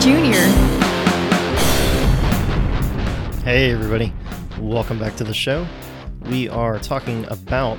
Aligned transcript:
Jr. 0.00 0.06
Hey, 3.44 3.70
everybody. 3.70 4.14
Welcome 4.58 4.98
back 4.98 5.14
to 5.16 5.24
the 5.24 5.34
show. 5.34 5.66
We 6.22 6.48
are 6.48 6.78
talking 6.78 7.26
about 7.26 7.78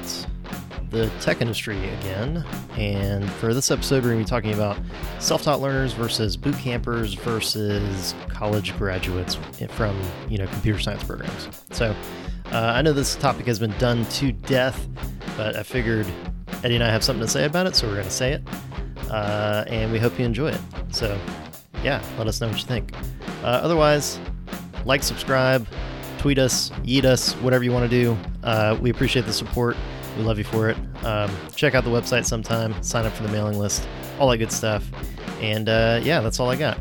the 0.92 1.10
tech 1.20 1.42
industry 1.42 1.78
again. 1.78 2.46
And 2.78 3.28
for 3.28 3.56
this 3.56 3.72
episode, 3.72 4.04
we're 4.04 4.12
going 4.12 4.24
to 4.24 4.26
be 4.26 4.30
talking 4.30 4.54
about 4.54 4.78
self 5.18 5.42
taught 5.42 5.62
learners 5.62 5.94
versus 5.94 6.38
boot 6.38 6.56
campers 6.60 7.16
versus 7.16 8.14
college 8.28 8.78
graduates 8.78 9.40
from, 9.70 10.00
you 10.30 10.38
know, 10.38 10.46
computer 10.46 10.78
science 10.78 11.04
programs. 11.04 11.50
So 11.72 11.96
uh, 12.52 12.74
I 12.76 12.84
know 12.84 12.94
this 12.94 13.16
topic 13.16 13.48
has 13.48 13.58
been 13.58 13.76
done 13.80 14.06
to 14.06 14.32
death, 14.32 14.88
but 15.38 15.56
I 15.56 15.64
figured 15.64 16.06
Eddie 16.64 16.76
and 16.76 16.84
I 16.84 16.92
have 16.92 17.04
something 17.04 17.26
to 17.26 17.32
say 17.32 17.46
about 17.46 17.66
it, 17.66 17.76
so 17.76 17.88
we're 17.88 17.96
going 17.96 18.06
to 18.06 18.12
say 18.12 18.34
it. 18.34 18.44
Uh, 19.10 19.66
and 19.68 19.92
we 19.92 19.98
hope 19.98 20.20
you 20.20 20.26
enjoy 20.26 20.50
it. 20.52 20.62
So, 20.92 21.20
yeah, 21.84 22.04
let 22.18 22.28
us 22.28 22.40
know 22.42 22.48
what 22.48 22.58
you 22.58 22.66
think. 22.66 22.94
Uh, 23.44 23.48
otherwise, 23.48 24.20
like, 24.86 25.04
subscribe, 25.04 25.68
tweet 26.18 26.38
us, 26.38 26.72
eat 26.84 27.06
us, 27.06 27.34
whatever 27.36 27.64
you 27.64 27.72
want 27.72 27.90
to 27.90 28.04
do. 28.04 28.18
Uh, 28.44 28.78
we 28.82 28.90
appreciate 28.90 29.26
the 29.26 29.34
support. 29.34 29.76
We 30.18 30.24
love 30.24 30.38
you 30.38 30.44
for 30.44 30.70
it. 30.70 30.78
Um, 31.04 31.32
check 31.56 31.74
out 31.74 31.84
the 31.84 31.90
website 31.90 32.26
sometime, 32.26 32.82
sign 32.84 33.06
up 33.06 33.14
for 33.14 33.24
the 33.24 33.30
mailing 33.30 33.58
list, 33.58 33.88
all 34.20 34.30
that 34.30 34.38
good 34.38 34.52
stuff. 34.52 34.88
And 35.42 35.70
uh, 35.70 36.00
yeah, 36.04 36.20
that's 36.20 36.40
all 36.40 36.50
I 36.50 36.56
got. 36.56 36.80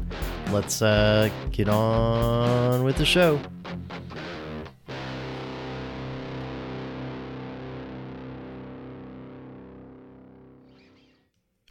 Let's 0.50 0.82
uh, 0.82 1.30
get 1.52 1.68
on 1.68 2.84
with 2.84 2.96
the 2.96 3.06
show. 3.06 3.40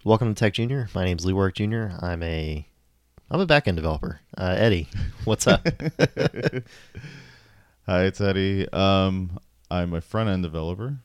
Welcome 0.05 0.33
to 0.33 0.39
Tech 0.39 0.53
Junior. 0.53 0.89
My 0.95 1.03
name 1.03 1.17
is 1.17 1.25
Lee 1.25 1.33
Warrick 1.33 1.55
Jr. 1.55 1.89
I'm 2.01 2.23
a 2.23 2.65
I'm 3.31 3.39
a 3.39 3.47
backend 3.47 3.75
developer. 3.75 4.19
Uh, 4.37 4.55
Eddie, 4.57 4.87
what's 5.23 5.45
up? 5.47 5.61
Hi, 7.85 8.03
it's 8.05 8.19
Eddie. 8.21 8.67
Um, 8.71 9.39
I'm 9.69 9.93
a 9.93 10.01
front 10.01 10.29
end 10.29 10.43
developer. 10.43 10.97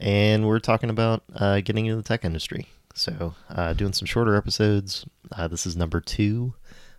and 0.00 0.46
we're 0.46 0.58
talking 0.60 0.90
about 0.90 1.22
uh, 1.34 1.60
getting 1.60 1.86
into 1.86 1.96
the 1.96 2.02
tech 2.02 2.24
industry. 2.24 2.68
So, 2.94 3.34
uh, 3.50 3.72
doing 3.74 3.92
some 3.92 4.06
shorter 4.06 4.34
episodes. 4.36 5.04
Uh, 5.32 5.48
this 5.48 5.66
is 5.66 5.76
number 5.76 6.00
two 6.00 6.54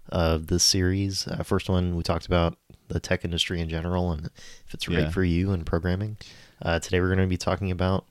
of 0.09 0.47
this 0.47 0.63
series. 0.63 1.27
Uh, 1.27 1.41
first 1.43 1.69
one, 1.69 1.95
we 1.95 2.03
talked 2.03 2.25
about 2.27 2.57
the 2.89 2.99
tech 2.99 3.25
industry 3.25 3.59
in 3.59 3.69
general 3.69 4.11
and 4.11 4.25
if 4.67 4.73
it's 4.73 4.87
right 4.87 4.99
Yeah. 4.99 5.09
for 5.09 5.23
you 5.23 5.51
in 5.51 5.63
programming. 5.65 6.17
Uh, 6.61 6.79
today, 6.79 6.99
we're 6.99 7.07
going 7.07 7.19
to 7.19 7.27
be 7.27 7.37
talking 7.37 7.71
about 7.71 8.05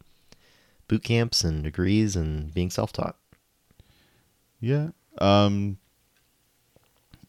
boot 0.88 1.04
camps 1.04 1.44
and 1.44 1.62
degrees 1.62 2.16
and 2.16 2.52
being 2.52 2.70
self 2.70 2.92
taught. 2.92 3.16
Yeah. 4.60 4.88
Um. 5.18 5.78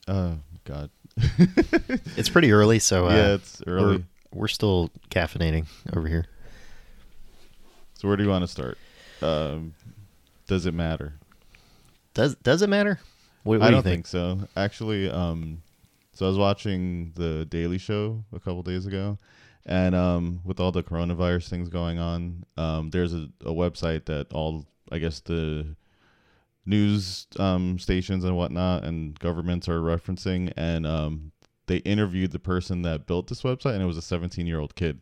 Oh 0.08 0.38
God. 0.64 0.89
It's 2.17 2.30
pretty 2.30 2.52
early, 2.52 2.80
so 2.80 3.08
uh, 3.08 3.14
yeah, 3.14 3.34
it's 3.34 3.61
early. 3.67 3.98
We're, 4.31 4.42
we're 4.42 4.47
still 4.47 4.89
caffeinating 5.09 5.66
over 5.94 6.08
here. 6.08 6.25
So 7.95 8.08
where 8.08 8.16
do 8.16 8.23
you 8.23 8.30
want 8.30 8.44
to 8.44 8.47
start? 8.47 8.78
Um, 9.22 9.73
does 10.47 10.66
it 10.66 10.73
matter? 10.73 11.14
Does 12.14 12.36
does 12.36 12.62
it 12.62 12.70
matter? 12.70 13.00
What, 13.44 13.59
what 13.59 13.66
I 13.66 13.70
do 13.70 13.75
don't 13.75 13.84
think? 13.84 14.08
think 14.08 14.08
so. 14.08 14.47
Actually, 14.56 15.09
um, 15.09 15.62
so 16.14 16.25
I 16.25 16.30
was 16.30 16.38
watching 16.38 17.12
the 17.16 17.45
Daily 17.45 17.78
Show 17.78 18.23
a 18.34 18.40
couple 18.40 18.64
days 18.64 18.86
ago, 18.86 19.17
and 19.66 19.94
um, 19.95 20.40
with 20.45 20.59
all 20.59 20.72
the 20.72 20.84
coronavirus 20.84 21.50
things 21.50 21.67
going 21.69 22.00
on, 22.00 22.45
um, 22.58 22.90
there's 22.92 23.14
a, 23.14 23.28
a 23.42 23.52
website 23.52 24.06
that 24.06 24.31
all 24.34 24.66
I 24.92 25.00
guess 25.00 25.19
the 25.19 25.75
news 26.66 27.27
um, 27.39 27.77
stations 27.80 28.23
and 28.23 28.35
whatnot 28.35 28.83
and 28.83 29.17
governments 29.19 29.67
are 29.69 29.80
referencing, 29.81 30.52
and 30.58 30.85
um, 30.88 31.31
they 31.67 31.77
interviewed 31.77 32.31
the 32.31 32.40
person 32.40 32.81
that 32.84 33.06
built 33.07 33.28
this 33.28 33.41
website, 33.44 33.73
and 33.73 33.81
it 33.84 33.85
was 33.88 33.97
a 33.97 34.01
17 34.01 34.47
year 34.47 34.59
old 34.59 34.75
kid. 34.75 35.00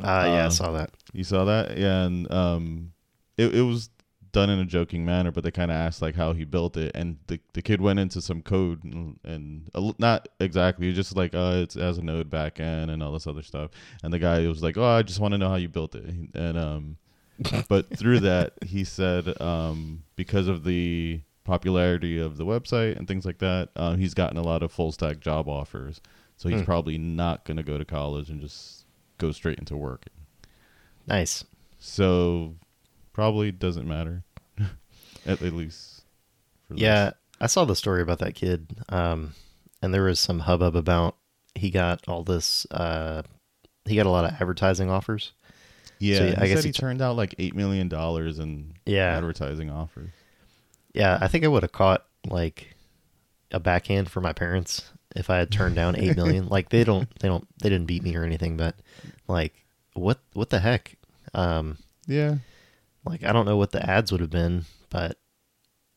Uh, 0.00 0.04
yeah, 0.04 0.44
I 0.44 0.46
Uh, 0.46 0.50
saw 0.50 0.72
that. 0.72 0.90
You 1.12 1.24
saw 1.24 1.44
that, 1.44 1.76
yeah, 1.76 2.04
and 2.04 2.30
um, 2.30 2.92
it 3.36 3.54
it 3.54 3.62
was 3.62 3.90
done 4.32 4.48
in 4.48 4.58
a 4.58 4.64
joking 4.64 5.04
manner, 5.04 5.30
but 5.30 5.44
they 5.44 5.50
kind 5.50 5.70
of 5.70 5.76
asked 5.76 6.00
like 6.00 6.14
how 6.14 6.32
he 6.32 6.44
built 6.44 6.76
it, 6.78 6.92
and 6.94 7.18
the 7.26 7.38
the 7.52 7.60
kid 7.62 7.80
went 7.82 7.98
into 7.98 8.22
some 8.22 8.40
code 8.40 8.82
and, 8.84 9.18
and 9.24 9.68
a 9.74 9.78
l- 9.78 9.96
not 9.98 10.28
exactly, 10.40 10.90
just 10.92 11.14
like 11.16 11.34
uh, 11.34 11.60
it's 11.62 11.76
as 11.76 11.98
a 11.98 12.02
Node 12.02 12.30
backend 12.30 12.90
and 12.90 13.02
all 13.02 13.12
this 13.12 13.26
other 13.26 13.42
stuff, 13.42 13.70
and 14.02 14.12
the 14.12 14.18
guy 14.18 14.46
was 14.48 14.62
like, 14.62 14.78
oh, 14.78 14.86
I 14.86 15.02
just 15.02 15.20
want 15.20 15.32
to 15.32 15.38
know 15.38 15.48
how 15.50 15.56
you 15.56 15.68
built 15.68 15.94
it, 15.94 16.04
and 16.34 16.56
um, 16.56 16.96
but 17.68 17.96
through 17.96 18.20
that 18.20 18.54
he 18.64 18.84
said 18.84 19.40
um 19.40 20.02
because 20.16 20.48
of 20.48 20.64
the 20.64 21.20
popularity 21.44 22.18
of 22.18 22.36
the 22.36 22.44
website 22.46 22.96
and 22.96 23.08
things 23.08 23.24
like 23.26 23.38
that, 23.38 23.70
um, 23.76 23.98
he's 23.98 24.14
gotten 24.14 24.36
a 24.38 24.42
lot 24.42 24.62
of 24.62 24.70
full 24.70 24.92
stack 24.92 25.18
job 25.20 25.48
offers, 25.48 26.00
so 26.36 26.48
he's 26.48 26.60
Hmm. 26.60 26.64
probably 26.66 26.98
not 26.98 27.44
gonna 27.44 27.62
go 27.64 27.78
to 27.78 27.84
college 27.84 28.30
and 28.30 28.40
just 28.40 28.84
go 29.18 29.32
straight 29.32 29.58
into 29.58 29.76
work. 29.76 30.06
Nice. 31.06 31.44
So 31.78 32.54
probably 33.12 33.50
doesn't 33.50 33.86
matter, 33.88 34.22
at, 35.26 35.42
at 35.42 35.52
least. 35.52 36.04
For 36.68 36.74
Yeah, 36.74 37.06
this. 37.06 37.14
I 37.40 37.46
saw 37.48 37.64
the 37.64 37.74
story 37.76 38.02
about 38.02 38.20
that 38.20 38.34
kid, 38.36 38.76
um, 38.88 39.34
and 39.82 39.92
there 39.92 40.04
was 40.04 40.20
some 40.20 40.40
hubbub 40.40 40.76
about 40.76 41.16
he 41.56 41.70
got 41.70 42.06
all 42.08 42.22
this. 42.22 42.66
Uh, 42.70 43.22
he 43.84 43.96
got 43.96 44.06
a 44.06 44.10
lot 44.10 44.24
of 44.24 44.30
advertising 44.40 44.90
offers. 44.90 45.32
Yeah. 46.02 46.18
So, 46.18 46.24
yeah, 46.26 46.34
I 46.38 46.46
guess 46.48 46.58
said 46.58 46.64
he 46.64 46.68
he 46.68 46.72
turned 46.72 47.00
out 47.02 47.16
like 47.16 47.34
eight 47.38 47.54
million 47.54 47.88
dollars 47.88 48.38
in 48.38 48.72
Yeah. 48.86 49.16
advertising 49.16 49.70
offers. 49.70 50.10
Yeah, 50.94 51.18
I 51.20 51.28
think 51.28 51.44
I 51.44 51.48
would 51.48 51.62
have 51.62 51.72
caught 51.72 52.04
like 52.28 52.74
a 53.50 53.60
backhand 53.60 54.10
for 54.10 54.20
my 54.20 54.32
parents 54.32 54.90
if 55.16 55.30
I 55.30 55.36
had 55.38 55.50
turned 55.50 55.74
down 55.76 55.96
eight 55.96 56.16
million. 56.16 56.48
like 56.50 56.68
they 56.70 56.84
don't, 56.84 57.08
they 57.20 57.28
don't, 57.28 57.46
they 57.62 57.68
didn't 57.68 57.86
beat 57.86 58.02
me 58.02 58.14
or 58.16 58.24
anything, 58.24 58.56
but 58.56 58.74
like 59.28 59.54
what, 59.94 60.18
what 60.34 60.50
the 60.50 60.60
heck? 60.60 60.96
Um, 61.34 61.78
Yeah, 62.06 62.36
like 63.04 63.24
I 63.24 63.32
don't 63.32 63.46
know 63.46 63.56
what 63.56 63.72
the 63.72 63.88
ads 63.88 64.12
would 64.12 64.20
have 64.20 64.30
been, 64.30 64.64
but 64.90 65.18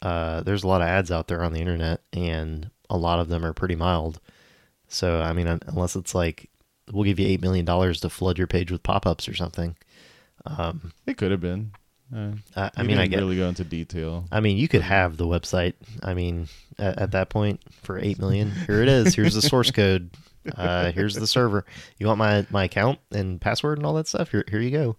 uh, 0.02 0.42
there's 0.42 0.64
a 0.64 0.68
lot 0.68 0.82
of 0.82 0.88
ads 0.88 1.12
out 1.12 1.28
there 1.28 1.44
on 1.44 1.52
the 1.54 1.60
internet, 1.62 2.02
and 2.14 2.70
a 2.90 2.98
lot 2.98 3.20
of 3.20 3.28
them 3.28 3.44
are 3.46 3.54
pretty 3.54 3.76
mild. 3.76 4.20
So 4.88 5.20
I 5.22 5.34
mean, 5.34 5.48
unless 5.68 5.96
it's 5.96 6.14
like 6.16 6.50
we'll 6.92 7.04
give 7.04 7.20
you 7.20 7.28
eight 7.28 7.42
million 7.42 7.66
dollars 7.66 8.00
to 8.02 8.10
flood 8.10 8.38
your 8.38 8.48
page 8.48 8.72
with 8.72 8.84
pop-ups 8.84 9.28
or 9.28 9.34
something. 9.34 9.76
Um, 10.46 10.92
it 11.06 11.18
could 11.18 11.32
have 11.32 11.42
been. 11.42 11.72
Uh, 12.16 12.32
I, 12.56 12.72
I 12.78 12.84
mean, 12.84 13.00
I 13.00 13.08
get. 13.08 13.18
really 13.18 13.38
go 13.38 13.48
into 13.48 13.64
detail. 13.64 14.26
I 14.32 14.40
mean, 14.40 14.58
you 14.58 14.68
could 14.68 14.82
have 14.82 15.18
the 15.18 15.26
website. 15.26 15.74
I 16.04 16.14
mean, 16.14 16.48
at, 16.78 17.00
at 17.00 17.12
that 17.12 17.30
point, 17.30 17.62
for 17.82 17.98
eight 17.98 18.20
million, 18.20 18.52
here 18.52 18.82
it 18.84 18.88
is. 18.88 19.16
Here's 19.16 19.34
the 19.34 19.42
source 19.42 19.72
code. 19.72 20.12
Uh, 20.56 20.92
here's 20.92 21.16
the 21.16 21.26
server. 21.26 21.66
You 21.98 22.06
want 22.08 22.20
my 22.20 22.46
my 22.52 22.66
account 22.66 23.00
and 23.12 23.42
password 23.42 23.80
and 23.80 23.88
all 23.88 23.96
that 23.96 24.08
stuff? 24.08 24.30
Here, 24.30 24.44
here 24.48 24.62
you 24.62 24.72
go. 24.72 24.98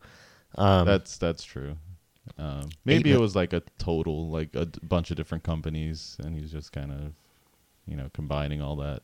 Um, 0.57 0.87
that's 0.87 1.17
that's 1.19 1.45
true. 1.45 1.77
Um, 2.39 2.71
maybe 2.85 3.13
it 3.13 3.21
was 3.21 3.37
like 3.37 3.53
a 3.53 3.63
total, 3.79 4.29
like 4.29 4.55
a 4.55 4.67
d- 4.67 4.81
bunch 4.83 5.11
of 5.13 5.17
different 5.17 5.45
companies, 5.45 6.17
and 6.23 6.35
he's 6.35 6.51
just 6.51 6.73
kind 6.73 6.91
of, 6.91 7.13
you 7.87 7.97
know, 7.97 8.11
combining 8.13 8.61
all 8.61 8.77
that. 8.77 9.03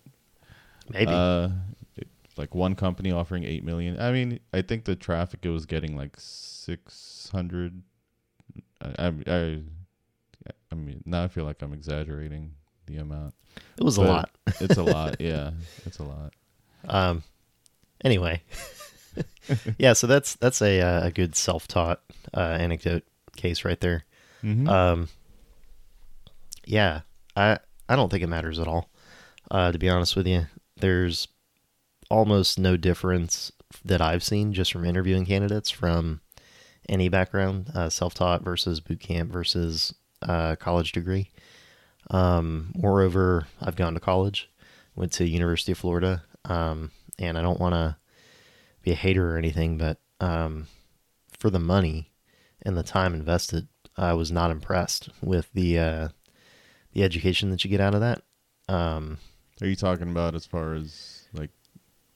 maybe. 0.91 1.12
Uh, 1.12 1.50
like 2.38 2.54
one 2.54 2.75
company 2.75 3.12
offering 3.12 3.44
eight 3.44 3.65
million. 3.65 4.00
I 4.00 4.12
mean, 4.12 4.41
I 4.53 4.62
think 4.62 4.84
the 4.84 4.97
traffic 4.97 5.41
it 5.43 5.50
was 5.50 5.66
getting 5.66 5.97
like 5.97 6.16
six 6.19 7.28
hundred. 7.32 7.82
I, 8.81 9.06
I, 9.06 9.12
I, 9.26 9.60
I 10.71 10.75
mean, 10.75 11.03
now 11.04 11.25
I 11.25 11.28
feel 11.28 11.44
like 11.44 11.62
I'm 11.62 11.72
exaggerating 11.72 12.53
the 12.87 12.97
amount. 12.97 13.34
it 13.76 13.84
was 13.84 13.97
a 13.97 14.03
lot. 14.03 14.31
It's 14.60 14.76
a 14.76 14.82
lot. 14.82 15.16
Yeah, 15.21 15.50
it's 15.87 15.98
a 15.98 16.04
lot. 16.04 16.32
Um. 16.88 17.22
Anyway, 18.04 18.42
yeah. 19.78 19.92
So 19.92 20.06
that's 20.06 20.34
that's 20.37 20.60
a 20.62 20.81
uh, 20.81 21.06
a 21.06 21.10
good 21.10 21.37
self-taught 21.37 22.00
uh, 22.34 22.41
anecdote 22.41 23.04
case 23.37 23.65
right 23.65 23.81
there. 23.81 24.04
Mm-hmm. 24.42 24.68
Um. 24.68 25.09
Yeah, 26.65 27.01
I 27.36 27.59
I 27.89 27.97
don't 27.97 28.10
think 28.10 28.22
it 28.22 28.28
matters 28.28 28.59
at 28.59 28.66
all. 28.66 28.89
Uh, 29.51 29.71
to 29.71 29.78
be 29.78 29.89
honest 29.89 30.16
with 30.16 30.27
you, 30.27 30.47
there's 30.78 31.28
almost 32.12 32.59
no 32.59 32.76
difference 32.76 33.50
that 33.82 34.03
I've 34.03 34.22
seen 34.22 34.53
just 34.53 34.70
from 34.70 34.84
interviewing 34.84 35.24
candidates 35.24 35.70
from 35.70 36.20
any 36.86 37.09
background, 37.09 37.70
uh, 37.74 37.88
self-taught 37.88 38.44
versus 38.44 38.80
boot 38.80 39.00
camp 39.00 39.32
versus 39.32 39.94
uh, 40.20 40.56
college 40.56 40.92
degree. 40.92 41.30
Um, 42.10 42.70
moreover, 42.76 43.47
I've 43.62 43.76
gone 43.76 43.94
to 43.94 44.00
college, 44.00 44.50
went 44.94 45.12
to 45.12 45.26
University 45.26 45.72
of 45.72 45.78
Florida, 45.78 46.24
um, 46.44 46.91
and 47.18 47.38
I 47.38 47.41
don't 47.41 47.60
want 47.60 47.74
to 47.74 47.97
be 48.82 48.91
a 48.91 48.94
hater 48.97 49.34
or 49.34 49.38
anything, 49.38 49.78
but 49.78 49.97
um, 50.20 50.66
for 51.38 51.48
the 51.48 51.59
money 51.59 52.10
and 52.60 52.76
the 52.76 52.82
time 52.82 53.14
invested, 53.14 53.68
I 53.97 54.12
was 54.12 54.30
not 54.30 54.50
impressed 54.50 55.09
with 55.22 55.48
the 55.54 55.78
uh, 55.78 56.09
the 56.92 57.04
education 57.04 57.48
that 57.50 57.64
you 57.64 57.70
get 57.70 57.80
out 57.80 57.94
of 57.94 58.00
that. 58.00 58.22
Um, 58.68 59.16
Are 59.62 59.66
you 59.66 59.76
talking 59.76 60.10
about 60.10 60.34
as 60.34 60.44
far 60.44 60.74
as 60.74 61.26
like 61.32 61.50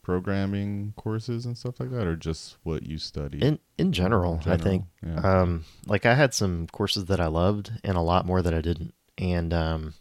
programming 0.07 0.93
courses 0.97 1.45
and 1.47 1.59
stuff 1.59 1.81
like 1.81 1.91
that, 1.91 2.07
or 2.07 2.15
just 2.15 2.59
what 2.63 2.85
you 2.85 2.97
study? 2.97 3.43
in 3.43 3.59
in 3.77 3.91
general, 3.91 4.41
I 4.47 4.57
think 4.57 4.85
Yeah. 5.05 5.41
um, 5.41 5.65
like 5.85 6.07
I 6.07 6.15
had 6.15 6.33
some 6.33 6.69
courses 6.69 7.07
that 7.07 7.19
I 7.19 7.27
loved 7.27 7.73
and 7.83 7.97
a 7.97 8.01
lot 8.01 8.25
more 8.25 8.41
that 8.41 8.55
I 8.55 8.61
didn't, 8.61 8.95
and 9.19 9.53
um, 9.53 9.95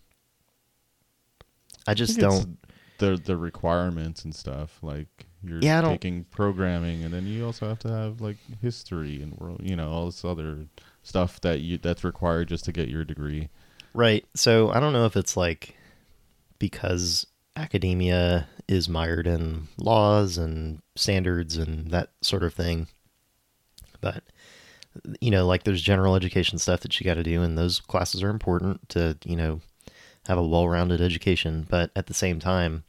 I 1.87 1.95
just 1.95 2.11
it's 2.19 2.21
don't. 2.21 2.59
the 2.99 3.17
the 3.17 3.35
requirements 3.35 4.23
and 4.23 4.35
stuff 4.35 4.77
like 4.83 5.25
you're 5.43 5.59
Yeah, 5.59 5.81
I 5.83 5.89
taking 5.93 6.25
programming 6.25 7.03
and 7.03 7.11
then 7.11 7.25
you 7.25 7.43
also 7.43 7.67
have 7.67 7.79
to 7.79 7.89
have 7.89 8.21
like 8.21 8.37
history 8.61 9.23
and 9.23 9.33
world 9.39 9.59
you 9.63 9.75
know 9.75 9.89
all 9.89 10.05
this 10.05 10.23
other 10.23 10.67
stuff 11.01 11.41
that 11.41 11.61
you 11.61 11.77
that's 11.79 12.03
required 12.03 12.47
just 12.49 12.63
to 12.65 12.71
get 12.71 12.89
your 12.89 13.03
degree 13.03 13.49
Right. 13.93 14.25
So 14.35 14.71
I 14.71 14.79
don't 14.81 14.91
know 14.93 15.05
if 15.05 15.15
it's 15.15 15.37
like 15.37 15.75
because 16.59 17.27
academia 17.55 18.47
is 18.67 18.89
mired 18.89 19.27
in 19.27 19.67
laws 19.77 20.37
and 20.37 20.81
standards 20.95 21.57
and 21.57 21.91
that 21.91 22.09
sort 22.21 22.43
of 22.43 22.53
thing. 22.53 22.87
But 24.01 24.23
you 25.19 25.29
know, 25.29 25.45
like 25.45 25.63
there's 25.63 25.81
general 25.81 26.15
education 26.15 26.57
stuff 26.57 26.79
that 26.81 26.99
you 26.99 27.03
got 27.03 27.15
to 27.15 27.23
do 27.23 27.41
and 27.41 27.57
those 27.57 27.79
classes 27.81 28.23
are 28.23 28.29
important 28.29 28.87
to, 28.89 29.17
you 29.25 29.35
know, 29.35 29.59
have 30.27 30.37
a 30.37 30.47
well-rounded 30.47 31.01
education, 31.01 31.67
but 31.69 31.91
at 31.95 32.07
the 32.07 32.13
same 32.13 32.39
time, 32.39 32.83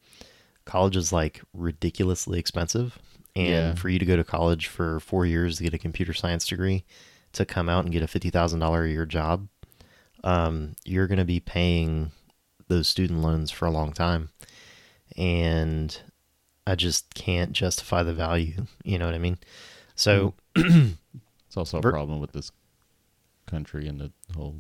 college 0.65 0.97
is 0.97 1.13
like 1.13 1.43
ridiculously 1.53 2.39
expensive 2.39 2.99
and 3.35 3.49
Yeah. 3.49 3.75
for 3.75 3.89
you 3.89 3.99
to 3.99 4.05
go 4.07 4.17
to 4.17 4.23
college 4.25 4.69
for 4.69 5.01
4 5.01 5.27
years 5.27 5.57
to 5.59 5.65
get 5.65 5.75
a 5.75 5.79
computer 5.79 6.13
science 6.15 6.47
degree 6.47 6.85
to 7.33 7.45
come 7.45 7.69
out 7.69 7.85
and 7.85 7.93
get 7.93 8.03
a 8.03 8.07
$50,000 8.07 8.85
a 8.85 8.89
year 8.89 9.05
job 9.07 9.49
um, 10.25 10.75
you're 10.85 11.07
going 11.07 11.19
to 11.19 11.25
be 11.25 11.39
paying 11.41 12.11
those 12.69 12.89
student 12.89 13.21
loans 13.21 13.51
for 13.51 13.67
a 13.67 13.71
long 13.71 13.93
time. 13.93 14.31
And 15.17 15.99
I 16.67 16.75
just 16.75 17.15
can't 17.15 17.53
justify 17.53 18.03
the 18.03 18.15
value. 18.15 18.67
You 18.85 18.99
know 18.99 19.07
what 19.07 19.15
I 19.15 19.19
mean? 19.19 19.39
So, 19.95 20.35
it's 20.57 21.57
also 21.57 21.79
a 21.79 21.83
Ver- 21.83 21.93
problem 21.93 22.21
with 22.21 22.33
this 22.33 22.51
country 23.47 23.87
and 23.87 24.01
the 24.01 24.13
whole 24.37 24.57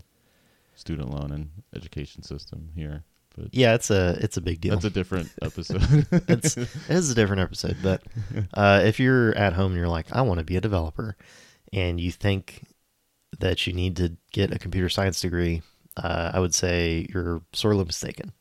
student 0.74 1.10
loan 1.10 1.32
and 1.32 1.50
education 1.74 2.22
system 2.22 2.70
here 2.74 3.02
but 3.36 3.48
yeah, 3.52 3.74
it's 3.74 3.90
a 3.90 4.16
it's 4.20 4.36
a 4.36 4.40
big 4.40 4.60
deal. 4.60 4.74
that's 4.74 4.84
a 4.84 4.90
different 4.90 5.30
episode 5.42 6.06
it's 6.28 6.56
it 6.56 6.68
is 6.88 7.10
a 7.10 7.14
different 7.14 7.42
episode, 7.42 7.76
but 7.82 8.02
uh, 8.54 8.80
if 8.84 8.98
you're 8.98 9.36
at 9.36 9.52
home 9.52 9.72
and 9.72 9.78
you're 9.78 9.88
like, 9.88 10.06
I 10.12 10.22
want 10.22 10.38
to 10.38 10.44
be 10.44 10.56
a 10.56 10.60
developer, 10.60 11.16
and 11.72 12.00
you 12.00 12.10
think 12.10 12.64
that 13.38 13.66
you 13.66 13.72
need 13.72 13.96
to 13.96 14.16
get 14.32 14.54
a 14.54 14.58
computer 14.58 14.88
science 14.88 15.20
degree, 15.20 15.62
uh, 15.96 16.30
I 16.32 16.40
would 16.40 16.54
say 16.54 17.06
you're 17.12 17.42
sorely 17.52 17.84
mistaken. 17.84 18.32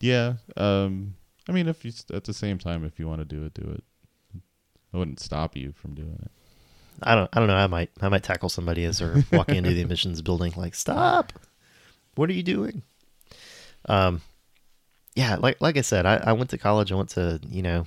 Yeah 0.00 0.34
um 0.56 1.14
i 1.48 1.52
mean 1.52 1.68
if 1.68 1.84
you 1.84 1.92
at 2.12 2.24
the 2.24 2.34
same 2.34 2.58
time 2.58 2.84
if 2.84 2.98
you 2.98 3.06
want 3.06 3.20
to 3.20 3.24
do 3.24 3.44
it 3.44 3.54
do 3.54 3.68
it 3.70 3.84
i 4.92 4.96
wouldn't 4.96 5.20
stop 5.20 5.56
you 5.56 5.72
from 5.72 5.94
doing 5.94 6.18
it 6.22 6.30
I 7.02 7.14
don't 7.14 7.30
I 7.32 7.38
don't 7.38 7.48
know. 7.48 7.56
I 7.56 7.66
might 7.66 7.90
I 8.00 8.08
might 8.08 8.22
tackle 8.22 8.48
somebody 8.48 8.84
as 8.84 8.98
they're 8.98 9.24
walking 9.32 9.56
into 9.56 9.72
the 9.72 9.80
admissions 9.82 10.20
building 10.22 10.52
like, 10.56 10.74
"Stop! 10.74 11.32
What 12.14 12.28
are 12.28 12.34
you 12.34 12.42
doing?" 12.42 12.82
Um, 13.86 14.20
yeah, 15.14 15.36
like 15.36 15.60
like 15.60 15.76
I 15.78 15.80
said, 15.80 16.06
I, 16.06 16.16
I 16.16 16.32
went 16.32 16.50
to 16.50 16.58
college. 16.58 16.92
I 16.92 16.96
went 16.96 17.10
to 17.10 17.40
you 17.48 17.62
know, 17.62 17.86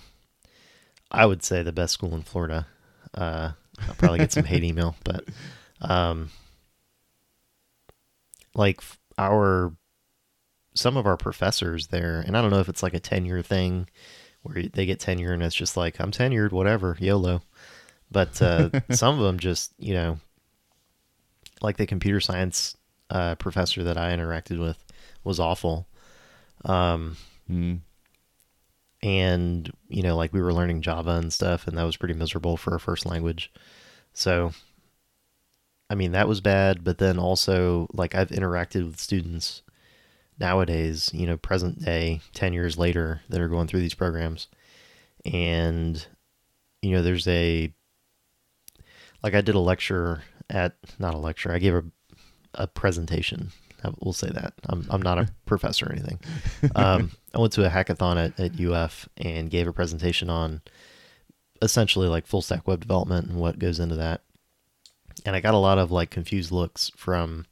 I 1.12 1.26
would 1.26 1.44
say 1.44 1.62
the 1.64 1.72
best 1.72 1.94
school 1.94 2.16
in 2.16 2.24
Florida. 2.24 2.68
Uh, 3.14 3.52
I'll 3.88 3.96
probably 3.96 4.20
get 4.20 4.32
some 4.32 4.46
hate 4.46 4.64
email, 4.64 4.96
but 5.04 5.26
um, 5.82 6.32
like 8.56 8.82
our 9.18 9.74
some 10.76 10.98
of 10.98 11.06
our 11.06 11.18
professors 11.18 11.88
there, 11.88 12.20
and 12.26 12.36
I 12.36 12.42
don't 12.42 12.52
know 12.52 12.60
if 12.60 12.70
it's 12.70 12.84
like 12.84 12.94
a 12.94 13.00
tenure 13.00 13.42
thing 13.42 13.88
where 14.44 14.64
they 14.64 14.86
get 14.86 15.00
tenure 15.00 15.34
and 15.34 15.42
it's 15.42 15.56
just 15.56 15.76
like 15.78 16.00
I'm 16.00 16.12
tenured, 16.12 16.52
whatever, 16.52 16.98
YOLO. 17.00 17.42
But 18.12 18.42
uh, 18.42 18.70
some 18.92 19.18
of 19.18 19.26
them 19.26 19.40
just, 19.40 19.74
you 19.80 19.94
know, 19.94 20.20
like 21.62 21.78
the 21.78 21.88
computer 21.88 22.20
science 22.20 22.78
uh, 23.10 23.36
professor 23.36 23.84
that 23.84 23.98
I 23.98 24.12
interacted 24.16 24.60
with 24.60 24.84
was 25.24 25.40
awful. 25.40 25.88
Um, 26.66 27.18
mm. 27.50 27.80
and, 29.02 29.72
you 29.88 30.04
know, 30.04 30.16
like 30.16 30.34
we 30.34 30.42
were 30.42 30.54
learning 30.54 30.82
Java 30.82 31.12
and 31.12 31.32
stuff, 31.32 31.68
and 31.68 31.78
that 31.78 31.84
was 31.84 31.98
pretty 31.98 32.14
miserable 32.14 32.58
for 32.58 32.76
a 32.76 32.80
first 32.80 33.06
language. 33.06 33.52
So, 34.14 34.52
I 35.90 35.96
mean, 35.96 36.12
that 36.12 36.28
was 36.28 36.42
bad. 36.42 36.84
But 36.84 36.98
then 36.98 37.18
also, 37.18 37.88
like, 37.94 38.16
I've 38.16 38.30
interacted 38.30 38.86
with 38.86 39.00
students 39.00 39.62
nowadays, 40.40 41.10
you 41.14 41.28
know, 41.28 41.38
present 41.38 41.84
day, 41.84 42.22
10 42.34 42.54
years 42.54 42.78
later, 42.78 43.22
that 43.30 43.42
are 43.42 43.48
going 43.48 43.68
through 43.68 43.82
these 43.82 43.94
programs. 43.94 44.48
And, 45.26 46.06
you 46.82 46.92
know, 46.92 47.02
there's 47.02 47.28
a, 47.28 47.74
like, 49.22 49.34
I 49.34 49.42
did 49.42 49.56
a 49.56 49.60
lecture 49.60 50.24
at, 50.50 50.76
not 51.00 51.14
a 51.14 51.20
lecture, 51.20 51.52
I 51.52 51.60
gave 51.60 51.76
a, 51.76 51.84
a 52.54 52.68
presentation. 52.68 53.52
We'll 54.00 54.14
say 54.14 54.30
that. 54.30 54.54
I'm, 54.70 54.86
I'm 54.90 55.02
not 55.02 55.18
a 55.18 55.30
professor 55.46 55.88
or 55.88 55.92
anything. 55.92 56.20
Um, 56.76 57.12
I 57.34 57.40
went 57.40 57.54
to 57.54 57.66
a 57.66 57.70
hackathon 57.70 58.18
at, 58.18 58.40
at 58.40 58.60
UF 58.60 59.10
and 59.18 59.50
gave 59.50 59.68
a 59.68 59.74
presentation 59.74 60.30
on 60.30 60.62
essentially 61.62 62.08
like 62.08 62.28
full 62.28 62.42
stack 62.42 62.68
web 62.68 62.82
development 62.82 63.28
and 63.28 63.40
what 63.40 63.60
goes 63.60 63.80
into 63.80 63.96
that. 63.96 64.22
And 65.26 65.36
I 65.36 65.40
got 65.40 65.54
a 65.54 65.58
lot 65.58 65.78
of 65.78 65.92
like 65.92 66.10
confused 66.10 66.52
looks 66.52 66.92
from 66.96 67.46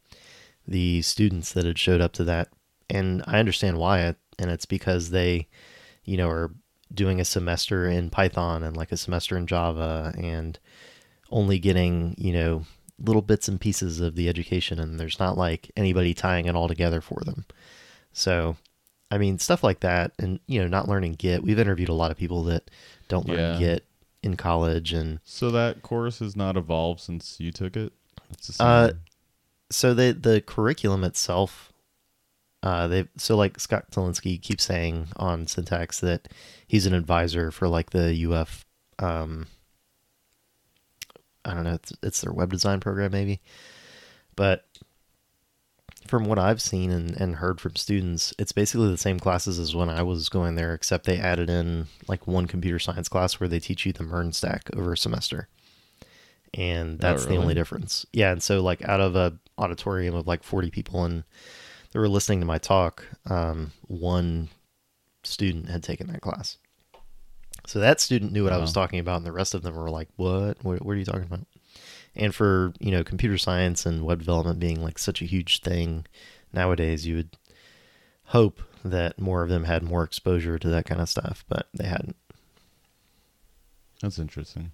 the 0.68 1.02
students 1.02 1.54
that 1.54 1.66
had 1.66 1.80
showed 1.80 2.02
up 2.02 2.14
to 2.14 2.24
that. 2.26 2.50
And 2.92 3.24
I 3.26 3.40
understand 3.40 3.78
why. 3.78 4.02
It, 4.02 4.18
and 4.38 4.52
it's 4.52 4.66
because 4.66 5.10
they, 5.10 5.48
you 6.06 6.18
know, 6.18 6.30
are 6.30 6.52
doing 6.94 7.20
a 7.20 7.26
semester 7.26 7.88
in 7.88 8.10
Python 8.10 8.64
and 8.64 8.76
like 8.76 8.92
a 8.92 8.98
semester 8.98 9.38
in 9.38 9.48
Java 9.48 10.14
and 10.18 10.60
only 11.30 11.58
getting, 11.58 12.16
you 12.18 12.34
know, 12.34 12.66
little 13.00 13.22
bits 13.22 13.48
and 13.48 13.60
pieces 13.60 14.00
of 14.00 14.16
the 14.16 14.28
education. 14.30 14.80
And 14.80 15.00
there's 15.00 15.20
not 15.20 15.38
like 15.38 15.72
anybody 15.76 16.14
tying 16.14 16.46
it 16.46 16.56
all 16.56 16.68
together 16.68 17.02
for 17.02 17.22
them. 17.26 17.46
So, 18.14 18.58
I 19.10 19.18
mean, 19.18 19.40
stuff 19.40 19.64
like 19.64 19.80
that. 19.80 20.12
And, 20.20 20.40
you 20.48 20.62
know, 20.62 20.68
not 20.68 20.90
learning 20.90 21.14
Git. 21.14 21.44
We've 21.44 21.60
interviewed 21.60 21.90
a 21.90 21.94
lot 21.94 22.12
of 22.12 22.18
people 22.18 22.44
that 22.46 22.70
don't 23.08 23.28
learn 23.28 23.40
Yeah. 23.40 23.58
Git 23.60 23.86
in 24.24 24.38
college 24.38 24.94
and 24.94 25.20
So 25.24 25.50
that 25.52 25.82
course 25.82 26.20
has 26.20 26.36
not 26.36 26.58
evolved 26.58 27.00
since 27.00 27.40
you 27.40 27.52
took 27.52 27.76
it. 27.76 27.94
It's 28.32 28.48
the 28.48 28.54
same. 28.54 28.68
Uh, 28.68 28.90
so 29.72 29.94
the 29.94 30.12
the 30.12 30.42
curriculum 30.42 31.04
itself 31.04 31.71
uh 32.64 32.88
they 32.88 33.08
so 33.18 33.36
like 33.36 33.60
Scott 33.60 33.86
Tolinski 33.92 34.42
keeps 34.42 34.64
saying 34.64 35.08
on 35.16 35.48
syntax 35.48 36.00
that 36.00 36.28
he's 36.68 36.86
an 36.86 36.94
advisor 36.94 37.52
for 37.52 37.68
like 37.68 37.92
the 37.92 38.26
UF 38.32 38.66
um 39.00 39.48
I 41.44 41.54
don't 41.54 41.64
know 41.64 41.74
it's, 41.74 41.94
it's 42.04 42.22
their 42.22 42.34
web 42.34 42.52
design 42.52 42.80
program 42.80 43.12
maybe 43.12 43.42
but 44.36 44.66
from 46.08 46.26
what 46.26 46.40
I've 46.40 46.62
seen 46.62 46.92
and, 46.92 47.16
and 47.20 47.36
heard 47.36 47.62
from 47.62 47.76
students 47.76 48.34
it's 48.38 48.52
basically 48.52 48.90
the 48.90 48.98
same 48.98 49.20
classes 49.20 49.60
as 49.60 49.76
when 49.76 49.90
I 49.90 50.04
was 50.04 50.30
going 50.30 50.56
there 50.56 50.74
except 50.74 51.06
they 51.06 51.18
added 51.18 51.50
in 51.50 51.88
like 52.08 52.28
one 52.28 52.46
computer 52.46 52.80
science 52.80 53.10
class 53.10 53.40
where 53.40 53.50
they 53.50 53.60
teach 53.60 53.86
you 53.86 53.94
the 53.94 54.04
MERN 54.04 54.34
stack 54.34 54.70
over 54.76 54.94
a 54.94 54.98
semester 54.98 55.48
and 56.54 57.00
that's 57.00 57.24
the 57.24 57.32
really? 57.32 57.42
only 57.42 57.54
difference. 57.54 58.06
Yeah, 58.12 58.32
and 58.32 58.44
so 58.44 58.62
like 58.62 58.88
out 58.88 59.02
of 59.02 59.16
a 59.16 59.38
auditorium 59.58 60.16
of 60.16 60.28
like 60.28 60.44
40 60.44 60.70
people 60.72 61.06
and 61.06 61.24
they 61.92 62.00
were 62.00 62.10
listening 62.10 62.40
to 62.40 62.46
my 62.46 62.58
talk, 62.58 63.06
um, 63.30 63.72
one 63.88 64.50
student 65.24 65.70
had 65.70 65.84
taken 65.84 66.08
that 66.08 66.22
class. 66.22 66.58
So 67.68 67.80
that 67.80 68.00
student 68.00 68.32
knew 68.32 68.44
what 68.44 68.54
I 68.54 68.58
was 68.58 68.74
talking 68.74 69.00
about, 69.00 69.18
and 69.18 69.26
the 69.26 69.32
rest 69.32 69.54
of 69.54 69.62
them 69.62 69.76
were 69.76 69.90
like, 69.90 70.10
"What? 70.16 70.58
What, 70.64 70.84
what 70.84 70.94
are 70.94 70.98
you 70.98 71.06
talking 71.06 71.24
about?" 71.24 71.46
And 72.16 72.34
for 72.34 72.74
you 72.80 72.92
know, 72.92 73.04
computer 73.04 73.38
science 73.38 73.86
and 73.86 74.04
web 74.04 74.20
development 74.20 74.60
being 74.60 74.82
like 74.82 74.98
such 74.98 75.22
a 75.22 75.26
huge 75.26 75.62
thing 75.62 76.06
nowadays, 76.52 77.06
you 77.06 77.16
would 77.16 77.38
hope 78.26 78.62
that 78.84 79.20
more 79.20 79.44
of 79.44 79.50
them 79.50 79.66
had 79.66 79.84
more 79.84 80.04
exposure 80.04 80.58
to 80.58 80.70
that 80.70 80.86
kind 80.86 81.02
of 81.02 81.10
stuff, 81.10 81.46
but 81.48 81.68
they 81.74 81.86
hadn't. 81.86 82.16
That's 84.02 84.18
interesting. 84.18 84.72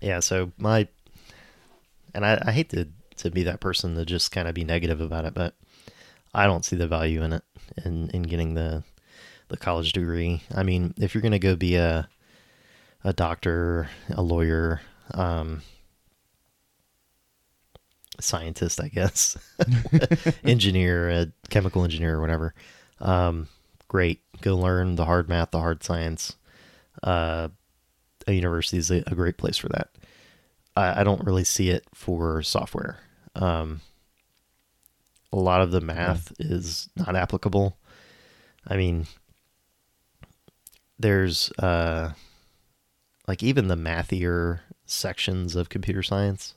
yeah 0.00 0.20
so 0.20 0.52
my 0.58 0.86
and 2.14 2.24
I, 2.24 2.42
I 2.46 2.52
hate 2.52 2.70
to 2.70 2.88
to 3.16 3.30
be 3.30 3.42
that 3.42 3.60
person 3.60 3.94
to 3.94 4.04
just 4.04 4.32
kind 4.32 4.48
of 4.48 4.54
be 4.54 4.64
negative 4.64 5.00
about 5.00 5.24
it 5.24 5.34
but 5.34 5.54
i 6.34 6.46
don't 6.46 6.64
see 6.64 6.76
the 6.76 6.86
value 6.86 7.22
in 7.22 7.32
it 7.32 7.42
in 7.84 8.10
in 8.10 8.22
getting 8.22 8.54
the 8.54 8.82
the 9.48 9.56
college 9.56 9.92
degree 9.92 10.42
i 10.54 10.62
mean 10.62 10.94
if 10.98 11.14
you're 11.14 11.22
to 11.32 11.38
go 11.38 11.56
be 11.56 11.76
a 11.76 12.08
a 13.04 13.12
doctor 13.12 13.88
a 14.10 14.22
lawyer 14.22 14.80
um 15.14 15.62
scientist 18.18 18.80
i 18.80 18.88
guess 18.88 19.36
engineer 20.44 21.10
a 21.10 21.32
chemical 21.50 21.84
engineer 21.84 22.16
or 22.16 22.20
whatever 22.20 22.54
um 23.00 23.46
great 23.88 24.20
go 24.40 24.56
learn 24.56 24.96
the 24.96 25.04
hard 25.04 25.28
math 25.28 25.50
the 25.50 25.60
hard 25.60 25.84
science 25.84 26.36
uh 27.02 27.48
a 28.26 28.32
university 28.32 28.78
is 28.78 28.90
a, 28.90 29.02
a 29.06 29.14
great 29.14 29.36
place 29.36 29.56
for 29.56 29.68
that. 29.68 29.90
I, 30.76 31.00
I 31.00 31.04
don't 31.04 31.24
really 31.24 31.44
see 31.44 31.70
it 31.70 31.84
for 31.94 32.42
software. 32.42 32.98
Um, 33.36 33.80
a 35.32 35.36
lot 35.36 35.60
of 35.60 35.70
the 35.70 35.80
math 35.80 36.32
is 36.38 36.88
not 36.96 37.14
applicable. 37.16 37.76
I 38.66 38.76
mean, 38.76 39.06
there's 40.98 41.50
uh, 41.58 42.12
like 43.28 43.42
even 43.42 43.68
the 43.68 43.76
mathier 43.76 44.60
sections 44.86 45.54
of 45.56 45.68
computer 45.68 46.02
science. 46.02 46.54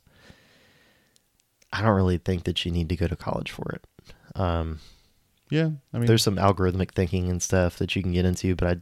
I 1.72 1.82
don't 1.82 1.96
really 1.96 2.18
think 2.18 2.46
that 2.46 2.66
you 2.66 2.72
need 2.72 2.90
to 2.90 2.96
go 2.96 3.08
to 3.08 3.16
college 3.16 3.52
for 3.52 3.72
it. 3.74 3.86
Um, 4.40 4.80
Yeah, 5.50 5.72
I 5.94 5.98
mean, 5.98 6.08
there's 6.08 6.24
some 6.24 6.38
algorithmic 6.38 6.92
thinking 6.92 7.30
and 7.30 7.42
stuff 7.42 7.78
that 7.78 7.96
you 7.96 8.02
can 8.02 8.14
get 8.14 8.26
into, 8.26 8.56
but 8.56 8.68
I, 8.68 8.82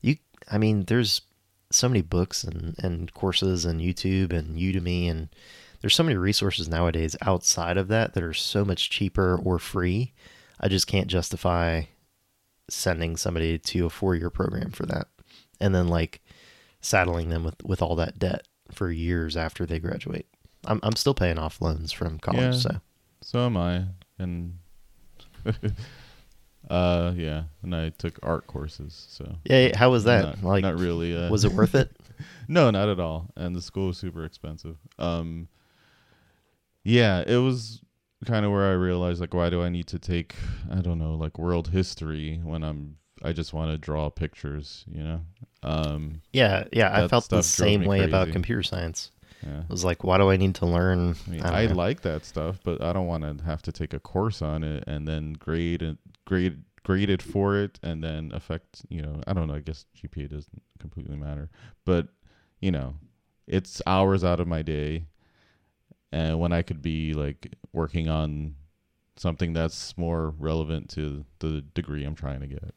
you, 0.00 0.16
I 0.50 0.58
mean, 0.58 0.84
there's 0.84 1.22
so 1.70 1.88
many 1.88 2.02
books 2.02 2.44
and, 2.44 2.76
and 2.78 3.12
courses 3.14 3.64
and 3.64 3.80
YouTube 3.80 4.32
and 4.32 4.56
Udemy 4.56 5.10
and 5.10 5.28
there's 5.84 5.94
so 5.94 6.02
many 6.02 6.16
resources 6.16 6.66
nowadays 6.66 7.14
outside 7.20 7.76
of 7.76 7.88
that 7.88 8.14
that 8.14 8.22
are 8.22 8.32
so 8.32 8.64
much 8.64 8.88
cheaper 8.88 9.38
or 9.44 9.58
free. 9.58 10.14
I 10.58 10.68
just 10.68 10.86
can't 10.86 11.08
justify 11.08 11.82
sending 12.70 13.18
somebody 13.18 13.58
to 13.58 13.84
a 13.84 13.90
four 13.90 14.14
year 14.14 14.30
program 14.30 14.70
for 14.70 14.86
that 14.86 15.08
and 15.60 15.74
then 15.74 15.88
like 15.88 16.22
saddling 16.80 17.28
them 17.28 17.44
with, 17.44 17.62
with 17.62 17.82
all 17.82 17.96
that 17.96 18.18
debt 18.18 18.48
for 18.72 18.90
years 18.90 19.36
after 19.36 19.66
they 19.66 19.78
graduate. 19.78 20.26
I'm, 20.64 20.80
I'm 20.82 20.96
still 20.96 21.12
paying 21.12 21.38
off 21.38 21.60
loans 21.60 21.92
from 21.92 22.18
college. 22.18 22.40
Yeah. 22.40 22.52
So 22.52 22.70
so 23.20 23.40
am 23.40 23.58
I, 23.58 23.84
and 24.18 24.56
uh, 26.70 27.12
yeah, 27.14 27.42
and 27.62 27.76
I 27.76 27.90
took 27.90 28.18
art 28.22 28.46
courses, 28.46 29.06
so 29.10 29.36
yeah, 29.44 29.76
how 29.76 29.90
was 29.90 30.04
that? 30.04 30.24
Not, 30.24 30.44
like, 30.44 30.62
not 30.62 30.78
really. 30.78 31.14
Uh, 31.14 31.28
was 31.30 31.44
it 31.44 31.52
worth 31.52 31.74
it? 31.74 31.90
No, 32.46 32.70
not 32.70 32.88
at 32.88 33.00
all. 33.00 33.26
And 33.36 33.56
the 33.56 33.60
school 33.60 33.88
was 33.88 33.98
super 33.98 34.24
expensive. 34.24 34.76
Um, 35.00 35.48
yeah, 36.84 37.24
it 37.26 37.38
was 37.38 37.82
kind 38.24 38.46
of 38.46 38.52
where 38.52 38.70
I 38.70 38.72
realized 38.72 39.20
like, 39.20 39.34
why 39.34 39.50
do 39.50 39.62
I 39.62 39.68
need 39.68 39.86
to 39.88 39.98
take 39.98 40.34
I 40.70 40.80
don't 40.80 40.98
know 40.98 41.14
like 41.14 41.38
world 41.38 41.68
history 41.68 42.40
when 42.42 42.62
I'm 42.62 42.96
I 43.22 43.32
just 43.32 43.52
want 43.54 43.70
to 43.70 43.78
draw 43.78 44.10
pictures, 44.10 44.84
you 44.86 45.02
know? 45.02 45.20
Um, 45.62 46.20
Yeah, 46.32 46.64
yeah, 46.72 47.04
I 47.04 47.08
felt 47.08 47.28
the 47.30 47.42
same 47.42 47.80
me 47.80 47.86
way 47.86 48.04
about 48.04 48.30
computer 48.32 48.62
science. 48.62 49.10
yeah. 49.42 49.60
I 49.60 49.72
was 49.72 49.82
like, 49.84 50.04
why 50.04 50.18
do 50.18 50.30
I 50.30 50.36
need 50.36 50.54
to 50.56 50.66
learn? 50.66 51.16
I 51.26 51.30
mean, 51.30 51.42
I 51.42 51.62
I, 51.62 51.66
like 51.66 52.02
that 52.02 52.24
stuff, 52.26 52.58
but 52.62 52.82
I 52.82 52.92
don't 52.92 53.06
want 53.06 53.38
to 53.38 53.44
have 53.44 53.62
to 53.62 53.72
take 53.72 53.94
a 53.94 54.00
course 54.00 54.42
on 54.42 54.62
it 54.62 54.84
and 54.86 55.08
then 55.08 55.32
grade 55.34 55.80
and 55.80 55.96
grade 56.26 56.62
graded 56.82 57.22
for 57.22 57.56
it 57.56 57.78
and 57.82 58.04
then 58.04 58.30
affect. 58.34 58.84
You 58.90 59.00
know, 59.02 59.22
I 59.26 59.32
don't 59.32 59.48
know. 59.48 59.54
I 59.54 59.60
guess 59.60 59.86
GPA 59.96 60.28
doesn't 60.28 60.62
completely 60.78 61.16
matter, 61.16 61.48
but 61.86 62.08
you 62.60 62.70
know, 62.72 62.94
it's 63.46 63.80
hours 63.86 64.22
out 64.22 64.40
of 64.40 64.46
my 64.48 64.60
day, 64.60 65.06
and 66.14 66.38
when 66.38 66.52
I 66.52 66.62
could 66.62 66.80
be 66.80 67.12
like 67.12 67.54
working 67.72 68.08
on 68.08 68.54
something 69.16 69.52
that's 69.52 69.98
more 69.98 70.32
relevant 70.38 70.88
to 70.90 71.24
the 71.40 71.60
degree 71.74 72.04
I'm 72.04 72.14
trying 72.14 72.40
to 72.40 72.46
get. 72.46 72.74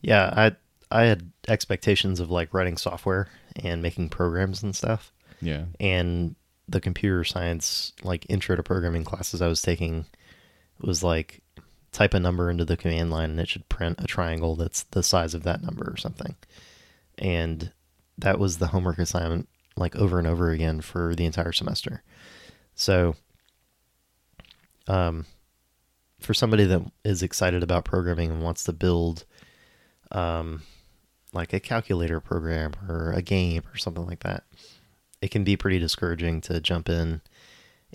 Yeah, 0.00 0.32
I 0.34 0.56
I 0.90 1.04
had 1.04 1.30
expectations 1.46 2.20
of 2.20 2.30
like 2.30 2.54
writing 2.54 2.78
software 2.78 3.28
and 3.56 3.82
making 3.82 4.08
programs 4.08 4.62
and 4.62 4.74
stuff. 4.74 5.12
Yeah, 5.42 5.66
And 5.78 6.36
the 6.68 6.80
computer 6.80 7.22
science 7.22 7.92
like 8.02 8.24
intro 8.30 8.56
to 8.56 8.62
programming 8.62 9.04
classes 9.04 9.42
I 9.42 9.48
was 9.48 9.60
taking 9.60 10.06
was 10.80 11.02
like 11.02 11.42
type 11.90 12.14
a 12.14 12.20
number 12.20 12.48
into 12.48 12.64
the 12.64 12.78
command 12.78 13.10
line 13.10 13.30
and 13.30 13.40
it 13.40 13.48
should 13.48 13.68
print 13.68 14.00
a 14.00 14.06
triangle 14.06 14.56
that's 14.56 14.84
the 14.84 15.02
size 15.02 15.34
of 15.34 15.42
that 15.42 15.62
number 15.62 15.84
or 15.84 15.98
something. 15.98 16.34
And 17.18 17.72
that 18.16 18.38
was 18.38 18.56
the 18.56 18.68
homework 18.68 18.98
assignment 18.98 19.48
like 19.76 19.96
over 19.96 20.18
and 20.18 20.26
over 20.26 20.50
again 20.50 20.80
for 20.80 21.14
the 21.14 21.24
entire 21.24 21.52
semester. 21.52 22.02
So 22.74 23.16
um 24.88 25.26
for 26.20 26.34
somebody 26.34 26.64
that 26.64 26.82
is 27.04 27.22
excited 27.22 27.62
about 27.62 27.84
programming 27.84 28.30
and 28.30 28.42
wants 28.42 28.64
to 28.64 28.72
build 28.72 29.24
um 30.10 30.62
like 31.32 31.52
a 31.52 31.60
calculator 31.60 32.20
program 32.20 32.72
or 32.88 33.12
a 33.12 33.22
game 33.22 33.62
or 33.72 33.76
something 33.76 34.06
like 34.06 34.20
that 34.20 34.44
it 35.20 35.30
can 35.30 35.44
be 35.44 35.56
pretty 35.56 35.78
discouraging 35.78 36.40
to 36.40 36.60
jump 36.60 36.88
in 36.88 37.20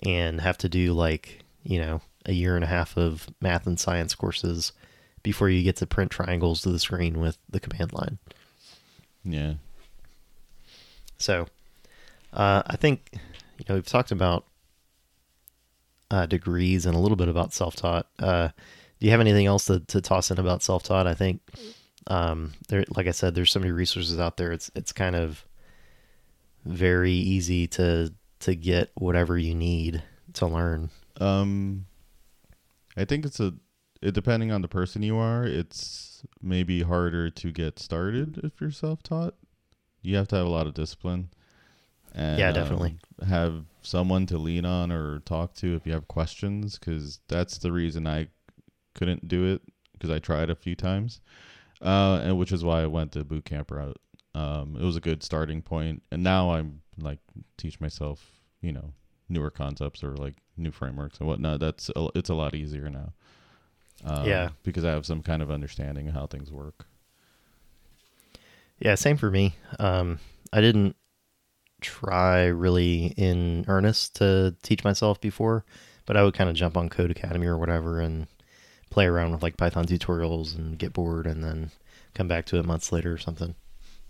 and 0.04 0.40
have 0.40 0.58
to 0.58 0.68
do 0.68 0.92
like 0.92 1.44
you 1.62 1.78
know 1.78 2.00
a 2.26 2.32
year 2.32 2.54
and 2.54 2.64
a 2.64 2.68
half 2.68 2.96
of 2.96 3.28
math 3.40 3.66
and 3.66 3.78
science 3.78 4.14
courses 4.14 4.72
before 5.22 5.48
you 5.48 5.62
get 5.62 5.76
to 5.76 5.86
print 5.86 6.10
triangles 6.10 6.62
to 6.62 6.70
the 6.70 6.78
screen 6.78 7.20
with 7.20 7.38
the 7.48 7.60
command 7.60 7.92
line 7.92 8.18
yeah, 9.24 9.54
so 11.18 11.46
uh, 12.32 12.62
i 12.66 12.76
think 12.76 13.10
you 13.58 13.64
know 13.68 13.74
we've 13.74 13.86
talked 13.86 14.10
about 14.10 14.44
uh, 16.10 16.26
degrees 16.26 16.86
and 16.86 16.94
a 16.96 16.98
little 16.98 17.16
bit 17.16 17.28
about 17.28 17.52
self-taught 17.52 18.06
uh, 18.20 18.48
do 18.98 19.06
you 19.06 19.10
have 19.10 19.20
anything 19.20 19.46
else 19.46 19.66
to, 19.66 19.80
to 19.80 20.00
toss 20.00 20.30
in 20.30 20.38
about 20.38 20.62
self-taught 20.62 21.06
i 21.06 21.14
think 21.14 21.40
um, 22.06 22.52
there 22.68 22.84
like 22.96 23.06
i 23.06 23.10
said 23.10 23.34
there's 23.34 23.52
so 23.52 23.60
many 23.60 23.72
resources 23.72 24.18
out 24.18 24.36
there 24.38 24.50
it's 24.52 24.70
it's 24.74 24.92
kind 24.92 25.14
of 25.16 25.44
very 26.64 27.12
easy 27.12 27.66
to 27.66 28.12
to 28.40 28.54
get 28.54 28.90
whatever 28.94 29.36
you 29.36 29.54
need 29.54 30.02
to 30.34 30.46
learn 30.46 30.90
Um, 31.20 31.86
I 32.96 33.04
think 33.04 33.24
it's 33.26 33.40
a 33.40 33.54
it 34.00 34.14
depending 34.14 34.52
on 34.52 34.62
the 34.62 34.68
person 34.68 35.02
you 35.02 35.16
are, 35.16 35.44
it's 35.44 36.22
maybe 36.40 36.82
harder 36.82 37.30
to 37.30 37.50
get 37.52 37.78
started 37.80 38.38
if 38.44 38.60
you're 38.60 38.70
self-taught. 38.70 39.34
You 40.02 40.16
have 40.16 40.28
to 40.28 40.36
have 40.36 40.46
a 40.46 40.50
lot 40.50 40.68
of 40.68 40.74
discipline. 40.74 41.30
And, 42.18 42.38
Yeah, 42.40 42.50
definitely. 42.52 42.96
um, 43.22 43.28
have 43.28 43.64
someone 43.82 44.26
to 44.26 44.38
lean 44.38 44.64
on 44.64 44.90
or 44.90 45.20
talk 45.20 45.54
to 45.54 45.74
if 45.76 45.86
you 45.86 45.92
have 45.92 46.08
questions, 46.08 46.78
because 46.78 47.20
that's 47.28 47.58
the 47.58 47.70
reason 47.72 48.06
I 48.06 48.26
couldn't 48.94 49.28
do 49.28 49.44
it 49.44 49.62
because 49.92 50.10
I 50.10 50.18
tried 50.18 50.50
a 50.50 50.54
few 50.56 50.74
times, 50.74 51.20
uh, 51.80 52.20
and 52.22 52.36
which 52.38 52.50
is 52.52 52.64
why 52.64 52.82
I 52.82 52.86
went 52.86 53.12
the 53.12 53.24
boot 53.24 53.44
camp 53.44 53.70
route. 53.70 54.00
Um, 54.34 54.76
it 54.76 54.82
was 54.82 54.96
a 54.96 55.00
good 55.00 55.22
starting 55.22 55.62
point, 55.62 56.02
and 56.10 56.22
now 56.22 56.50
I'm 56.50 56.82
like 57.00 57.18
teach 57.56 57.80
myself, 57.80 58.32
you 58.60 58.72
know, 58.72 58.92
newer 59.28 59.50
concepts 59.50 60.02
or 60.02 60.16
like 60.16 60.34
new 60.56 60.70
frameworks 60.72 61.18
and 61.18 61.28
whatnot. 61.28 61.60
That's 61.60 61.90
a, 61.94 62.08
it's 62.16 62.30
a 62.30 62.34
lot 62.34 62.54
easier 62.54 62.90
now. 62.90 63.12
Um, 64.04 64.26
Yeah. 64.26 64.48
because 64.64 64.84
I 64.84 64.90
have 64.90 65.06
some 65.06 65.22
kind 65.22 65.42
of 65.42 65.50
understanding 65.50 66.08
of 66.08 66.14
how 66.14 66.26
things 66.26 66.50
work. 66.50 66.86
yeah 68.80 68.94
same 68.94 69.16
for 69.16 69.28
me 69.30 69.54
um, 69.80 70.20
i 70.52 70.60
didn't 70.60 70.94
try 71.80 72.46
really 72.46 73.14
in 73.16 73.64
earnest 73.68 74.16
to 74.16 74.54
teach 74.62 74.82
myself 74.84 75.20
before 75.20 75.64
but 76.06 76.16
i 76.16 76.22
would 76.22 76.34
kind 76.34 76.50
of 76.50 76.56
jump 76.56 76.76
on 76.76 76.88
Codecademy 76.88 77.44
or 77.46 77.56
whatever 77.58 78.00
and 78.00 78.26
play 78.90 79.06
around 79.06 79.32
with 79.32 79.42
like 79.42 79.56
python 79.56 79.86
tutorials 79.86 80.56
and 80.56 80.78
get 80.78 80.92
bored 80.92 81.26
and 81.26 81.44
then 81.44 81.70
come 82.14 82.26
back 82.26 82.46
to 82.46 82.58
it 82.58 82.64
months 82.64 82.90
later 82.90 83.12
or 83.12 83.18
something 83.18 83.54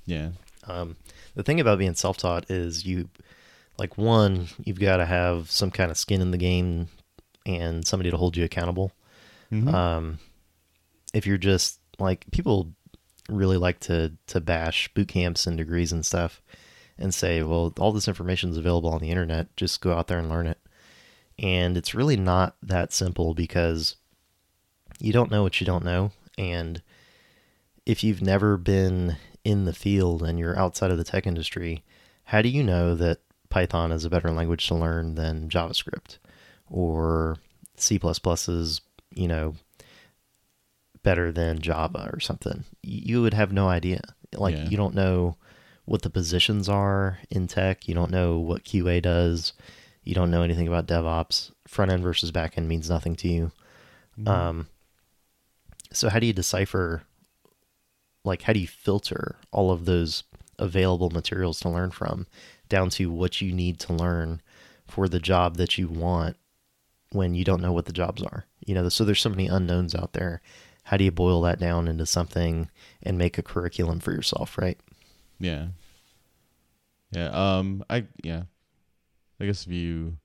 Yeah, 0.07 0.31
Um, 0.65 0.97
the 1.35 1.43
thing 1.43 1.61
about 1.61 1.79
being 1.79 1.95
self-taught 1.95 2.51
is 2.51 2.87
you, 2.87 3.09
like, 3.79 3.99
one, 3.99 4.49
you've 4.65 4.81
got 4.81 4.97
to 4.99 5.05
have 5.07 5.51
some 5.51 5.71
kind 5.71 5.91
of 5.91 5.99
skin 5.99 6.23
in 6.23 6.31
the 6.31 6.39
game 6.39 6.89
and 7.45 7.87
somebody 7.87 8.11
to 8.11 8.17
hold 8.17 8.37
you 8.37 8.45
accountable. 8.45 8.93
Mhm. 9.53 9.73
Um, 9.73 10.19
if 11.13 11.27
you're 11.27 11.37
just 11.39 11.81
like 11.99 12.25
people 12.31 12.73
really 13.29 13.57
like 13.59 13.81
to 13.81 14.13
to 14.29 14.41
bash 14.41 14.89
boot 14.95 15.09
camps 15.09 15.47
and 15.47 15.59
degrees 15.59 15.93
and 15.93 16.05
stuff, 16.07 16.41
and 16.99 17.15
say, 17.15 17.43
well, 17.43 17.73
all 17.79 17.93
this 17.93 18.09
information 18.09 18.51
is 18.51 18.57
available 18.57 18.91
on 18.91 19.01
the 19.01 19.11
internet. 19.11 19.55
Just 19.57 19.81
go 19.81 19.93
out 19.93 20.09
there 20.09 20.19
and 20.19 20.29
learn 20.29 20.47
it. 20.47 20.59
And 21.39 21.77
it's 21.77 21.95
really 21.95 22.17
not 22.17 22.57
that 22.63 22.93
simple 22.93 23.33
because 23.35 23.97
you 25.01 25.13
don't 25.13 25.31
know 25.31 25.43
what 25.45 25.61
you 25.61 25.67
don't 25.67 25.85
know, 25.85 26.11
and 26.37 26.83
if 27.87 28.03
you've 28.03 28.21
never 28.21 28.57
been 28.57 29.17
in 29.45 29.65
the 29.65 29.73
field 29.73 30.23
and 30.23 30.39
you're 30.39 30.59
outside 30.59 30.91
of 30.91 30.99
the 30.99 31.05
tech 31.05 31.27
industry, 31.27 31.85
how 32.25 32.43
do 32.43 32.49
you 32.49 32.63
know 32.65 32.95
that 32.97 33.21
Python 33.49 33.93
is 33.93 34.05
a 34.05 34.11
better 34.11 34.31
language 34.31 34.67
to 34.69 34.75
learn 34.75 35.15
than 35.15 35.49
JavaScript 35.49 36.19
or 36.69 37.37
C++ 37.77 37.99
is, 38.49 38.81
you 39.15 39.29
know, 39.29 39.55
better 41.03 41.31
than 41.33 41.61
Java 41.61 42.11
or 42.13 42.21
something? 42.21 42.65
You 42.83 43.23
would 43.23 43.35
have 43.35 43.53
no 43.53 43.69
idea. 43.69 44.01
Like 44.35 44.57
Yeah. 44.57 44.69
you 44.69 44.77
don't 44.77 44.95
know 44.95 45.37
what 45.89 46.03
the 46.03 46.11
positions 46.11 46.69
are 46.69 47.19
in 47.31 47.47
tech, 47.47 47.89
you 47.89 47.95
don't 47.95 48.11
know 48.11 48.39
what 48.39 48.65
QA 48.65 49.01
does, 49.01 49.55
you 50.05 50.15
don't 50.15 50.31
know 50.31 50.43
anything 50.43 50.69
about 50.69 50.87
DevOps. 50.87 51.51
Front 51.67 51.91
end 51.91 52.03
versus 52.03 52.31
back 52.31 52.59
end 52.59 52.69
means 52.69 52.91
nothing 52.91 53.17
to 53.17 53.29
you. 53.29 53.53
Mhm. 54.19 54.29
Um, 54.29 54.69
so 55.93 56.11
how 56.11 56.19
do 56.19 56.27
you 56.27 56.33
decipher, 56.33 57.05
like, 58.25 58.43
how 58.43 58.53
do 58.53 58.61
you 58.61 58.67
filter 58.67 59.37
all 59.51 59.71
of 59.71 59.87
those 59.87 60.25
available 60.59 61.11
materials 61.11 61.61
to 61.61 61.71
learn 61.71 61.91
from 61.91 62.27
down 62.69 62.91
to 62.91 63.11
what 63.11 63.41
you 63.41 63.53
need 63.53 63.79
to 63.81 63.93
learn 63.93 64.43
for 64.87 65.09
the 65.09 65.21
job 65.21 65.57
that 65.57 65.79
you 65.79 65.89
want 65.89 66.37
when 67.13 67.35
you 67.35 67.45
don't 67.45 67.63
know 67.63 67.73
what 67.73 67.87
the 67.87 67.93
jobs 67.93 68.23
are? 68.23 68.45
You 68.67 68.75
know, 68.75 68.89
so 68.91 69.05
there's 69.05 69.21
so 69.23 69.31
many 69.31 69.47
unknowns 69.47 69.95
out 69.95 70.13
there. 70.13 70.43
How 70.85 70.97
do 70.99 71.05
you 71.05 71.11
boil 71.11 71.41
that 71.43 71.59
down 71.61 71.89
into 71.89 72.07
something 72.07 72.71
and 73.03 73.17
make 73.17 73.39
a 73.39 73.43
curriculum 73.43 74.01
for 74.01 74.13
yourself, 74.13 74.59
right? 74.59 74.79
Yeah. 75.39 75.69
Yeah. 77.13 77.29
Um. 77.29 77.85
I 77.89 78.07
yeah. 78.23 78.43
I 79.41 79.47
guess 79.47 79.67
if 79.67 79.73
you 79.73 80.17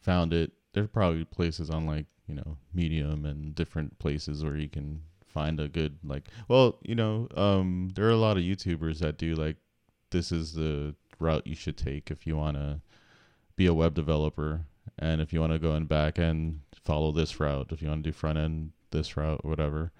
found 0.00 0.32
it, 0.32 0.52
there 0.72 0.84
are 0.84 0.88
probably 0.88 1.24
places 1.24 1.70
on 1.70 1.86
like 1.86 2.06
you 2.26 2.34
know 2.34 2.56
Medium 2.74 3.24
and 3.24 3.54
different 3.54 3.98
places 3.98 4.44
where 4.44 4.56
you 4.56 4.68
can 4.68 5.02
find 5.26 5.60
a 5.60 5.68
good 5.68 5.98
like. 6.04 6.24
Well, 6.48 6.78
you 6.82 6.94
know, 6.94 7.28
um, 7.36 7.90
there 7.94 8.06
are 8.06 8.10
a 8.10 8.16
lot 8.16 8.36
of 8.36 8.42
YouTubers 8.42 8.98
that 8.98 9.18
do 9.18 9.34
like 9.34 9.56
this 10.10 10.32
is 10.32 10.54
the 10.54 10.94
route 11.18 11.46
you 11.46 11.54
should 11.54 11.76
take 11.76 12.10
if 12.10 12.26
you 12.26 12.36
want 12.36 12.56
to 12.56 12.80
be 13.56 13.66
a 13.66 13.74
web 13.74 13.94
developer, 13.94 14.66
and 14.98 15.20
if 15.20 15.32
you 15.32 15.40
want 15.40 15.52
to 15.52 15.58
go 15.58 15.74
in 15.74 15.86
back 15.86 16.18
end, 16.18 16.60
follow 16.84 17.12
this 17.12 17.38
route. 17.38 17.68
If 17.70 17.82
you 17.82 17.88
want 17.88 18.02
to 18.04 18.08
do 18.10 18.12
front 18.12 18.38
end, 18.38 18.72
this 18.90 19.16
route, 19.16 19.44
whatever. 19.44 19.92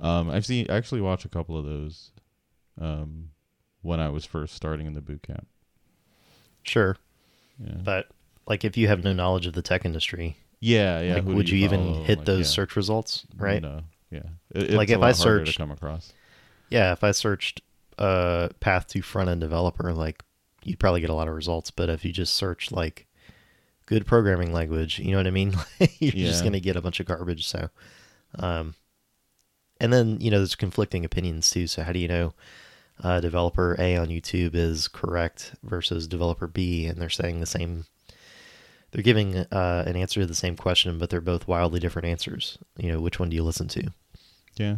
Um, 0.00 0.30
I've 0.30 0.46
seen 0.46 0.66
I 0.68 0.76
actually 0.76 1.00
watched 1.00 1.24
a 1.24 1.28
couple 1.30 1.56
of 1.56 1.64
those 1.64 2.10
um, 2.80 3.30
when 3.84 4.00
I 4.00 4.08
was 4.08 4.24
first 4.24 4.54
starting 4.54 4.86
in 4.86 4.94
the 4.94 5.00
boot 5.00 5.22
camp. 5.22 5.46
Sure, 6.62 6.96
Yeah, 7.62 7.74
but 7.84 8.08
like 8.46 8.64
if 8.64 8.76
you 8.76 8.88
have 8.88 9.04
no 9.04 9.12
knowledge 9.12 9.46
of 9.46 9.52
the 9.52 9.62
tech 9.62 9.84
industry, 9.84 10.36
yeah, 10.60 11.00
yeah. 11.00 11.14
like 11.16 11.24
would 11.24 11.48
you, 11.48 11.58
even 11.64 12.04
hit 12.04 12.18
Like, 12.18 12.26
those 12.26 12.46
yeah. 12.48 12.54
search 12.54 12.74
results, 12.76 13.26
right? 13.36 13.60
No, 13.62 13.82
yeah. 14.10 14.22
It, 14.54 14.70
Like, 14.70 14.88
if 14.90 15.00
I 15.00 15.12
searched- 15.12 15.58
come 15.58 15.70
across. 15.70 16.12
Yeah, 16.70 16.92
if 16.92 17.04
I 17.04 17.12
searched 17.12 17.60
uh 17.98 18.48
path 18.58 18.88
to 18.88 19.02
front 19.02 19.28
end 19.28 19.40
developer, 19.42 19.92
like 19.92 20.22
you'd 20.64 20.78
probably 20.80 21.00
get 21.02 21.10
a 21.10 21.14
lot 21.14 21.28
of 21.28 21.34
results. 21.34 21.70
But 21.70 21.88
if 21.90 22.04
you 22.04 22.10
just 22.12 22.34
search 22.34 22.72
like 22.72 23.06
good 23.86 24.06
programming 24.06 24.52
language, 24.52 24.98
you 24.98 25.10
know 25.12 25.18
what 25.18 25.26
I 25.26 25.30
mean? 25.30 25.54
You're 25.98 26.12
just 26.26 26.42
gonna 26.42 26.58
get 26.60 26.74
a 26.76 26.80
bunch 26.80 26.98
of 26.98 27.06
garbage. 27.06 27.46
So, 27.46 27.68
um, 28.38 28.74
and 29.78 29.92
then 29.92 30.18
you 30.20 30.30
know 30.30 30.38
there's 30.38 30.54
conflicting 30.54 31.04
opinions 31.04 31.50
too. 31.50 31.66
So 31.66 31.82
how 31.82 31.92
do 31.92 31.98
you 31.98 32.08
know 32.08 32.32
uh, 33.02 33.20
developer 33.20 33.76
A 33.78 33.96
on 33.96 34.08
YouTube 34.08 34.54
is 34.54 34.88
correct 34.88 35.54
versus 35.62 36.06
developer 36.06 36.46
B, 36.46 36.86
and 36.86 37.00
they're 37.00 37.10
saying 37.10 37.40
the 37.40 37.46
same? 37.46 37.86
They're 38.90 39.02
giving 39.02 39.36
uh, 39.36 39.84
an 39.86 39.96
answer 39.96 40.20
to 40.20 40.26
the 40.26 40.34
same 40.34 40.56
question, 40.56 40.98
but 40.98 41.10
they're 41.10 41.20
both 41.20 41.48
wildly 41.48 41.80
different 41.80 42.06
answers. 42.06 42.58
You 42.76 42.92
know, 42.92 43.00
which 43.00 43.18
one 43.18 43.28
do 43.28 43.36
you 43.36 43.42
listen 43.42 43.68
to? 43.68 43.90
Yeah, 44.56 44.76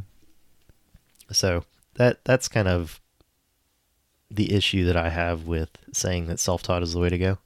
So 1.31 1.65
that 1.95 2.25
that's 2.25 2.49
kind 2.49 2.69
of 2.69 3.01
the 4.31 4.55
issue 4.55 4.85
that 4.87 4.97
I 4.97 5.11
have 5.11 5.47
with 5.47 5.71
saying 5.93 6.27
that 6.27 6.41
self-taught 6.41 6.83
is 6.83 6.95
the 6.95 6.99
way 6.99 7.11
to 7.11 7.19
go. 7.19 7.39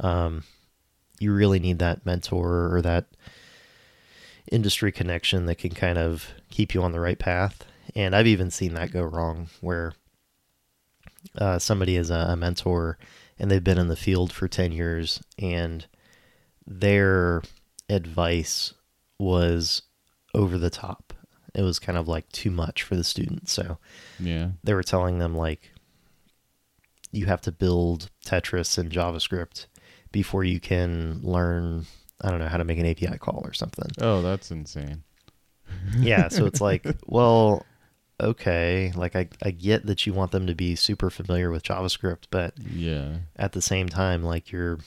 Um, 0.00 0.42
you 1.20 1.32
really 1.32 1.60
need 1.60 1.78
that 1.78 2.04
mentor 2.04 2.74
or 2.74 2.82
that 2.82 3.06
industry 4.50 4.92
connection 4.92 5.46
that 5.46 5.56
can 5.56 5.70
kind 5.70 5.96
of 5.96 6.28
keep 6.50 6.74
you 6.74 6.82
on 6.82 6.92
the 6.92 7.00
right 7.00 7.18
path. 7.18 7.64
And 7.96 8.14
I've 8.14 8.26
even 8.26 8.50
seen 8.50 8.74
that 8.74 8.92
go 8.92 9.02
wrong 9.02 9.48
where 9.60 9.92
uh, 11.38 11.58
somebody 11.58 11.96
is 11.96 12.10
a, 12.10 12.26
a 12.30 12.36
mentor 12.36 12.98
and 13.38 13.50
they've 13.50 13.62
been 13.62 13.78
in 13.78 13.88
the 13.88 13.96
field 13.96 14.32
for 14.32 14.48
10 14.48 14.72
years 14.72 15.22
and 15.38 15.86
their 16.66 17.42
advice 17.88 18.74
was 19.18 19.82
over 20.34 20.58
the 20.58 20.70
top. 20.70 21.12
It 21.54 21.62
was 21.62 21.78
kind 21.78 21.96
of 21.96 22.08
like 22.08 22.30
too 22.32 22.50
much 22.50 22.82
for 22.82 22.96
the 22.96 23.04
student. 23.04 23.48
So 23.48 23.78
yeah, 24.18 24.50
they 24.64 24.74
were 24.74 24.82
telling 24.82 25.18
them 25.18 25.36
like 25.36 25.70
you 27.12 27.26
have 27.26 27.40
to 27.42 27.52
build 27.52 28.10
Tetris 28.26 28.76
and 28.76 28.90
JavaScript 28.90 29.66
before 30.10 30.42
you 30.42 30.58
can 30.58 31.20
learn 31.22 31.86
I 32.20 32.30
don't 32.30 32.40
know 32.40 32.48
how 32.48 32.56
to 32.56 32.64
make 32.64 32.78
an 32.78 32.86
API 32.86 33.18
call 33.18 33.42
or 33.44 33.52
something. 33.52 33.90
Oh, 34.00 34.22
that's 34.22 34.50
insane. 34.50 35.04
yeah, 35.98 36.28
so 36.28 36.46
it's 36.46 36.60
like, 36.60 36.86
well, 37.06 37.64
okay, 38.20 38.92
like 38.94 39.16
I 39.16 39.28
I 39.42 39.50
get 39.50 39.86
that 39.86 40.06
you 40.06 40.12
want 40.12 40.30
them 40.32 40.46
to 40.46 40.54
be 40.54 40.74
super 40.76 41.10
familiar 41.10 41.50
with 41.50 41.62
JavaScript, 41.62 42.24
but 42.30 42.54
Yeah, 42.58 43.16
at 43.36 43.52
the 43.52 43.62
same 43.62 43.88
time 43.88 44.22
like 44.22 44.50
you're 44.52 44.78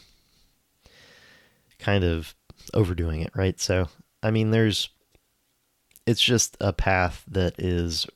kind 1.80 2.04
of 2.04 2.34
overdoing 2.74 3.22
it, 3.22 3.32
right? 3.36 3.60
So, 3.60 3.88
I 4.24 4.32
mean, 4.32 4.52
there's 4.52 4.90
it's 6.06 6.22
just 6.22 6.56
a 6.62 6.72
path 6.74 7.24
that 7.28 7.56
is 7.60 8.08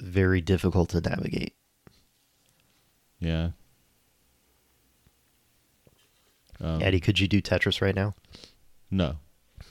very 0.00 0.40
difficult 0.40 0.88
to 0.90 1.00
navigate. 1.00 1.54
yeah. 3.18 3.50
Um, 6.62 6.82
Eddie, 6.82 7.00
could 7.00 7.18
you 7.18 7.26
do 7.28 7.40
Tetris 7.40 7.80
right 7.80 7.94
now? 7.94 8.14
no, 8.90 9.16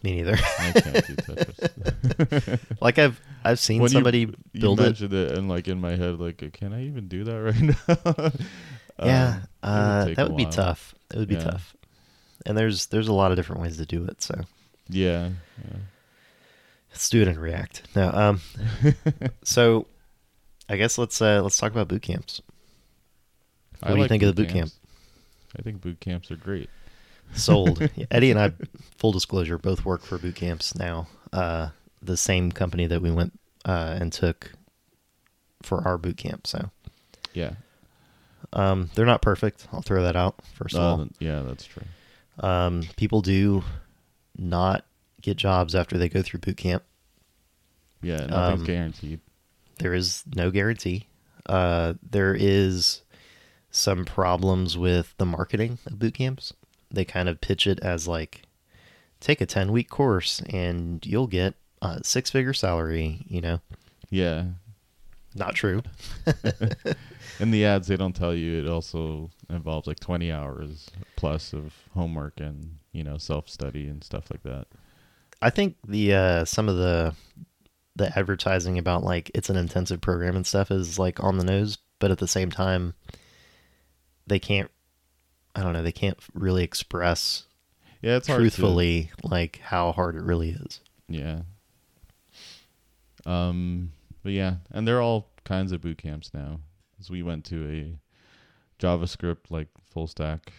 Me 0.03 0.15
neither. 0.15 0.35
I 0.59 0.71
can't 0.73 1.07
do 1.07 1.15
Tetris. 1.15 2.59
like 2.81 2.97
I've 2.99 3.19
I've 3.43 3.59
seen 3.59 3.81
When 3.81 3.89
somebody 3.89 4.19
you 4.21 4.35
build 4.53 4.79
it. 4.79 4.83
mentioned 4.83 5.13
it, 5.13 5.31
and 5.37 5.49
like 5.49 5.67
in 5.67 5.81
my 5.81 5.95
head, 5.95 6.19
like, 6.19 6.37
can 6.53 6.73
I 6.73 6.85
even 6.85 7.07
do 7.07 7.23
that 7.25 7.41
right 7.41 7.61
now? 8.99 9.05
Yeah, 9.05 9.39
Um, 9.63 9.73
uh, 9.73 10.05
take 10.05 10.15
that 10.17 10.27
would 10.27 10.37
be 10.37 10.45
tough. 10.45 10.95
It 11.13 11.17
would 11.17 11.27
be 11.27 11.35
Yeah. 11.35 11.43
tough. 11.43 11.75
And 12.45 12.57
there's 12.57 12.85
there's 12.87 13.07
a 13.09 13.13
lot 13.13 13.31
of 13.31 13.37
different 13.37 13.61
ways 13.61 13.77
to 13.77 13.85
do 13.85 14.05
it. 14.05 14.21
So 14.21 14.35
Yeah, 14.89 15.29
yeah. 15.63 15.77
let's 16.91 17.09
do 17.09 17.21
it 17.21 17.27
in 17.27 17.37
React. 17.39 17.83
No, 17.95 18.09
um, 18.11 18.41
so 19.43 19.85
I 20.69 20.77
guess 20.77 20.97
let's 20.97 21.21
uh, 21.21 21.41
let's 21.43 21.57
talk 21.57 21.71
about 21.71 21.87
boot 21.89 22.01
camps. 22.03 22.41
I 23.83 23.87
What 23.87 23.89
do 23.89 23.95
you 23.95 24.01
like 24.03 24.09
think 24.09 24.23
of 24.23 24.35
the 24.35 24.43
boot 24.43 24.51
camps. 24.51 24.75
I 25.57 25.61
think 25.61 25.81
boot 25.81 25.99
camps 25.99 26.29
are 26.31 26.35
great. 26.35 26.69
Sold. 27.33 27.87
Eddie 28.11 28.31
and 28.31 28.39
I, 28.39 28.51
full 28.97 29.11
disclosure, 29.11 29.57
both 29.57 29.85
work 29.85 30.01
for 30.03 30.17
boot 30.17 30.35
camps 30.35 30.75
now. 30.75 31.07
Uh, 31.31 31.69
the 32.01 32.17
same 32.17 32.51
company 32.51 32.87
that 32.87 33.01
we 33.01 33.11
went 33.11 33.37
uh, 33.65 33.97
and 33.99 34.11
took 34.11 34.51
for 35.61 35.85
our 35.87 35.97
boot 35.97 36.17
camp. 36.17 36.47
So 36.47 36.69
Yeah. 37.33 37.53
um, 38.53 38.89
they're 38.95 39.05
not 39.05 39.21
perfect. 39.21 39.67
I'll 39.71 39.81
throw 39.81 40.03
that 40.03 40.15
out 40.15 40.35
first 40.55 40.75
of 40.75 40.81
Uh, 40.81 40.85
all. 41.01 41.07
yeah, 41.19 41.41
that's 41.43 41.65
true. 41.65 41.83
Um, 42.39 42.83
people 42.95 43.21
do 43.21 43.63
not 44.37 44.85
get 45.21 45.35
jobs 45.37 45.75
after 45.75 45.97
they 45.97 46.07
go 46.09 46.21
through 46.21 46.39
boot 46.39 46.57
camp. 46.57 46.83
Yeah, 48.01 48.25
nothing's 48.27 48.61
Um, 48.61 48.65
guaranteed. 48.65 49.19
There 49.79 49.93
is 49.93 50.23
no 50.33 50.49
guarantee. 50.51 51.07
Uh, 51.45 51.95
there 52.01 52.33
is 52.33 53.01
some 53.71 54.05
problems 54.05 54.77
with 54.77 55.13
the 55.17 55.25
marketing 55.25 55.77
of 55.85 55.99
boot 55.99 56.13
camps. 56.13 56.53
They 56.91 57.05
kind 57.05 57.29
of 57.29 57.41
pitch 57.41 57.67
it 57.67 57.79
as 57.81 58.07
like, 58.07 58.43
take 59.19 59.41
a 59.41 59.45
10 59.45 59.71
week 59.71 59.89
course 59.89 60.41
and 60.49 61.05
you'll 61.05 61.27
get 61.27 61.55
a 61.81 62.03
six 62.03 62.29
figure 62.29 62.53
salary, 62.53 63.25
you 63.27 63.41
know? 63.41 63.59
Yeah. 64.09 64.45
Not 65.35 65.55
true. 65.55 65.83
In 67.39 67.51
the 67.51 67.65
ads, 67.65 67.87
they 67.87 67.97
don't 67.97 68.15
tell 68.15 68.33
you 68.33 68.63
it 68.63 68.69
also 68.69 69.29
involves 69.49 69.87
like 69.87 69.99
20 69.99 70.31
hours 70.31 70.89
plus 71.15 71.53
of 71.53 71.73
homework 71.93 72.39
and, 72.39 72.77
you 72.91 73.03
know, 73.03 73.17
self 73.17 73.49
study 73.49 73.87
and 73.87 74.03
stuff 74.03 74.31
like 74.31 74.43
that. 74.43 74.67
I 75.41 75.49
think 75.49 75.75
the 75.87 76.13
uh, 76.13 76.45
some 76.45 76.67
of 76.67 76.75
the 76.75 77.13
the 77.95 78.17
advertising 78.17 78.77
about 78.77 79.03
like 79.03 79.31
it's 79.33 79.49
an 79.49 79.55
intensive 79.55 80.01
program 80.01 80.35
and 80.35 80.45
stuff 80.45 80.71
is 80.71 80.99
like 80.99 81.23
on 81.23 81.37
the 81.37 81.43
nose, 81.43 81.77
but 81.99 82.11
at 82.11 82.17
the 82.17 82.27
same 82.27 82.49
time, 82.51 82.93
they 84.27 84.39
can't. 84.39 84.69
I 85.55 85.63
don't 85.63 85.73
know. 85.73 85.83
They 85.83 85.91
can't 85.91 86.17
really 86.33 86.63
express 86.63 87.43
Yeah, 88.01 88.17
it's 88.17 88.27
hard 88.27 88.41
truthfully 88.41 89.11
like 89.23 89.59
how 89.63 89.91
hard 89.91 90.15
it 90.15 90.23
really 90.23 90.51
is. 90.51 90.79
Yeah. 91.07 91.41
Um, 93.25 93.91
but 94.23 94.31
yeah, 94.31 94.55
and 94.71 94.87
they're 94.87 95.01
all 95.01 95.29
kinds 95.43 95.71
of 95.71 95.81
boot 95.81 95.97
camps 95.97 96.31
now. 96.33 96.59
As 96.99 97.09
we 97.09 97.23
went 97.23 97.45
to 97.45 97.67
a 97.69 97.99
JavaScript 98.83 99.49
like 99.49 99.67
full 99.89 100.07
stack 100.07 100.53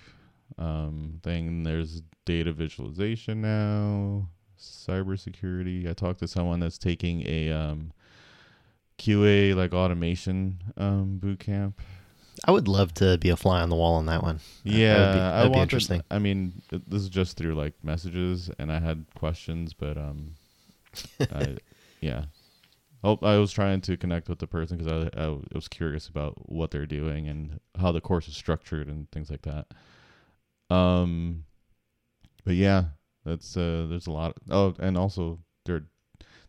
um 0.58 1.20
thing. 1.22 1.62
There's 1.62 2.02
data 2.24 2.52
visualization 2.52 3.40
now, 3.40 4.28
cybersecurity. 4.58 5.88
I 5.88 5.94
talked 5.94 6.20
to 6.20 6.28
someone 6.28 6.60
that's 6.60 6.78
taking 6.78 7.26
a 7.26 7.50
um 7.50 7.92
QA 8.98 9.54
like 9.54 9.72
automation 9.72 10.62
um 10.76 11.18
boot 11.18 11.40
camp. 11.40 11.80
I 12.44 12.52
would 12.52 12.68
love 12.68 12.94
to 12.94 13.18
be 13.18 13.28
a 13.28 13.36
fly 13.36 13.60
on 13.60 13.68
the 13.68 13.76
wall 13.76 13.94
on 13.96 14.06
that 14.06 14.22
one. 14.22 14.40
Yeah, 14.64 14.94
that 14.94 14.98
would 15.06 15.12
be, 15.14 15.20
I 15.20 15.30
that'd 15.30 15.52
be 15.52 15.56
wanted- 15.58 15.62
interesting. 15.62 16.02
I 16.10 16.18
mean, 16.18 16.62
this 16.70 17.02
is 17.02 17.08
just 17.08 17.36
through 17.36 17.54
like 17.54 17.74
messages, 17.82 18.50
and 18.58 18.72
I 18.72 18.80
had 18.80 19.04
questions, 19.14 19.74
but 19.74 19.96
um, 19.98 20.34
I, 21.20 21.56
yeah, 22.00 22.24
oh, 23.04 23.18
I 23.22 23.36
was 23.36 23.52
trying 23.52 23.82
to 23.82 23.96
connect 23.96 24.28
with 24.28 24.38
the 24.38 24.46
person 24.46 24.78
because 24.78 25.10
I, 25.14 25.22
I 25.22 25.36
was 25.54 25.68
curious 25.68 26.08
about 26.08 26.50
what 26.50 26.70
they're 26.70 26.86
doing 26.86 27.28
and 27.28 27.60
how 27.78 27.92
the 27.92 28.00
course 28.00 28.26
is 28.26 28.36
structured 28.36 28.88
and 28.88 29.10
things 29.10 29.30
like 29.30 29.42
that. 29.42 29.66
Um, 30.74 31.44
but 32.44 32.54
yeah, 32.54 32.84
that's 33.24 33.56
uh, 33.56 33.86
there's 33.88 34.06
a 34.06 34.12
lot. 34.12 34.36
oh, 34.50 34.74
and 34.78 34.96
also 34.96 35.40
there, 35.66 35.82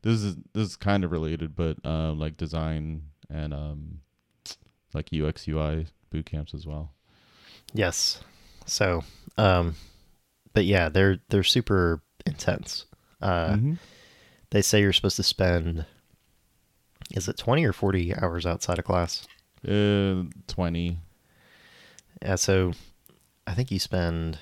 this 0.03 0.23
is 0.23 0.35
this 0.53 0.69
is 0.69 0.75
kind 0.77 1.03
of 1.03 1.11
related, 1.11 1.55
but 1.55 1.83
um, 1.85 2.17
like 2.19 2.37
design 2.37 3.03
and 3.29 3.53
um, 3.53 3.99
like 4.93 5.09
UX 5.13 5.47
UI 5.47 5.87
boot 6.09 6.25
camps 6.25 6.53
as 6.53 6.65
well. 6.65 6.91
Yes. 7.73 8.21
So, 8.65 9.03
um, 9.37 9.75
but 10.53 10.65
yeah, 10.65 10.89
they're 10.89 11.19
they're 11.29 11.43
super 11.43 12.01
intense. 12.25 12.85
Uh, 13.21 13.53
Mhm. 13.53 13.77
They 14.51 14.61
say 14.61 14.81
you're 14.81 14.91
supposed 14.93 15.15
to 15.15 15.23
spend. 15.23 15.85
Is 17.11 17.27
it 17.27 17.37
twenty 17.37 17.63
or 17.65 17.73
forty 17.73 18.13
hours 18.15 18.45
outside 18.45 18.79
of 18.79 18.85
class? 18.85 19.27
Uh, 19.67 20.23
twenty. 20.47 20.97
Yeah. 22.21 22.35
So, 22.35 22.73
I 23.47 23.53
think 23.53 23.71
you 23.71 23.79
spend. 23.79 24.37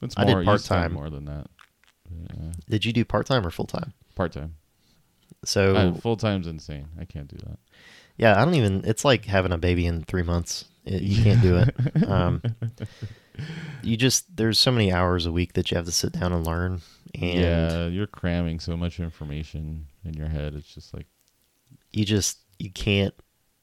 It's 0.00 0.16
I 0.18 0.24
did 0.24 0.32
more. 0.34 0.44
part-time. 0.44 0.92
more 0.92 1.10
than 1.10 1.26
that. 1.26 1.46
Yeah. 2.10 2.52
Did 2.68 2.84
you 2.84 2.92
do 2.92 3.04
part 3.04 3.26
time 3.26 3.46
or 3.46 3.50
full 3.50 3.66
time? 3.66 3.92
Part 4.16 4.32
time. 4.32 4.56
So 5.44 5.74
Uh, 5.76 5.94
Full 5.94 6.16
time's 6.16 6.46
insane. 6.46 6.88
I 7.00 7.04
can't 7.04 7.28
do 7.28 7.36
that. 7.46 7.58
Yeah, 8.16 8.40
I 8.40 8.44
don't 8.44 8.54
even. 8.54 8.82
It's 8.84 9.04
like 9.04 9.24
having 9.24 9.52
a 9.52 9.58
baby 9.58 9.86
in 9.86 10.02
three 10.04 10.22
months. 10.22 10.64
It, 10.84 11.02
you 11.02 11.22
can't 11.22 11.40
do 11.42 11.56
it. 11.58 12.08
Um, 12.08 12.42
you 13.82 13.96
just 13.96 14.36
there's 14.36 14.58
so 14.58 14.70
many 14.70 14.92
hours 14.92 15.26
a 15.26 15.32
week 15.32 15.54
that 15.54 15.70
you 15.70 15.76
have 15.76 15.86
to 15.86 15.92
sit 15.92 16.12
down 16.12 16.32
and 16.32 16.46
learn. 16.46 16.80
And 17.14 17.40
yeah, 17.40 17.86
you're 17.86 18.06
cramming 18.06 18.58
so 18.60 18.76
much 18.76 18.98
information 19.00 19.86
in 20.04 20.14
your 20.14 20.28
head. 20.28 20.54
It's 20.54 20.72
just 20.72 20.94
like 20.94 21.06
you 21.92 22.04
just 22.04 22.38
you 22.58 22.70
can't 22.70 23.14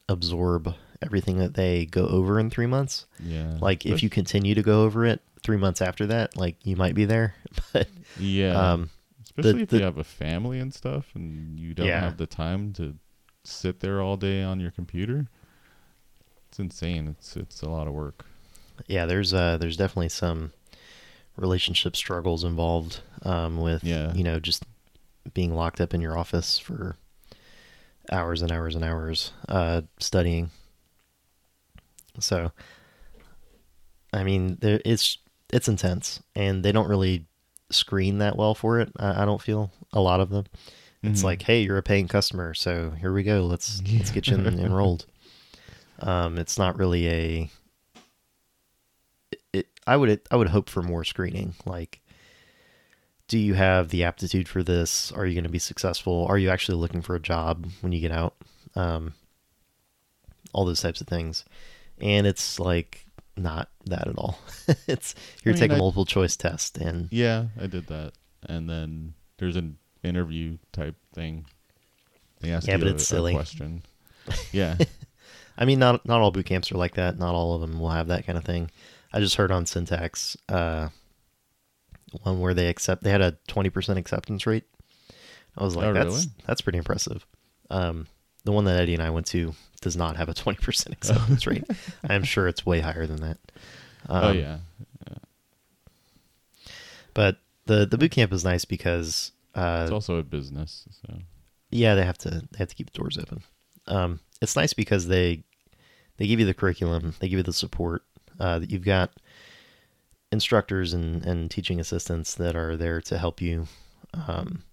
absorb 0.08 0.74
everything 1.02 1.38
that 1.38 1.54
they 1.54 1.86
go 1.86 2.06
over 2.08 2.40
in 2.40 2.50
three 2.50 2.66
months. 2.66 3.06
yeah, 3.24 3.58
Like 3.62 3.86
if 3.86 4.04
you 4.04 4.10
continue 4.10 4.56
to 4.56 4.62
go 4.62 4.84
over 4.84 5.06
it 5.06 5.22
three 5.44 5.58
months 5.58 5.82
after 5.82 6.08
that, 6.08 6.36
like 6.36 6.58
you 6.66 6.76
might 6.76 6.96
be 6.96 7.06
there. 7.06 7.36
But 7.74 7.88
yeah, 8.20 8.74
um, 8.74 8.90
especially 9.24 9.62
if 9.64 9.70
the- 9.70 9.78
you 9.78 9.84
have 9.84 9.98
a 9.98 10.04
family 10.04 10.60
and 10.60 10.74
stuff, 10.74 11.08
and 11.16 11.60
you 11.60 11.74
don't 11.74 11.88
Yeah. 11.88 12.02
have 12.02 12.18
the 12.18 12.28
time 12.28 12.74
to 12.74 12.96
sit 13.52 13.80
there 13.80 14.02
all 14.02 14.18
day 14.18 14.44
on 14.44 14.60
your 14.60 14.72
computer. 14.72 15.28
It's 16.50 16.60
insane. 16.60 17.08
It's 17.08 17.36
it's 17.36 17.62
a 17.62 17.70
lot 17.70 17.88
of 17.88 17.94
work. 17.94 18.26
yeah, 18.88 19.06
there's 19.06 19.34
uh 19.34 19.58
there's 19.58 19.78
definitely 19.78 20.10
some 20.10 20.52
relationship 21.36 21.96
struggles 21.96 22.44
involved 22.44 23.02
um, 23.24 23.60
with 23.62 23.84
Yeah. 23.84 24.14
you 24.14 24.24
know 24.24 24.40
just 24.40 24.64
being 25.34 25.54
locked 25.54 25.80
up 25.80 25.94
in 25.94 26.02
your 26.02 26.18
office 26.18 26.58
for 26.58 26.96
hours 28.12 28.42
and 28.42 28.52
hours 28.52 28.76
and 28.76 28.84
hours 28.84 29.32
uh, 29.48 29.82
studying. 30.00 30.50
So, 32.20 32.52
I 34.12 34.24
mean, 34.24 34.58
there 34.62 34.82
it's 34.86 35.18
it's 35.54 35.68
intense, 35.68 36.22
and 36.36 36.64
they 36.64 36.72
don't 36.72 36.88
really 36.90 37.26
screen 37.70 38.18
that 38.18 38.36
well 38.36 38.56
for 38.56 38.80
it. 38.80 38.92
I, 38.98 39.22
I 39.22 39.26
don't 39.26 39.42
feel 39.42 39.72
a 39.94 40.02
lot 40.02 40.20
of 40.20 40.30
them. 40.30 40.46
It's 41.02 41.22
Mhm. 41.22 41.24
like, 41.24 41.42
hey, 41.44 41.62
you're 41.62 41.78
a 41.78 41.84
paying 41.84 42.08
customer, 42.10 42.54
so 42.54 42.92
here 42.92 43.14
we 43.14 43.24
go. 43.24 43.46
Let's 43.46 43.82
let's 43.92 44.12
get 44.12 44.28
you 44.28 44.38
en- 44.38 44.60
enrolled. 44.60 45.06
Um, 46.00 46.38
it's 46.38 46.58
not 46.58 46.78
really 46.78 47.08
a. 47.08 47.50
It, 49.54 49.68
I 49.88 49.96
would 49.98 50.22
I 50.32 50.36
would 50.36 50.50
hope 50.50 50.70
for 50.70 50.82
more 50.82 51.04
screening. 51.04 51.54
Like, 51.66 52.02
do 53.28 53.38
you 53.38 53.54
have 53.54 53.90
the 53.90 54.04
aptitude 54.04 54.48
for 54.48 54.64
this? 54.64 55.12
Are 55.12 55.26
you 55.26 55.34
going 55.34 55.44
to 55.44 55.50
be 55.50 55.60
successful? 55.60 56.26
Are 56.28 56.38
you 56.38 56.50
actually 56.50 56.78
looking 56.78 57.02
for 57.02 57.16
a 57.16 57.20
job 57.22 57.68
when 57.82 57.92
you 57.92 58.00
get 58.02 58.12
out? 58.12 58.36
Um, 58.76 59.14
all 60.54 60.66
those 60.66 60.82
types 60.82 61.02
of 61.02 61.08
things, 61.08 61.46
and 62.00 62.28
it's 62.28 62.60
like 62.60 63.06
not 63.38 63.70
that 63.86 64.08
at 64.08 64.18
all. 64.18 64.38
it's 64.88 65.16
you're 65.44 65.54
I 65.54 65.56
mean, 65.56 65.60
taking 65.62 65.76
I- 65.78 65.80
multiple 65.80 66.06
choice 66.06 66.36
test, 66.36 66.78
and 66.78 67.08
Yeah, 67.12 67.46
I 67.60 67.68
did 67.68 67.88
that, 67.88 68.14
and 68.48 68.70
then 68.70 69.14
there's 69.38 69.56
an 69.56 69.78
interview 70.04 70.58
type 70.72 70.96
thing. 71.14 71.46
They 72.42 72.52
ask 72.52 72.68
Yeah, 72.68 72.76
you 72.76 72.80
but 72.80 72.88
a, 72.88 72.92
it's 72.92 73.04
a 73.04 73.06
silly. 73.06 73.34
question. 73.34 73.84
Yeah, 74.52 74.78
I 75.58 75.66
mean, 75.66 75.80
not 75.80 76.06
not 76.06 76.22
all 76.22 76.32
boot 76.32 76.46
camps 76.46 76.72
are 76.72 76.78
like 76.78 76.96
that. 76.96 77.18
Not 77.18 77.36
all 77.36 77.56
of 77.56 77.62
them 77.62 77.80
will 77.80 77.90
have 77.90 78.08
that 78.08 78.26
kind 78.26 78.38
of 78.38 78.44
thing. 78.46 78.70
I 79.12 79.20
just 79.20 79.36
heard 79.36 79.52
on 79.52 79.66
Syntax 79.66 80.38
uh, 80.48 80.90
one 82.24 82.40
where 82.40 82.54
they 82.54 82.68
accept 82.68 83.04
they 83.04 83.10
had 83.12 83.22
a 83.22 83.38
twenty 83.48 83.70
percent 83.70 83.98
acceptance 84.00 84.46
rate. 84.46 84.66
I 85.58 85.64
was 85.64 85.76
like, 85.76 85.88
Oh, 85.88 85.94
that's 85.94 86.06
really? 86.06 86.26
that's 86.46 86.62
pretty 86.62 86.78
impressive. 86.78 87.26
Um, 87.70 88.08
the 88.46 88.52
one 88.52 88.66
that 88.66 88.80
Eddie 88.80 88.94
and 88.94 89.04
I 89.04 89.10
went 89.10 89.26
to 89.28 89.54
does 89.82 89.98
not 89.98 90.16
have 90.16 90.30
a 90.30 90.34
twenty 90.34 90.60
percent 90.60 90.94
acceptance 90.98 91.46
rate. 91.48 91.66
I'm 92.08 92.24
sure 92.24 92.48
it's 92.48 92.66
way 92.66 92.80
higher 92.82 93.08
than 93.08 93.22
that. 93.22 93.38
Um, 94.08 94.24
oh 94.24 94.32
yeah, 94.32 94.58
but 97.14 97.38
the 97.66 97.86
the 97.86 97.98
boot 97.98 98.12
camp 98.12 98.32
is 98.34 98.44
nice 98.46 98.66
because 98.66 99.32
uh, 99.56 99.82
it's 99.84 99.92
also 99.92 100.18
a 100.18 100.24
business. 100.24 100.86
So 101.02 101.16
Yeah, 101.72 101.96
they 101.96 102.04
have 102.06 102.18
to 102.20 102.30
they 102.30 102.58
have 102.58 102.70
to 102.70 102.76
keep 102.76 102.92
the 102.92 102.98
doors 102.98 103.18
open. 103.18 103.44
Um, 103.88 104.20
it's 104.42 104.56
nice 104.56 104.74
because 104.74 105.08
they 105.08 105.44
they 106.18 106.28
give 106.28 106.40
you 106.40 106.46
the 106.46 106.54
curriculum, 106.54 107.14
they 107.20 107.30
give 107.30 107.38
you 107.38 107.44
the 107.44 107.54
support. 107.54 108.04
Uh, 108.40 108.60
that 108.60 108.72
you've 108.72 108.86
got 108.86 109.12
instructors 110.32 110.94
and, 110.94 111.26
and 111.26 111.50
teaching 111.52 111.80
assistants 111.80 112.36
that 112.36 112.56
are 112.56 112.78
there 112.78 113.02
to 113.02 113.18
help 113.18 113.42
you. 113.42 113.68
Um, 114.14 114.64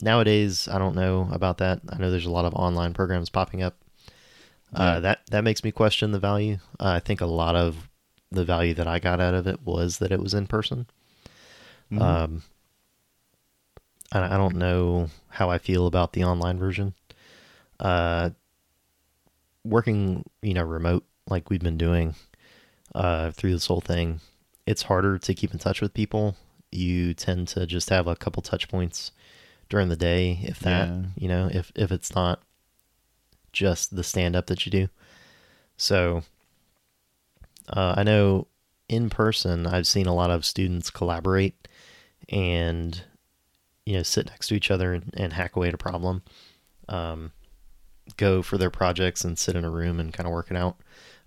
nowadays, 0.00 0.68
I 0.68 0.78
don't 0.78 0.94
know 0.94 1.28
about 1.32 1.58
that. 1.58 1.80
I 1.90 1.98
know 1.98 2.10
there's 2.10 2.26
a 2.26 2.30
lot 2.30 2.44
of 2.44 2.54
online 2.54 2.94
programs 2.94 3.28
popping 3.28 3.62
up. 3.62 3.76
Yeah. 4.72 4.80
Uh, 4.80 5.00
that 5.00 5.20
that 5.30 5.44
makes 5.44 5.64
me 5.64 5.72
question 5.72 6.12
the 6.12 6.20
value. 6.20 6.58
Uh, 6.78 6.92
I 6.96 7.00
think 7.00 7.20
a 7.20 7.26
lot 7.26 7.56
of 7.56 7.88
the 8.30 8.44
value 8.44 8.74
that 8.74 8.86
I 8.86 9.00
got 9.00 9.20
out 9.20 9.34
of 9.34 9.46
it 9.46 9.60
was 9.64 9.98
that 9.98 10.12
it 10.12 10.20
was 10.20 10.32
in 10.32 10.46
person. 10.46 10.86
Mhm. 11.90 12.00
Um, 12.00 12.42
I, 14.12 14.34
I 14.34 14.36
don't 14.36 14.56
know 14.56 15.08
how 15.28 15.50
I 15.50 15.58
feel 15.58 15.86
about 15.86 16.12
the 16.12 16.24
online 16.24 16.58
version. 16.58 16.94
Uh, 17.78 18.30
working, 19.64 20.24
you 20.42 20.54
know, 20.54 20.62
remote 20.64 21.04
like 21.28 21.50
we've 21.50 21.60
been 21.60 21.78
doing 21.78 22.14
uh, 22.94 23.30
through 23.30 23.52
this 23.52 23.66
whole 23.66 23.80
thing, 23.80 24.20
it's 24.66 24.82
harder 24.82 25.18
to 25.18 25.34
keep 25.34 25.52
in 25.52 25.58
touch 25.58 25.80
with 25.80 25.94
people. 25.94 26.36
You 26.72 27.14
tend 27.14 27.48
to 27.48 27.66
just 27.66 27.90
have 27.90 28.06
a 28.06 28.16
couple 28.16 28.42
touch 28.42 28.68
points 28.68 29.12
during 29.68 29.88
the 29.88 29.96
day, 29.96 30.40
if 30.42 30.58
that, 30.60 30.88
Yeah. 30.88 31.02
you 31.16 31.28
know, 31.28 31.48
if 31.52 31.72
if 31.74 31.92
it's 31.92 32.14
not 32.14 32.42
just 33.52 33.96
the 33.96 34.04
stand 34.04 34.36
up 34.36 34.46
that 34.46 34.64
you 34.66 34.70
do. 34.72 34.88
So 35.76 36.22
uh, 37.68 37.94
I 37.96 38.02
know 38.02 38.46
in 38.88 39.10
person, 39.10 39.66
I've 39.66 39.86
seen 39.86 40.06
a 40.06 40.14
lot 40.14 40.30
of 40.30 40.44
students 40.44 40.90
collaborate 40.90 41.68
and 42.28 43.02
you 43.90 43.96
know 43.96 44.04
sit 44.04 44.26
next 44.26 44.46
to 44.46 44.54
each 44.54 44.70
other 44.70 44.94
and, 44.94 45.12
and 45.16 45.32
hack 45.32 45.56
away 45.56 45.66
at 45.66 45.74
a 45.74 45.78
problem. 45.78 46.22
Um, 46.88 47.32
go 48.16 48.40
for 48.40 48.56
their 48.56 48.70
projects 48.70 49.24
and 49.24 49.36
sit 49.36 49.56
in 49.56 49.64
a 49.64 49.70
room 49.70 49.98
and 49.98 50.12
kind 50.12 50.28
of 50.28 50.32
work 50.32 50.48
it 50.48 50.56
out. 50.56 50.76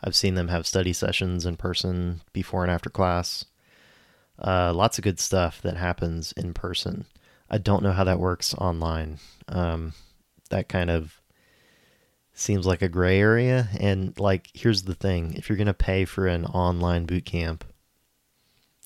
I've 0.02 0.16
seen 0.16 0.36
them 0.36 0.48
have 0.48 0.66
study 0.66 0.94
sessions 0.94 1.46
in 1.46 1.58
person 1.58 2.22
before 2.32 2.64
and 2.64 2.72
after 2.72 2.90
class. 2.90 3.44
Uh, 4.40 4.74
lots 4.74 4.98
of 4.98 5.04
good 5.04 5.20
stuff 5.20 5.62
that 5.62 5.76
happens 5.76 6.32
in 6.32 6.54
person. 6.54 7.06
I 7.50 7.58
don't 7.58 7.84
know 7.84 7.92
how 7.92 8.06
that 8.06 8.20
works 8.20 8.54
online. 8.56 9.20
Um, 9.50 9.92
that 10.50 10.70
kind 10.70 10.90
of 10.90 11.22
seems 12.34 12.66
like 12.66 12.82
a 12.82 12.88
gray 12.88 13.20
area. 13.20 13.68
And 13.78 14.18
like, 14.18 14.50
here's 14.54 14.84
the 14.84 14.96
thing: 14.96 15.34
if 15.34 15.50
you're 15.50 15.58
gonna 15.58 15.74
pay 15.74 16.06
for 16.06 16.28
an 16.28 16.46
online 16.46 17.06
boot 17.06 17.26
camp, 17.26 17.66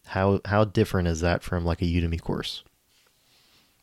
how 0.08 0.42
how 0.46 0.66
different 0.66 1.08
is 1.08 1.22
that 1.22 1.44
from 1.44 1.64
like 1.64 1.84
a 1.84 1.86
Udemy 1.86 2.20
course? 2.20 2.64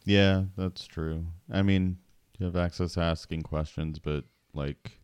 Yeah, 0.04 0.44
that's 0.56 0.86
true. 0.86 1.26
I 1.50 1.62
mean, 1.62 1.98
you 2.38 2.46
have 2.46 2.56
access 2.56 2.94
to 2.94 3.00
asking 3.00 3.42
questions, 3.42 3.98
but 3.98 4.24
like 4.52 5.00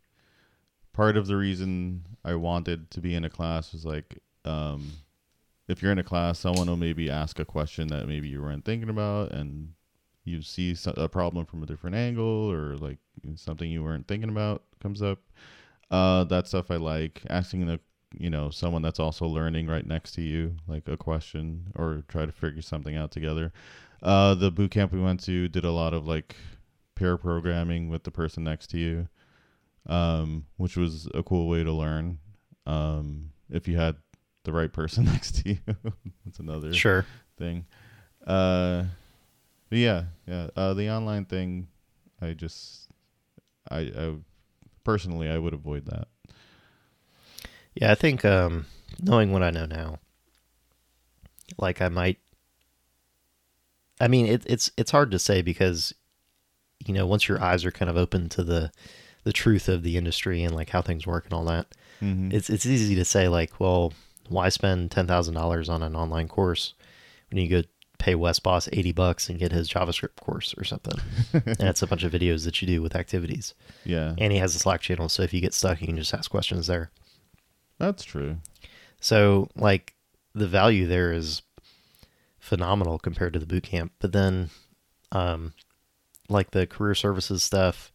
part 0.93 1.17
of 1.17 1.27
the 1.27 1.37
reason 1.37 2.05
I 2.25 2.35
wanted 2.35 2.91
to 2.93 3.01
be 3.01 3.15
in 3.15 3.25
a 3.25 3.31
class 3.31 3.73
was 3.73 3.85
like 3.85 4.19
um 4.45 4.93
if 5.69 5.83
you're 5.83 5.93
in 5.93 5.99
a 6.01 6.05
class, 6.05 6.39
someone 6.41 6.69
will 6.69 6.77
maybe 6.77 7.11
ask 7.11 7.39
a 7.39 7.45
question 7.45 7.89
that 7.89 8.09
maybe 8.09 8.29
you 8.29 8.43
weren't 8.43 8.65
thinking 8.65 8.91
about 8.91 9.33
and 9.33 9.73
you 10.25 10.43
see 10.43 10.77
a 10.97 11.09
problem 11.09 11.47
from 11.47 11.63
a 11.63 11.67
different 11.67 11.97
angle 11.97 12.51
or 12.53 12.77
like 12.77 12.99
something 13.37 13.71
you 13.71 13.83
weren't 13.85 14.09
thinking 14.09 14.31
about 14.31 14.65
comes 14.83 15.03
up. 15.03 15.21
Uh 15.91 16.25
that 16.25 16.47
stuff 16.49 16.71
I 16.71 16.77
like 16.77 17.23
asking 17.31 17.67
the 17.67 17.81
you 18.19 18.31
know, 18.31 18.51
someone 18.51 18.83
that's 18.83 19.01
also 19.01 19.27
learning 19.27 19.69
right 19.69 19.87
next 19.87 20.13
to 20.13 20.23
you 20.23 20.57
like 20.67 20.89
a 20.89 20.97
question 20.97 21.73
or 21.77 22.05
try 22.09 22.27
to 22.27 22.33
figure 22.33 22.63
something 22.63 22.97
out 22.97 23.13
together. 23.13 23.53
Uh, 24.03 24.35
the 24.35 24.51
boot 24.51 24.71
camp 24.71 24.93
we 24.93 25.01
went 25.01 25.21
to 25.25 25.49
did 25.49 25.65
a 25.65 25.71
lot 25.71 25.93
of 25.95 26.07
like 26.07 26.37
pair 26.95 27.17
programming 27.17 27.89
with 27.89 28.05
the 28.05 28.11
person 28.11 28.45
next 28.45 28.69
to 28.69 28.79
you, 28.79 29.09
um, 29.87 30.47
which 30.57 30.77
was 30.77 31.09
a 31.15 31.23
cool 31.23 31.49
way 31.49 31.63
to 31.65 31.73
learn. 31.73 32.19
Um, 32.67 33.33
if 33.51 33.67
you 33.69 33.77
had 33.77 33.97
the 34.45 34.53
right 34.53 34.73
person 34.73 35.05
next 35.07 35.43
to 35.43 35.51
you, 35.51 35.59
that's 36.25 36.39
another 36.39 36.73
Sure. 36.73 37.05
thing. 37.37 37.67
Uh, 38.27 38.85
but 39.69 39.79
yeah, 39.79 40.05
yeah. 40.27 40.49
Uh, 40.57 40.75
the 40.75 40.89
online 40.91 41.25
thing, 41.27 41.69
I 42.21 42.33
just, 42.33 42.89
I, 43.71 43.79
I 43.81 44.15
personally, 44.85 45.29
I 45.29 45.39
would 45.39 45.55
avoid 45.55 45.87
that. 45.87 46.09
Yeah, 47.75 47.93
I 47.93 47.95
think 47.95 48.25
um, 48.25 48.67
knowing 49.01 49.31
what 49.33 49.43
I 49.43 49.51
know 49.51 49.67
now, 49.67 49.99
like 51.59 51.81
I 51.81 51.89
might. 51.89 52.19
I 54.01 54.09
mean, 54.09 54.27
it, 54.27 54.43
it's 54.47 54.71
it's 54.77 54.91
hard 54.91 55.11
to 55.11 55.19
say 55.19 55.43
because, 55.43 55.95
you 56.87 56.95
know, 56.95 57.07
once 57.07 57.29
your 57.29 57.43
eyes 57.43 57.65
are 57.65 57.71
kind 57.71 57.91
of 57.91 57.97
open 57.97 58.29
to 58.31 58.43
the, 58.43 58.73
the 59.25 59.33
truth 59.33 59.69
of 59.69 59.83
the 59.83 59.97
industry 59.97 60.43
and 60.43 60.55
like 60.55 60.71
how 60.71 60.81
things 60.83 61.07
work 61.07 61.25
and 61.25 61.35
all 61.35 61.45
that, 61.45 61.67
Mm-hmm. 62.03 62.33
it's 62.33 62.49
it's 62.49 62.65
easy 62.65 62.95
to 62.95 63.05
say 63.05 63.29
like, 63.29 63.61
well, 63.61 63.93
why 64.31 64.49
spend 64.49 64.91
ten 64.91 65.07
thousand 65.07 65.35
dollars 65.35 65.69
on 65.69 65.83
an 65.83 65.95
online 65.95 66.29
course 66.29 66.73
when 67.31 67.43
you 67.43 67.49
could 67.51 67.69
pay 67.99 68.15
Wes 68.15 68.39
Bos 68.39 68.71
eighty 68.73 68.91
bucks 68.93 69.29
and 69.29 69.39
get 69.39 69.53
his 69.53 69.69
JavaScript 69.69 70.17
course 70.19 70.55
or 70.57 70.65
something? 70.65 70.95
and 71.35 71.61
it's 71.69 71.83
a 71.83 71.87
bunch 71.87 72.03
of 72.03 72.11
videos 72.13 72.47
that 72.47 72.63
you 72.63 72.67
do 72.67 72.81
with 72.81 72.97
activities, 72.97 73.53
yeah, 73.85 74.15
and 74.17 74.33
he 74.33 74.39
has 74.39 74.55
a 74.55 74.59
Slack 74.59 74.81
channel, 74.81 75.11
so 75.11 75.23
if 75.23 75.35
you 75.35 75.43
get 75.43 75.53
stuck, 75.53 75.83
you 75.83 75.87
can 75.89 75.99
just 75.99 76.15
ask 76.15 76.31
questions 76.31 76.67
there. 76.69 76.91
that's 77.77 78.03
true. 78.05 78.39
So 79.01 79.49
like 79.57 79.95
the 80.35 80.47
value 80.49 80.87
there 80.87 81.13
is 81.13 81.43
phenomenal 82.41 82.99
compared 82.99 83.33
to 83.35 83.39
the 83.39 83.47
boot 83.47 83.63
camp. 83.63 83.93
But 84.01 84.13
then 84.13 84.51
um 85.13 85.53
like 86.29 86.51
the 86.53 86.67
career 86.67 86.95
services 86.95 87.43
stuff 87.43 87.93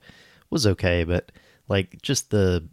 was 0.50 0.66
okay, 0.68 1.04
but 1.04 1.32
like 1.68 2.02
just 2.02 2.30
the 2.32 2.68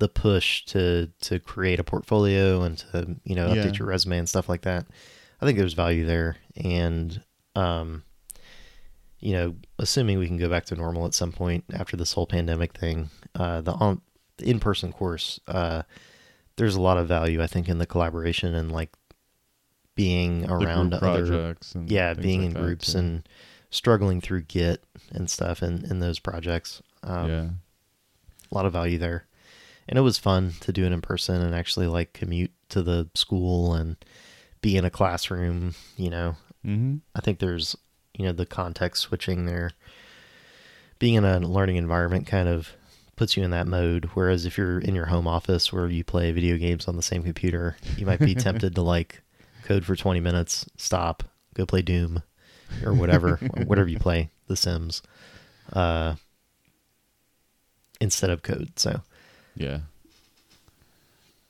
the 0.00 0.08
push 0.08 0.64
to 0.66 1.10
to 1.22 1.38
create 1.40 1.80
a 1.80 1.84
portfolio 1.84 2.62
and 2.62 2.78
to 2.78 3.16
you 3.24 3.34
know 3.34 3.48
update 3.48 3.72
Yeah. 3.74 3.78
your 3.80 3.88
resume 3.88 4.18
and 4.18 4.28
stuff 4.28 4.48
like 4.48 4.62
that. 4.62 4.86
I 5.40 5.44
think 5.46 5.58
there's 5.58 5.74
value 5.74 6.04
there, 6.06 6.36
and 6.56 7.22
um, 7.54 8.02
you 9.20 9.32
know, 9.32 9.56
assuming 9.78 10.18
we 10.18 10.26
can 10.28 10.36
go 10.36 10.48
back 10.48 10.64
to 10.66 10.76
normal 10.76 11.06
at 11.06 11.14
some 11.14 11.32
point 11.32 11.64
after 11.72 11.96
this 11.96 12.12
whole 12.12 12.26
pandemic 12.26 12.76
thing, 12.76 13.10
uh, 13.34 13.60
the 13.60 13.72
on 13.72 14.00
the 14.36 14.48
in 14.50 14.60
person 14.60 14.92
course, 14.92 15.40
uh, 15.48 15.82
there's 16.56 16.76
a 16.76 16.80
lot 16.80 16.98
of 16.98 17.08
value 17.08 17.42
I 17.42 17.46
think 17.46 17.68
in 17.68 17.78
the 17.78 17.86
collaboration 17.86 18.54
and 18.54 18.70
like 18.70 18.90
being 19.98 20.48
around 20.48 20.94
other 20.94 21.00
projects 21.00 21.74
and 21.74 21.90
yeah 21.90 22.14
being 22.14 22.42
like 22.42 22.54
in 22.54 22.62
groups 22.62 22.92
too. 22.92 22.98
and 22.98 23.28
struggling 23.70 24.20
through 24.20 24.40
git 24.42 24.84
and 25.10 25.28
stuff 25.28 25.62
in, 25.62 25.84
in 25.90 25.98
those 25.98 26.20
projects 26.20 26.80
um, 27.02 27.28
yeah. 27.28 27.48
a 28.50 28.54
lot 28.54 28.64
of 28.64 28.72
value 28.72 28.96
there 28.96 29.26
and 29.88 29.98
it 29.98 30.02
was 30.02 30.16
fun 30.18 30.52
to 30.60 30.72
do 30.72 30.84
it 30.84 30.92
in 30.92 31.00
person 31.00 31.42
and 31.42 31.52
actually 31.54 31.88
like 31.88 32.12
commute 32.12 32.52
to 32.68 32.80
the 32.80 33.08
school 33.14 33.74
and 33.74 33.96
be 34.62 34.76
in 34.76 34.84
a 34.84 34.90
classroom 34.90 35.74
you 35.96 36.10
know 36.10 36.36
Mm-hmm. 36.66 36.96
i 37.14 37.20
think 37.20 37.38
there's 37.38 37.76
you 38.14 38.26
know 38.26 38.32
the 38.32 38.44
context 38.44 39.02
switching 39.02 39.46
there 39.46 39.70
being 40.98 41.14
in 41.14 41.24
a 41.24 41.38
learning 41.38 41.76
environment 41.76 42.26
kind 42.26 42.48
of 42.48 42.72
puts 43.14 43.36
you 43.36 43.44
in 43.44 43.50
that 43.52 43.68
mode 43.68 44.10
whereas 44.14 44.44
if 44.44 44.58
you're 44.58 44.80
in 44.80 44.94
your 44.94 45.06
home 45.06 45.28
office 45.28 45.72
where 45.72 45.86
you 45.86 46.02
play 46.02 46.32
video 46.32 46.56
games 46.58 46.88
on 46.88 46.96
the 46.96 47.02
same 47.02 47.22
computer 47.22 47.76
you 47.96 48.04
might 48.04 48.18
be 48.18 48.34
tempted 48.46 48.74
to 48.74 48.82
like 48.82 49.22
code 49.68 49.84
for 49.84 49.94
20 49.94 50.18
minutes 50.20 50.64
stop 50.78 51.22
go 51.54 51.66
play 51.66 51.82
doom 51.82 52.22
or 52.82 52.94
whatever 52.94 53.36
whatever 53.66 53.88
you 53.88 53.98
play 53.98 54.30
the 54.46 54.56
sims 54.56 55.02
uh 55.74 56.14
instead 58.00 58.30
of 58.30 58.42
code 58.42 58.70
so 58.76 59.02
Yeah. 59.56 59.80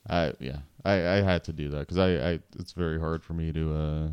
I 0.09 0.33
yeah 0.41 0.59
I 0.85 0.95
I 0.95 1.23
had 1.23 1.45
to 1.45 1.53
do 1.53 1.69
that 1.69 1.81
because 1.81 1.99
I 1.99 2.31
I 2.31 2.41
it's 2.59 2.73
very 2.73 2.99
hard 2.99 3.23
for 3.23 3.35
me 3.35 3.53
to 3.53 3.75
uh 3.75 4.09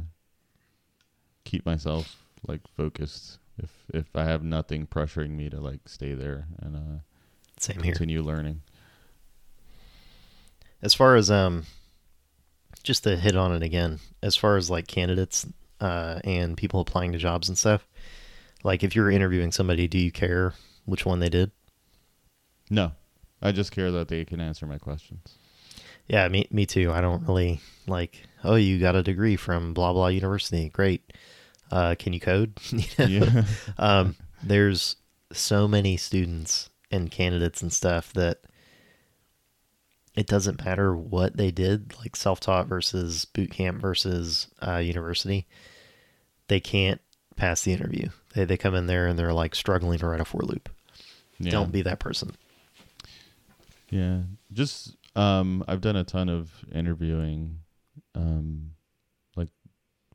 keep 1.46 1.65
myself 1.65 2.22
like 2.48 2.62
focused 2.76 3.39
if 3.58 3.72
if 3.94 4.15
I 4.15 4.26
have 4.26 4.44
nothing 4.44 4.86
pressuring 4.86 5.32
me 5.32 5.50
to 5.50 5.60
like 5.60 5.88
stay 5.88 6.13
there 6.13 6.46
and 6.60 6.76
uh 6.76 7.00
same 7.58 7.82
here 7.82 7.94
continue 7.94 8.22
learning. 8.22 8.62
as 10.82 10.94
far 10.94 11.15
as 11.15 11.32
um 11.32 11.65
just 12.86 13.04
to 13.04 13.17
hit 13.17 13.36
on 13.36 13.54
it 13.54 13.63
again 13.63 14.00
as 14.21 14.36
far 14.36 14.56
as 14.56 14.69
like 14.69 14.88
candidates 14.88 15.45
uh 15.82 16.19
and 16.24 16.56
people 16.56 16.80
applying 16.80 17.12
to 17.12 17.17
jobs 17.17 17.50
and 17.50 17.58
stuff 17.58 17.86
like 18.63 18.84
if 18.84 18.95
you're 18.95 19.12
interviewing 19.12 19.52
somebody 19.52 19.88
do 19.88 19.98
you 19.98 20.12
care 20.12 20.54
which 20.86 21.06
one 21.06 21.19
they 21.19 21.30
did? 21.30 21.52
No, 22.69 22.91
I 23.41 23.52
just 23.52 23.71
care 23.71 23.91
that 23.91 24.08
they 24.08 24.24
can 24.24 24.39
answer 24.39 24.65
my 24.67 24.78
questions. 24.78 25.36
yeah 26.08 26.28
me 26.28 26.48
me 26.52 26.65
too. 26.65 26.91
I 26.91 27.02
don't 27.02 27.28
really 27.28 27.60
like 27.88 28.24
oh 28.43 28.56
you 28.56 28.80
got 28.80 28.95
a 28.95 29.04
degree 29.04 29.36
from 29.36 29.74
blah 29.74 29.91
blah 29.93 30.08
university. 30.08 30.69
Great. 30.69 31.12
Uh 31.71 31.95
can 31.98 32.13
you 32.13 32.19
code? 32.19 32.58
Yeah. 32.98 33.43
um 33.78 34.15
there's 34.43 34.95
so 35.34 35.67
many 35.67 35.98
students 35.98 36.69
and 36.91 37.12
candidates 37.12 37.62
and 37.62 37.74
stuff 37.74 38.13
that 38.13 38.39
it 40.15 40.28
doesn't 40.28 40.63
matter 40.63 40.95
what 40.95 41.36
they 41.36 41.51
did, 41.51 41.93
like 41.99 42.15
self-taught 42.15 42.67
versus 42.67 43.25
boot 43.25 43.51
camp 43.51 43.82
versus 43.82 44.47
uh, 44.65 44.78
university. 44.78 45.45
They 46.47 46.60
can't 46.60 47.01
pass 47.36 47.63
the 47.63 47.73
interview. 47.73 48.10
They 48.34 48.45
they 48.45 48.58
come 48.58 48.75
in 48.75 48.88
there 48.88 49.08
and 49.08 49.19
they're 49.19 49.34
like 49.34 49.56
struggling 49.56 49.99
to 49.99 50.08
write 50.08 50.21
a 50.21 50.25
for 50.25 50.41
loop. 50.41 50.69
yeah. 51.38 51.51
Don't 51.51 51.71
be 51.71 51.82
that 51.82 51.99
person. 51.99 52.32
Yeah, 53.89 54.21
just 54.51 54.95
um, 55.15 55.63
I've 55.67 55.82
done 55.82 55.95
a 55.95 56.04
ton 56.04 56.30
of 56.30 56.49
interviewing, 56.73 57.60
um, 58.13 58.71
like 59.36 59.49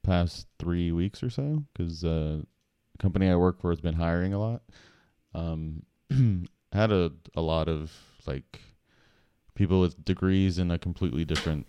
past 0.02 0.46
three 0.58 0.92
weeks 0.92 1.22
or 1.22 1.30
so, 1.30 1.64
because 1.72 2.04
uh, 2.04 2.40
the 2.92 2.98
company 2.98 3.28
I 3.28 3.36
work 3.36 3.60
for 3.60 3.70
has 3.70 3.80
been 3.80 3.94
hiring 3.94 4.32
a 4.32 4.40
lot. 4.40 4.62
Um, 5.34 5.82
had 6.72 6.90
a 6.90 7.12
a 7.34 7.40
lot 7.40 7.68
of 7.68 7.92
like 8.26 8.60
people 9.60 9.80
with 9.80 10.04
degrees 10.04 10.58
in 10.58 10.70
a 10.70 10.78
completely 10.78 11.24
different 11.24 11.66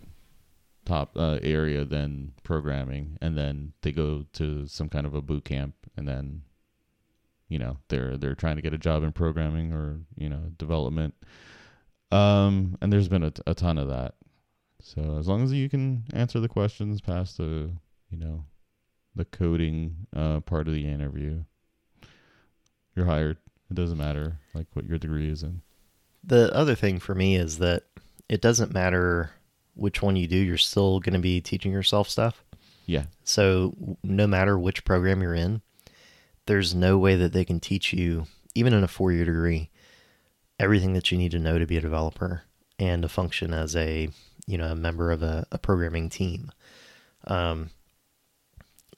top 0.84 1.16
uh, 1.16 1.38
area 1.42 1.84
than 1.84 2.32
programming, 2.42 3.18
and 3.20 3.36
then 3.38 3.72
they 3.82 3.92
go 3.92 4.24
to 4.32 4.66
some 4.66 4.88
kind 4.88 5.06
of 5.06 5.14
a 5.14 5.22
boot 5.22 5.44
camp, 5.44 5.74
and 5.96 6.08
then 6.08 6.42
you 7.48 7.58
know 7.58 7.76
they're 7.88 8.16
they're 8.16 8.34
trying 8.34 8.56
to 8.56 8.62
get 8.62 8.74
a 8.74 8.78
job 8.78 9.02
in 9.02 9.12
programming 9.12 9.72
or 9.72 10.00
you 10.16 10.28
know 10.28 10.50
development 10.56 11.14
um, 12.12 12.76
and 12.82 12.92
there's 12.92 13.08
been 13.08 13.24
a, 13.24 13.32
a 13.46 13.54
ton 13.54 13.78
of 13.78 13.88
that. 13.88 14.14
So 14.82 15.16
as 15.18 15.26
long 15.26 15.42
as 15.42 15.52
you 15.52 15.68
can 15.70 16.04
answer 16.12 16.40
the 16.40 16.48
questions 16.48 17.00
past 17.00 17.38
the, 17.38 17.70
you 18.10 18.18
know, 18.18 18.44
the 19.14 19.24
coding 19.24 20.06
uh, 20.14 20.40
part 20.40 20.68
of 20.68 20.74
the 20.74 20.86
interview, 20.86 21.44
you're 22.94 23.06
hired. 23.06 23.38
It 23.70 23.74
doesn't 23.74 23.96
matter 23.96 24.38
like 24.52 24.66
what 24.74 24.84
your 24.84 24.98
degree 24.98 25.30
is 25.30 25.42
in. 25.42 25.62
The 26.24 26.54
other 26.54 26.74
thing 26.74 26.98
for 26.98 27.14
me 27.14 27.36
is 27.36 27.58
that 27.58 27.84
it 28.28 28.40
doesn't 28.40 28.72
matter 28.72 29.30
which 29.74 30.02
one 30.02 30.16
you 30.16 30.26
do, 30.26 30.36
you're 30.36 30.58
still 30.58 31.00
going 31.00 31.14
to 31.14 31.18
be 31.18 31.40
teaching 31.40 31.72
yourself 31.72 32.08
stuff. 32.08 32.44
Yeah, 32.86 33.04
So 33.24 33.96
no 34.02 34.26
matter 34.26 34.58
which 34.58 34.84
program 34.84 35.22
you're 35.22 35.34
in, 35.34 35.62
there's 36.46 36.74
no 36.74 36.98
way 36.98 37.14
that 37.14 37.32
they 37.32 37.44
can 37.44 37.60
teach 37.60 37.92
you, 37.92 38.26
even 38.54 38.72
in 38.72 38.82
a 38.82 38.88
four 38.88 39.12
year 39.12 39.24
degree, 39.24 39.70
everything 40.58 40.92
that 40.94 41.10
you 41.10 41.18
need 41.18 41.30
to 41.32 41.38
know 41.38 41.58
to 41.58 41.66
be 41.66 41.76
a 41.76 41.80
developer 41.80 42.42
and 42.78 43.02
to 43.02 43.08
function 43.08 43.54
as 43.54 43.76
a 43.76 44.08
you 44.46 44.58
know 44.58 44.72
a 44.72 44.76
member 44.76 45.12
of 45.12 45.22
a, 45.22 45.46
a 45.52 45.58
programming 45.58 46.08
team. 46.08 46.50
Um, 47.26 47.70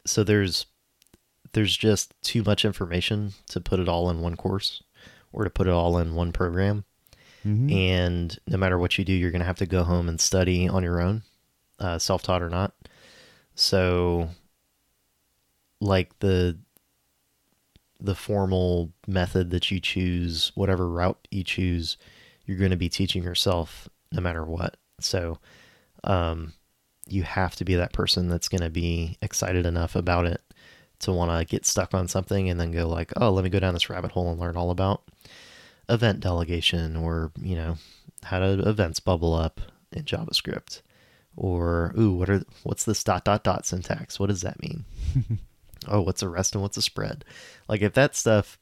so 0.06 0.24
there's 0.24 0.66
there's 1.52 1.76
just 1.76 2.14
too 2.22 2.42
much 2.42 2.64
information 2.64 3.34
to 3.48 3.60
put 3.60 3.80
it 3.80 3.88
all 3.88 4.10
in 4.10 4.20
one 4.20 4.37
course 4.37 4.82
or 5.32 5.44
to 5.44 5.50
put 5.50 5.66
it 5.66 5.72
all 5.72 5.98
in 5.98 6.14
one 6.14 6.32
program. 6.32 6.84
Mm-hmm. 7.44 7.70
And 7.70 8.38
no 8.46 8.57
matter 8.57 8.78
what 8.78 8.98
you 8.98 9.04
do, 9.04 9.12
you're 9.12 9.30
going 9.30 9.40
to 9.40 9.46
have 9.46 9.59
to 9.59 9.66
go 9.66 9.85
home 9.85 10.09
and 10.09 10.20
study 10.20 10.68
on 10.68 10.83
your 10.83 11.00
own, 11.00 11.22
uh, 11.78 11.98
self 11.98 12.22
taught 12.22 12.42
or 12.42 12.48
not. 12.48 12.74
So, 13.54 14.30
like 15.80 16.18
the 16.20 16.59
the 18.00 18.14
formal 18.14 18.92
method 19.07 19.50
that 19.50 19.70
you 19.70 19.80
choose, 19.80 20.52
whatever 20.54 20.88
route 20.88 21.26
you 21.30 21.42
choose, 21.42 21.96
you're 22.44 22.59
going 22.59 22.70
to 22.70 22.76
be 22.76 22.88
teaching 22.88 23.22
yourself 23.22 23.88
no 24.12 24.20
matter 24.20 24.44
what. 24.44 24.76
So, 25.00 25.38
um, 26.02 26.52
you 27.07 27.22
have 27.22 27.54
to 27.57 27.64
be 27.64 27.74
that 27.76 27.92
person 27.92 28.28
that's 28.28 28.48
going 28.48 28.62
to 28.62 28.70
be 28.70 29.16
excited 29.22 29.66
enough 29.66 29.94
about 29.94 30.26
it 30.26 30.42
to 31.00 31.12
want 31.12 31.30
to 31.30 31.44
get 31.44 31.66
stuck 31.66 31.94
on 31.94 32.09
something 32.09 32.48
and 32.48 32.59
then 32.59 32.72
go 32.72 32.88
like, 32.88 33.12
oh, 33.16 33.30
let 33.30 33.44
me 33.44 33.50
go 33.50 33.61
down 33.61 33.74
this 33.74 33.90
rabbit 33.90 34.12
hole 34.12 34.30
and 34.30 34.40
learn 34.40 34.57
all 34.57 34.70
about 34.70 35.02
event 35.88 36.20
delegation 36.20 36.96
or 36.96 37.32
you 37.40 37.54
know 37.54 37.76
how 38.24 38.40
do 38.40 38.62
events 38.62 39.00
bubble 39.00 39.34
up 39.34 39.60
in 39.92 40.04
JavaScript? 40.04 40.80
Or 41.36 41.92
ooh 41.98 42.12
what 42.12 42.30
are 42.30 42.44
what's 42.62 42.84
this 42.84 43.02
dot 43.04 43.24
dot 43.24 43.44
dot 43.44 43.66
syntax? 43.66 44.18
What 44.18 44.28
does 44.28 44.42
that 44.42 44.62
mean? 44.62 44.84
Oh 45.86 46.00
what's 46.00 46.22
a 46.22 46.30
rest 46.30 46.54
and 46.54 46.62
what's 46.62 46.78
a 46.78 46.82
spread? 46.82 47.26
Like 47.68 47.82
if 47.82 47.92
that 47.92 48.16
stuff 48.16 48.58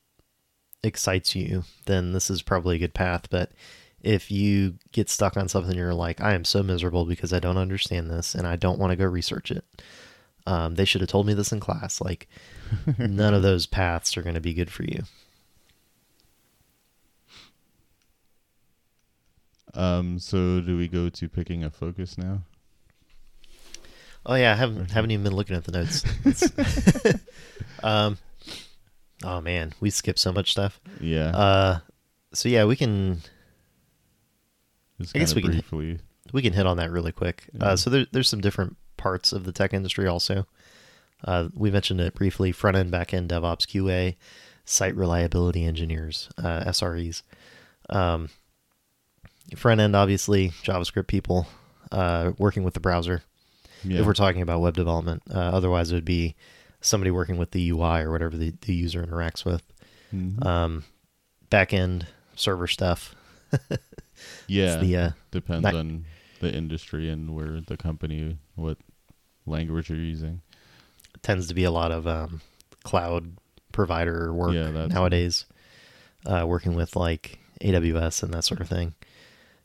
excites 0.82 1.36
you 1.36 1.62
then 1.86 2.12
this 2.12 2.28
is 2.28 2.42
probably 2.42 2.74
a 2.74 2.80
good 2.80 2.94
path. 2.94 3.30
But 3.30 3.52
if 4.00 4.30
you 4.30 4.74
get 4.90 5.08
stuck 5.08 5.36
on 5.36 5.48
something 5.48 5.76
you're 5.76 5.94
like 5.94 6.20
I 6.20 6.34
am 6.34 6.44
so 6.44 6.62
miserable 6.62 7.04
because 7.04 7.32
I 7.32 7.38
don't 7.38 7.58
understand 7.58 8.10
this 8.10 8.34
and 8.34 8.46
I 8.46 8.56
don't 8.56 8.78
want 8.78 8.90
to 8.90 8.96
go 8.96 9.04
research 9.04 9.50
it 9.50 9.64
um, 10.46 10.74
they 10.74 10.84
should 10.84 11.00
have 11.00 11.10
told 11.10 11.26
me 11.26 11.34
this 11.34 11.52
in 11.52 11.60
class 11.60 12.00
like 12.00 12.28
none 12.98 13.34
of 13.34 13.42
those 13.42 13.66
paths 13.66 14.16
are 14.16 14.22
going 14.22 14.34
to 14.34 14.40
be 14.40 14.54
good 14.54 14.70
for 14.70 14.82
you 14.82 15.04
Um, 19.74 20.18
so 20.18 20.60
do 20.60 20.76
we 20.76 20.86
go 20.88 21.08
to 21.08 21.28
picking 21.28 21.64
a 21.64 21.70
focus 21.70 22.18
now? 22.18 22.42
Oh 24.24 24.34
yeah, 24.34 24.52
I 24.52 24.54
haven't 24.54 24.90
haven't 24.90 25.10
even 25.10 25.24
been 25.24 25.34
looking 25.34 25.56
at 25.56 25.64
the 25.64 25.72
notes. 25.72 26.04
Um, 27.82 28.16
oh 29.24 29.40
man, 29.40 29.72
we 29.80 29.90
skipped 29.90 30.20
so 30.20 30.32
much 30.32 30.52
stuff. 30.52 30.80
Yeah, 31.00 31.30
Uh, 31.36 31.78
so 32.32 32.48
yeah, 32.48 32.64
we 32.64 32.76
can 32.76 33.20
just 35.00 35.16
I 35.16 35.18
guess 35.18 35.34
we 35.34 35.42
can- 35.42 35.50
briefly. 35.52 35.98
we 36.32 36.42
can 36.42 36.52
hit 36.52 36.64
on 36.66 36.76
that 36.76 36.92
really 36.92 37.10
quick. 37.12 37.44
Yeah. 37.52 37.64
Uh, 37.70 37.76
so 37.76 37.90
there, 37.90 38.06
there's 38.12 38.28
some 38.28 38.40
different 38.40 38.76
parts 38.96 39.32
of 39.32 39.42
the 39.44 39.50
tech 39.52 39.74
industry 39.74 40.06
also. 40.06 40.46
Uh, 41.24 41.48
we 41.54 41.70
mentioned 41.72 42.00
it 42.00 42.14
briefly: 42.14 42.52
front 42.52 42.76
end, 42.76 42.90
back 42.92 43.12
end, 43.12 43.30
DevOps, 43.30 43.66
QA, 43.66 44.14
site 44.64 44.94
reliability 44.96 45.64
engineers, 45.64 46.28
uh, 46.38 46.60
SREs. 46.66 47.22
Um, 47.90 48.28
front 49.56 49.80
end, 49.80 49.94
obviously, 49.96 50.50
JavaScript 50.64 51.06
people 51.06 51.46
uh, 51.90 52.32
working 52.38 52.64
with 52.64 52.74
the 52.74 52.80
browser. 52.80 53.22
Yeah, 53.84 54.00
if 54.00 54.06
we're 54.06 54.14
talking 54.14 54.42
about 54.42 54.60
web 54.60 54.74
development. 54.74 55.22
Uh, 55.28 55.38
otherwise, 55.38 55.90
it 55.90 55.94
would 55.96 56.04
be 56.04 56.36
somebody 56.80 57.10
working 57.10 57.36
with 57.36 57.50
the 57.50 57.70
UI 57.70 58.00
or 58.02 58.12
whatever 58.12 58.36
the, 58.36 58.52
the 58.62 58.74
user 58.74 59.02
interacts 59.04 59.44
with. 59.44 59.62
Mhm. 60.14 60.44
Um, 60.44 60.84
back 61.50 61.72
end 61.72 62.06
server 62.36 62.66
stuff. 62.66 63.14
Yeah, 64.46 64.76
the 64.76 64.96
uh, 64.96 65.10
depends 65.32 65.64
not- 65.64 65.74
on 65.74 66.04
the 66.40 66.52
industry 66.54 67.08
and 67.10 67.34
where 67.34 67.60
the 67.60 67.76
company, 67.76 68.38
what 68.54 68.78
language 69.46 69.90
you're 69.90 69.98
using. 69.98 70.42
tends 71.22 71.48
to 71.48 71.54
be 71.54 71.64
a 71.64 71.70
lot 71.72 71.90
of 71.90 72.06
um, 72.06 72.40
cloud 72.84 73.36
provider 73.72 74.32
work 74.32 74.54
Yeah, 74.54 74.86
nowadays, 74.86 75.46
uh, 76.26 76.44
working 76.46 76.74
with 76.74 76.94
like 76.94 77.38
AWS 77.62 78.22
and 78.22 78.32
that 78.34 78.44
sort 78.44 78.60
of 78.60 78.68
thing. 78.68 78.94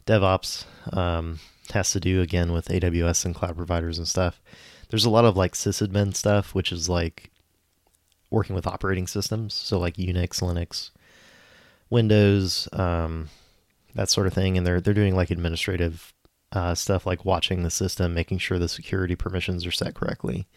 DevOps 0.08 0.66
um, 0.96 1.40
has 1.74 1.92
to 1.92 2.00
do 2.00 2.22
again 2.22 2.52
with 2.52 2.70
AWS 2.70 3.26
and 3.26 3.36
cloud 3.36 3.56
providers 3.56 3.98
and 3.98 4.08
stuff. 4.08 4.42
There's 4.90 5.06
a 5.06 5.10
lot 5.10 5.26
of 5.26 5.38
like 5.38 5.54
sysadmin 5.54 6.16
stuff, 6.16 6.56
which 6.56 6.72
is 6.72 6.90
like 6.90 7.30
working 8.30 8.56
with 8.56 8.66
operating 8.68 9.08
systems, 9.08 9.54
so 9.54 9.78
like 9.78 9.98
Unix, 9.98 10.42
Linux, 10.42 10.92
Windows, 11.90 12.68
um, 12.74 13.30
that 13.96 14.10
sort 14.10 14.28
of 14.28 14.34
thing, 14.34 14.58
and 14.58 14.66
they're 14.66 14.82
they're 14.82 14.94
doing 14.94 15.16
like 15.16 15.30
administrative 15.30 16.14
uh, 16.54 16.74
stuff, 16.76 17.06
like 17.06 17.26
watching 17.26 17.64
the 17.64 17.70
system, 17.70 18.14
making 18.14 18.38
sure 18.38 18.58
the 18.58 18.70
security 18.70 19.16
permissions 19.16 19.66
are 19.66 19.72
set 19.72 19.94
correctly, 19.94 20.48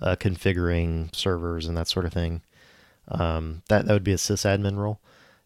uh, 0.00 0.16
configuring 0.16 1.14
servers 1.14 1.66
and 1.66 1.76
that 1.76 1.88
sort 1.88 2.06
of 2.06 2.12
thing. 2.12 2.42
Um, 3.08 3.62
that 3.68 3.86
that 3.86 3.92
would 3.92 4.04
be 4.04 4.12
a 4.12 4.16
sysadmin 4.16 4.76
role. 4.76 5.00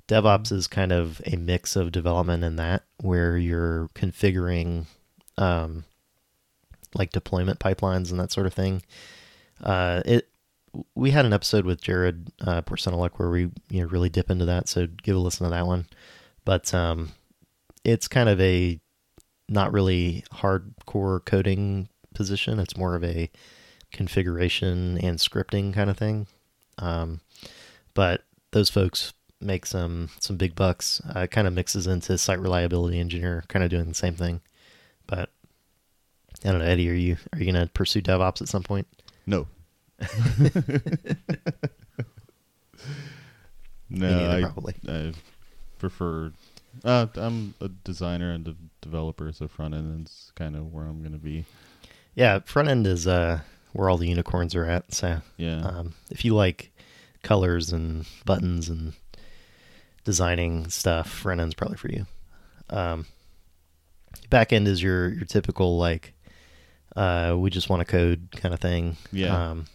DevOps 0.09 0.53
is 0.53 0.67
kind 0.67 0.93
of 0.93 1.21
a 1.27 1.37
mix 1.37 1.77
of 1.77 1.93
development 1.93 2.45
and 2.45 2.59
that, 2.59 2.83
where 3.01 3.37
you're 3.37 3.89
configuring 3.95 4.87
um, 5.39 5.85
like 6.95 7.13
deployment 7.13 7.59
pipelines 7.59 8.11
and 8.11 8.21
that 8.21 8.33
sort 8.33 8.47
of 8.47 8.55
thing. 8.55 8.83
Uh, 9.63 10.03
it 10.05 10.29
we 10.95 11.11
had 11.11 11.27
an 11.27 11.35
episode 11.35 11.67
with 11.67 11.83
Jared 11.83 12.33
uh, 12.41 12.63
Porcenalek 12.63 13.13
where 13.17 13.31
we 13.31 13.51
you 13.71 13.83
know 13.83 13.87
really 13.87 14.09
dip 14.09 14.31
into 14.31 14.47
that, 14.47 14.69
so 14.69 14.87
give 15.03 15.17
a 15.17 15.19
listen 15.19 15.45
to 15.45 15.51
that 15.51 15.67
one. 15.67 15.87
But 16.45 16.73
um, 16.75 17.13
it's 17.85 18.09
kind 18.09 18.29
of 18.29 18.41
a 18.41 18.81
not 19.49 19.73
really 19.73 20.25
hardcore 20.33 21.25
coding 21.25 21.89
position. 22.15 22.59
It's 22.59 22.77
more 22.77 22.95
of 22.95 23.05
a 23.05 23.31
configuration 23.93 24.99
and 24.99 25.19
scripting 25.19 25.73
kind 25.75 25.91
of 25.91 25.99
thing. 25.99 26.27
Um, 26.79 27.21
but 27.95 28.25
those 28.53 28.71
folks 28.71 29.13
make 29.43 29.67
some 29.67 30.09
some 30.21 30.37
big 30.37 30.55
bucks. 30.55 31.01
Uh, 31.15 31.21
it 31.21 31.31
kind 31.31 31.47
of 31.47 31.53
mixes 31.53 31.87
into 31.87 32.17
site 32.19 32.41
reliability 32.41 32.99
engineer, 32.99 33.45
kind 33.49 33.65
of 33.65 33.71
doing 33.71 33.87
the 33.89 33.95
same 33.95 34.15
thing. 34.15 34.41
But 35.07 35.31
I 36.45 36.51
don't 36.51 36.59
know, 36.61 36.65
Eddie. 36.65 36.91
Are 36.91 36.95
you 36.95 37.17
are 37.33 37.39
you 37.39 37.53
gonna 37.53 37.67
pursue 37.67 38.01
DevOps 38.03 38.41
at 38.43 38.49
some 38.49 38.63
point? 38.63 38.87
No. 39.27 39.47
no, 43.91 44.09
neither, 44.19 44.31
I, 44.47 44.51
probably. 44.51 44.75
I 44.89 45.13
prefer. 45.79 46.33
Uh, 46.85 47.07
I'm 47.17 47.55
a 47.61 47.69
designer 47.69 48.33
and 48.33 48.49
a 48.49 48.55
developer, 48.81 49.31
so 49.33 49.47
front 49.49 49.75
end 49.75 50.07
is 50.07 50.33
kind 50.35 50.57
of 50.57 50.73
where 50.73 50.87
I'm 50.87 51.01
going 51.01 51.13
to 51.13 51.19
be. 51.19 51.45
Yeah, 52.15 52.39
front 52.41 52.69
end 52.69 52.87
is 52.87 53.07
uh, 53.07 53.41
where 53.73 53.89
all 53.91 53.99
the 53.99 54.09
unicorns 54.09 54.55
are 54.55 54.65
at. 54.65 54.93
So 54.95 55.21
Yeah. 55.37 55.61
um, 55.61 55.95
if 56.11 56.25
you 56.25 56.35
like 56.35 56.73
colors 57.23 57.73
and 57.73 58.07
buttons 58.25 58.69
and 58.69 58.95
designing 60.05 60.69
stuff, 60.69 61.09
front 61.09 61.41
end's 61.41 61.55
probably 61.55 61.77
for 61.77 61.91
you. 61.91 62.07
Um, 62.71 63.07
back 64.31 64.53
end 64.53 64.69
is 64.69 64.83
your 64.83 65.09
your 65.09 65.25
typical 65.25 65.79
like 65.79 66.15
uh, 66.97 67.35
we 67.39 67.51
just 67.51 67.69
want 67.69 67.81
to 67.81 67.85
code 67.85 68.29
kind 68.37 68.55
of 68.55 68.61
thing. 68.61 68.97
Yeah. 69.11 69.51
Um, 69.51 69.67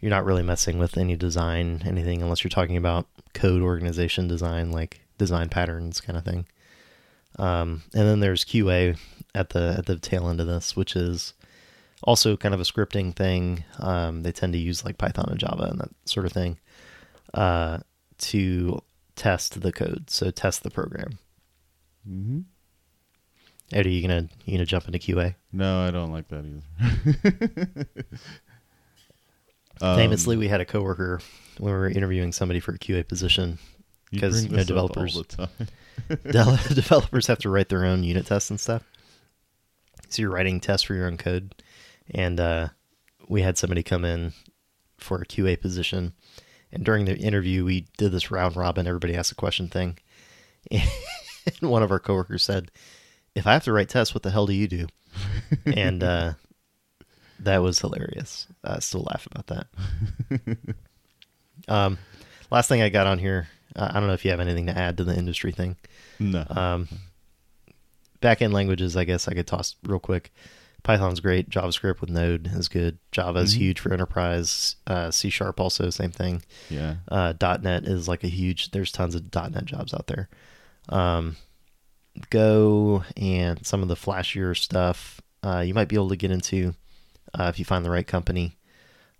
you're 0.00 0.10
not 0.10 0.24
really 0.24 0.42
messing 0.42 0.78
with 0.78 0.98
any 0.98 1.16
design, 1.16 1.82
anything, 1.84 2.22
unless 2.22 2.44
you're 2.44 2.50
talking 2.50 2.76
about 2.76 3.06
code 3.34 3.62
organization 3.62 4.28
design, 4.28 4.70
like 4.70 5.00
design 5.18 5.48
patterns 5.48 6.00
kind 6.00 6.18
of 6.18 6.24
thing. 6.24 6.46
Um, 7.38 7.82
and 7.94 8.06
then 8.06 8.20
there's 8.20 8.44
QA 8.44 8.98
at 9.34 9.50
the 9.50 9.74
at 9.78 9.86
the 9.86 9.96
tail 9.96 10.28
end 10.28 10.40
of 10.40 10.46
this, 10.46 10.76
which 10.76 10.96
is 10.96 11.34
also 12.02 12.36
kind 12.36 12.54
of 12.54 12.60
a 12.60 12.64
scripting 12.64 13.14
thing. 13.14 13.64
Um, 13.78 14.22
they 14.22 14.32
tend 14.32 14.52
to 14.52 14.58
use 14.58 14.84
like 14.84 14.98
Python 14.98 15.28
and 15.28 15.38
Java 15.38 15.64
and 15.64 15.80
that 15.80 15.90
sort 16.04 16.26
of 16.26 16.32
thing 16.32 16.58
uh, 17.34 17.78
to 18.18 18.80
test 19.16 19.60
the 19.60 19.72
code, 19.72 20.08
so 20.10 20.30
test 20.30 20.62
the 20.62 20.70
program. 20.70 21.18
Mm-hmm. 22.08 22.40
Eddie, 23.72 23.94
you 23.94 24.02
gonna 24.06 24.28
you 24.44 24.54
gonna 24.56 24.64
jump 24.66 24.86
into 24.86 24.98
QA? 25.00 25.34
No, 25.52 25.80
I 25.82 25.90
don't 25.90 26.12
like 26.12 26.28
that 26.28 26.44
either. 26.44 27.86
Um, 29.80 29.96
Famously, 29.96 30.36
we 30.38 30.48
had 30.48 30.60
a 30.60 30.64
coworker 30.64 31.20
when 31.58 31.72
we 31.72 31.78
were 31.78 31.88
interviewing 31.88 32.32
somebody 32.32 32.60
for 32.60 32.72
a 32.72 32.78
QA 32.78 33.06
position. 33.06 33.58
because 34.10 34.40
bring 34.46 34.52
you 34.52 34.56
know, 34.56 34.64
developers- 34.64 35.14
the 35.14 35.24
time. 35.24 35.48
De- 36.08 36.74
developers 36.74 37.26
have 37.26 37.38
to 37.40 37.50
write 37.50 37.68
their 37.68 37.84
own 37.84 38.04
unit 38.04 38.26
tests 38.26 38.50
and 38.50 38.60
stuff. 38.60 38.82
So 40.08 40.22
you're 40.22 40.30
writing 40.30 40.60
tests 40.60 40.86
for 40.86 40.94
your 40.94 41.06
own 41.06 41.16
code, 41.16 41.54
and 42.10 42.38
uh, 42.38 42.68
we 43.28 43.42
had 43.42 43.58
somebody 43.58 43.82
come 43.82 44.04
in 44.04 44.32
for 44.98 45.20
a 45.20 45.26
QA 45.26 45.60
position, 45.60 46.12
and 46.76 46.84
during 46.84 47.06
the 47.06 47.16
interview 47.16 47.64
we 47.64 47.86
did 47.96 48.12
this 48.12 48.30
round 48.30 48.54
robin, 48.54 48.86
everybody 48.86 49.16
asked 49.16 49.32
a 49.32 49.36
question 49.36 49.68
thing, 49.68 49.98
and 50.70 50.82
one 51.60 51.82
of 51.82 51.90
our 51.90 51.98
coworkers 51.98 52.42
said, 52.42 52.70
"If 53.34 53.46
I 53.46 53.54
have 53.54 53.64
to 53.64 53.72
write 53.72 53.88
tests, 53.88 54.14
what 54.14 54.22
the 54.22 54.30
hell 54.30 54.46
do 54.46 54.52
you 54.52 54.68
do?" 54.68 54.86
and 55.64 56.02
uh, 56.02 56.34
that 57.40 57.58
was 57.58 57.78
hilarious. 57.78 58.46
I 58.62 58.80
still 58.80 59.06
laugh 59.10 59.26
about 59.30 59.46
that. 59.46 60.58
um, 61.68 61.98
last 62.50 62.68
thing 62.68 62.82
I 62.82 62.90
got 62.90 63.06
on 63.06 63.18
here, 63.18 63.48
uh, 63.74 63.88
I 63.90 63.98
don't 63.98 64.06
know 64.06 64.14
if 64.14 64.24
you 64.24 64.30
have 64.30 64.40
anything 64.40 64.66
to 64.66 64.76
add 64.76 64.98
to 64.98 65.04
the 65.04 65.16
industry 65.16 65.52
thing. 65.52 65.76
no. 66.18 66.44
Um, 66.48 66.88
back 68.20 68.42
end 68.42 68.52
languages, 68.52 68.96
I 68.96 69.04
guess 69.04 69.28
I 69.28 69.34
could 69.34 69.46
toss 69.46 69.76
real 69.82 69.98
quick. 69.98 70.32
Python's 70.86 71.18
great. 71.18 71.50
JavaScript 71.50 72.00
with 72.00 72.10
Node 72.10 72.46
is 72.54 72.68
good. 72.68 72.98
Java 73.10 73.40
is 73.40 73.54
Mhm. 73.54 73.58
huge 73.58 73.80
for 73.80 73.92
enterprise. 73.92 74.76
Uh, 74.86 75.10
C 75.10 75.30
Sharp 75.30 75.58
also 75.58 75.90
same 75.90 76.12
thing. 76.12 76.42
yeah. 76.70 76.96
Uh, 77.08 77.32
.NET 77.40 77.84
is 77.88 78.06
like 78.06 78.22
a 78.22 78.28
huge. 78.28 78.70
There's 78.70 78.92
tons 78.92 79.16
of 79.16 79.24
.NET 79.34 79.64
jobs 79.64 79.92
out 79.92 80.06
there. 80.06 80.28
Um, 80.88 81.36
Go 82.30 83.04
and 83.16 83.66
some 83.66 83.82
of 83.82 83.88
the 83.88 83.94
flashier 83.96 84.56
stuff 84.56 85.20
uh, 85.42 85.60
you 85.60 85.74
might 85.74 85.88
be 85.88 85.96
able 85.96 86.08
to 86.08 86.16
get 86.16 86.30
into 86.30 86.74
uh, 87.38 87.44
if 87.52 87.58
you 87.58 87.64
find 87.64 87.84
the 87.84 87.90
right 87.90 88.06
company. 88.06 88.56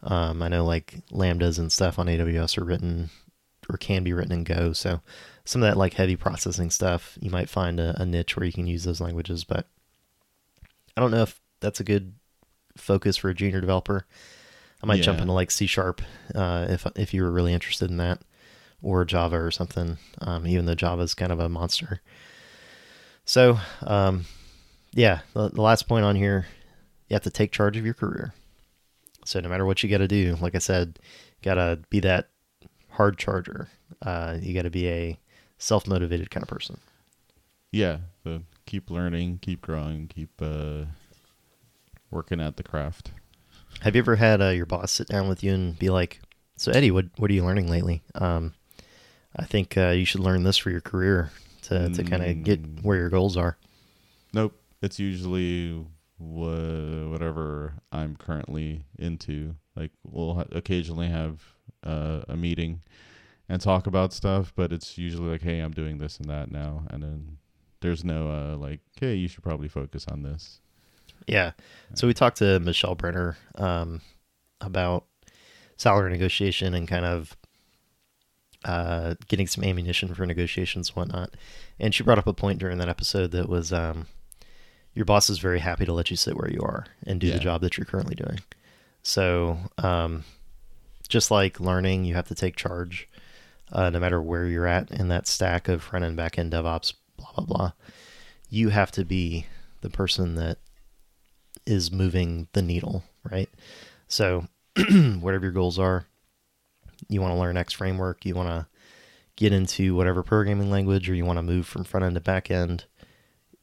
Um, 0.03 0.41
I 0.43 0.49
know 0.49 0.65
like 0.65 1.01
lambdas 1.11 1.59
and 1.59 1.71
stuff 1.73 1.99
on 1.99 2.07
AWS 2.09 2.57
are 2.59 2.65
written 2.65 3.11
or 3.69 3.77
can 3.77 4.03
be 4.05 4.13
written 4.13 4.33
in 4.33 4.45
Go. 4.45 4.73
So 4.73 5.01
some 5.45 5.63
of 5.63 5.69
that 5.69 5.77
like 5.77 5.95
heavy 5.95 6.17
processing 6.17 6.71
stuff, 6.71 7.19
you 7.21 7.31
might 7.31 7.49
find 7.51 7.79
a, 7.81 8.01
a 8.01 8.07
niche 8.07 8.37
where 8.37 8.47
you 8.47 8.53
can 8.53 8.67
use 8.69 8.85
those 8.85 9.01
languages. 9.01 9.43
But 9.45 9.67
I 10.97 11.01
don't 11.01 11.11
know 11.11 11.23
if 11.23 11.39
that's 11.61 11.81
a 11.81 11.85
good 11.85 12.15
focus 12.77 13.17
for 13.17 13.29
a 13.31 13.35
junior 13.35 13.61
developer. 13.61 14.07
I 14.83 14.87
might 14.87 15.03
jump 15.03 15.21
into 15.21 15.33
like 15.33 15.51
C 15.51 15.67
sharp 15.67 16.03
uh, 16.35 16.67
if 16.69 16.87
if 16.97 17.15
you 17.15 17.23
were 17.23 17.31
really 17.31 17.55
interested 17.55 17.91
in 17.91 17.97
that, 17.97 18.21
or 18.83 19.05
Java 19.05 19.37
or 19.37 19.51
something. 19.51 19.99
Um, 20.21 20.47
even 20.47 20.67
though 20.67 20.75
Java 20.75 21.03
is 21.03 21.15
kind 21.15 21.33
of 21.33 21.41
a 21.41 21.49
monster. 21.49 22.01
So 23.25 23.59
um, 23.83 24.27
yeah, 24.93 25.21
the, 25.33 25.49
the 25.49 25.63
last 25.63 25.89
point 25.89 26.05
on 26.05 26.15
here, 26.15 26.47
you 27.09 27.15
have 27.15 27.23
to 27.23 27.31
take 27.31 27.53
charge 27.53 27.77
of 27.77 27.85
your 27.85 27.95
career. 27.95 28.35
So 29.25 29.41
no 29.41 29.49
matter 29.49 29.65
what 29.65 29.83
you 29.83 29.89
got 29.89 29.99
to 29.99 30.09
do, 30.09 30.37
like 30.41 30.55
I 30.55 30.59
said, 30.59 30.99
gotta 31.43 31.81
be 31.91 32.01
that 32.01 32.29
hard 32.91 33.19
charger. 33.19 33.69
Uh, 34.03 34.39
you 34.41 34.55
got 34.55 34.63
to 34.63 34.71
be 34.71 34.89
a 34.89 35.19
self 35.59 35.87
motivated 35.87 36.31
kind 36.31 36.43
of 36.43 36.49
person. 36.49 36.79
Yeah. 37.73 37.99
So 38.25 38.43
keep 38.67 38.91
learning, 38.91 39.39
keep 39.43 39.61
growing, 39.63 40.09
keep 40.09 40.31
uh, 40.41 40.85
working 42.11 42.41
at 42.41 42.57
the 42.57 42.63
craft. 42.63 43.13
Have 43.81 43.95
you 43.95 44.01
ever 44.01 44.17
had 44.17 44.41
uh, 44.41 44.49
your 44.49 44.67
boss 44.67 44.93
sit 44.93 45.09
down 45.09 45.29
with 45.29 45.43
you 45.45 45.53
and 45.53 45.79
be 45.79 45.91
like, 45.91 46.21
"So 46.57 46.73
Eddie, 46.73 46.91
what 46.91 47.07
what 47.19 47.31
are 47.31 47.35
you 47.35 47.45
learning 47.45 47.69
lately? 47.71 48.03
Um, 48.15 48.55
I 49.37 49.45
think 49.45 49.77
uh, 49.77 49.91
you 49.91 50.05
should 50.05 50.21
learn 50.23 50.45
this 50.45 50.57
for 50.57 50.71
your 50.71 50.81
career 50.81 51.31
to 51.63 51.89
to 51.91 52.05
kind 52.05 52.23
of 52.25 52.43
get 52.45 52.63
Mm. 52.63 52.83
where 52.85 52.97
your 52.97 53.11
goals 53.11 53.37
are." 53.37 53.59
Nope. 54.33 54.59
It's 54.83 54.99
usually 54.99 55.85
wha- 56.19 57.09
whatever 57.11 57.75
I'm 57.93 58.17
currently 58.17 58.85
into. 58.99 59.57
Like 59.75 59.93
we'll 60.05 60.35
ha- 60.37 60.45
occasionally 60.53 61.09
have 61.09 61.43
uh, 61.85 62.23
a 62.29 62.37
meeting 62.37 62.83
and 63.49 63.61
talk 63.61 63.87
about 63.87 64.13
stuff, 64.13 64.53
but 64.57 64.73
it's 64.73 64.97
usually 64.97 65.31
like, 65.31 65.43
"Hey, 65.43 65.61
I'm 65.61 65.73
doing 65.73 65.99
this 65.99 66.19
and 66.19 66.29
that 66.31 66.51
now," 66.51 66.85
and 66.91 67.03
then 67.03 67.39
there's 67.81 68.05
no 68.05 68.31
uh, 68.31 68.57
like, 68.57 68.81
"Hey, 68.99 69.15
you 69.17 69.29
should 69.29 69.43
probably 69.43 69.69
focus 69.69 70.07
on 70.09 70.23
this." 70.23 70.61
Yeah. 71.27 71.53
So 71.95 72.07
we 72.07 72.15
talked 72.15 72.39
to 72.39 72.61
Michelle 72.61 72.95
Brenner 72.95 73.37
um, 73.57 74.01
about 74.61 75.05
salary 75.77 76.11
negotiation 76.11 76.75
and 76.75 76.87
kind 76.89 77.05
of 77.05 77.37
uh, 78.65 79.15
getting 79.29 79.47
some 79.47 79.65
ammunition 79.65 80.13
for 80.15 80.27
negotiations 80.27 80.89
and 80.91 80.97
whatnot. 80.97 81.31
And 81.79 81.95
she 81.95 82.03
brought 82.03 82.19
up 82.19 82.27
a 82.27 82.33
point 82.33 82.59
during 82.59 82.79
that 82.79 82.89
episode 82.89 83.31
that 83.33 83.49
was 83.49 83.73
um, 83.73 84.07
your 84.95 85.05
boss 85.05 85.31
is 85.31 85.39
very 85.39 85.61
happy 85.61 85.85
to 85.85 85.93
let 85.93 86.11
you 86.11 86.17
sit 86.17 86.37
where 86.37 86.51
you 86.51 86.61
are 86.63 86.87
and 87.07 87.21
do 87.21 87.27
Yeah. 87.29 87.35
the 87.35 87.41
job 87.41 87.61
that 87.61 87.77
you're 87.77 87.85
currently 87.85 88.15
doing. 88.15 88.41
So 89.03 89.59
um, 89.79 90.25
just 91.09 91.31
like 91.31 91.61
learning, 91.61 92.05
you 92.05 92.15
have 92.15 92.29
to 92.29 92.35
take 92.35 92.57
charge 92.57 93.09
uh, 93.73 93.91
no 93.91 94.01
matter 94.01 94.21
where 94.23 94.47
you're 94.47 94.67
at 94.67 94.91
in 94.91 95.09
that 95.09 95.27
stack 95.27 95.69
of 95.69 95.83
front 95.83 96.05
end, 96.05 96.17
back 96.17 96.39
end, 96.39 96.53
DevOps, 96.53 96.95
blah, 97.17 97.31
blah, 97.37 97.45
blah. 97.45 97.73
you 98.49 98.69
have 98.71 98.91
to 98.93 99.05
be 99.05 99.47
the 99.81 99.91
person 99.91 100.35
that 100.37 100.59
is 101.67 101.91
moving 101.91 102.49
the 102.53 102.63
needle, 102.63 103.03
right? 103.31 103.49
So, 104.09 104.47
whatever 105.21 105.45
your 105.47 105.53
goals 105.53 105.79
are, 105.79 106.07
you 107.09 107.21
want 107.21 107.35
to 107.35 107.39
learn 107.39 107.57
X 107.57 107.73
framework, 107.73 108.25
you 108.25 108.35
want 108.35 108.49
to 108.49 108.67
get 109.37 109.53
into 109.53 109.95
whatever 109.95 110.23
programming 110.23 110.71
language, 110.71 111.09
or 111.11 111.15
you 111.15 111.25
want 111.25 111.39
to 111.39 111.43
move 111.43 111.67
from 111.67 111.85
front 111.85 112.05
end 112.07 112.15
to 112.15 112.21
back 112.21 112.51
end. 112.51 112.85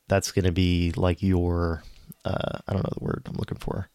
That's 0.08 0.32
going 0.32 0.46
to 0.46 0.52
be 0.52 0.92
like 0.96 1.22
your, 1.24 1.84
uh, 2.26 2.60
I 2.68 2.74
don't 2.74 2.84
know 2.84 2.94
the 2.98 3.04
word 3.04 3.24
I'm 3.26 3.36
looking 3.38 3.58
for. 3.58 3.90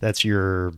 That's 0.00 0.24
your 0.24 0.72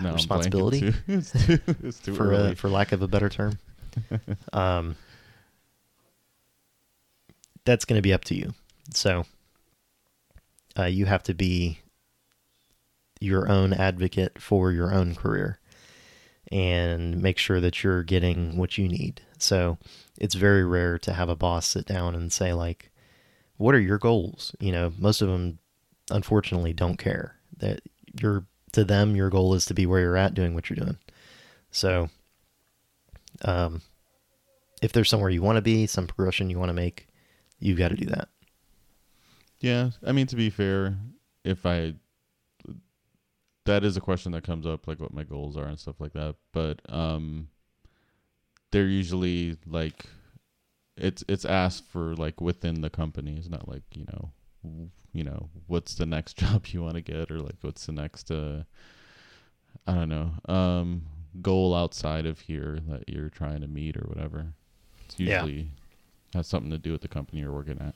No, 0.00 0.12
Responsibility? 0.12 0.92
it's 1.08 1.32
too, 1.32 1.58
it's 1.82 2.00
too 2.00 2.14
for 2.14 2.32
early. 2.32 2.50
uh, 2.50 2.54
for 2.54 2.68
lack 2.68 2.92
of 2.92 3.02
a 3.02 3.08
better 3.08 3.28
term. 3.28 3.58
um, 4.52 4.96
that's 7.64 7.84
going 7.84 7.98
to 7.98 8.02
be 8.02 8.12
up 8.12 8.24
to 8.24 8.34
you. 8.34 8.52
So 8.92 9.24
uh, 10.78 10.84
you 10.84 11.06
have 11.06 11.22
to 11.24 11.34
be 11.34 11.80
your 13.20 13.48
own 13.48 13.72
advocate 13.72 14.40
for 14.40 14.72
your 14.72 14.92
own 14.92 15.14
career 15.14 15.58
and 16.50 17.22
make 17.22 17.38
sure 17.38 17.60
that 17.60 17.84
you're 17.84 18.02
getting 18.02 18.56
what 18.56 18.78
you 18.78 18.88
need. 18.88 19.20
So 19.38 19.78
it's 20.18 20.34
very 20.34 20.64
rare 20.64 20.98
to 20.98 21.12
have 21.12 21.28
a 21.28 21.36
boss 21.36 21.66
sit 21.66 21.86
down 21.86 22.14
and 22.14 22.32
say 22.32 22.52
like, 22.52 22.90
"What 23.56 23.74
are 23.74 23.80
your 23.80 23.98
goals?" 23.98 24.54
You 24.58 24.72
know, 24.72 24.92
most 24.98 25.22
of 25.22 25.28
them 25.28 25.58
unfortunately 26.10 26.72
don't 26.72 26.98
care 26.98 27.36
that 27.58 27.80
you're 28.20 28.46
to 28.72 28.84
them 28.84 29.16
your 29.16 29.30
goal 29.30 29.54
is 29.54 29.66
to 29.66 29.74
be 29.74 29.86
where 29.86 30.00
you're 30.00 30.16
at 30.16 30.34
doing 30.34 30.54
what 30.54 30.68
you're 30.70 30.84
doing. 30.84 30.98
So 31.70 32.08
um 33.42 33.82
if 34.82 34.92
there's 34.92 35.10
somewhere 35.10 35.30
you 35.30 35.42
want 35.42 35.56
to 35.56 35.62
be, 35.62 35.86
some 35.86 36.06
progression 36.06 36.50
you 36.50 36.58
want 36.58 36.70
to 36.70 36.74
make, 36.74 37.06
you've 37.58 37.78
got 37.78 37.88
to 37.88 37.96
do 37.96 38.06
that. 38.06 38.28
Yeah, 39.60 39.90
I 40.04 40.12
mean 40.12 40.26
to 40.28 40.36
be 40.36 40.50
fair, 40.50 40.96
if 41.44 41.66
I 41.66 41.94
that 43.66 43.84
is 43.84 43.96
a 43.96 44.00
question 44.00 44.32
that 44.32 44.42
comes 44.42 44.66
up 44.66 44.86
like 44.86 45.00
what 45.00 45.12
my 45.12 45.22
goals 45.22 45.56
are 45.56 45.66
and 45.66 45.78
stuff 45.78 46.00
like 46.00 46.12
that, 46.14 46.36
but 46.52 46.80
um 46.88 47.48
they're 48.70 48.86
usually 48.86 49.56
like 49.66 50.06
it's 50.96 51.24
it's 51.28 51.44
asked 51.44 51.86
for 51.88 52.14
like 52.16 52.40
within 52.40 52.80
the 52.80 52.90
company. 52.90 53.36
It's 53.36 53.48
not 53.48 53.68
like, 53.68 53.82
you 53.94 54.06
know, 54.12 54.30
you 55.12 55.24
know, 55.24 55.48
what's 55.66 55.94
the 55.94 56.06
next 56.06 56.36
job 56.38 56.66
you 56.68 56.82
want 56.82 56.94
to 56.94 57.00
get 57.02 57.30
or 57.30 57.40
like 57.40 57.56
what's 57.60 57.86
the 57.86 57.92
next 57.92 58.30
uh 58.30 58.62
I 59.86 59.94
don't 59.94 60.08
know, 60.08 60.32
um 60.48 61.02
goal 61.42 61.74
outside 61.74 62.26
of 62.26 62.40
here 62.40 62.78
that 62.88 63.08
you're 63.08 63.28
trying 63.28 63.60
to 63.60 63.68
meet 63.68 63.96
or 63.96 64.04
whatever. 64.08 64.52
It's 65.06 65.18
Yeah. 65.18 65.42
usually 65.42 65.70
has 66.34 66.46
something 66.46 66.70
to 66.70 66.78
do 66.78 66.92
with 66.92 67.02
the 67.02 67.08
company 67.08 67.40
you're 67.40 67.52
working 67.52 67.80
at. 67.80 67.94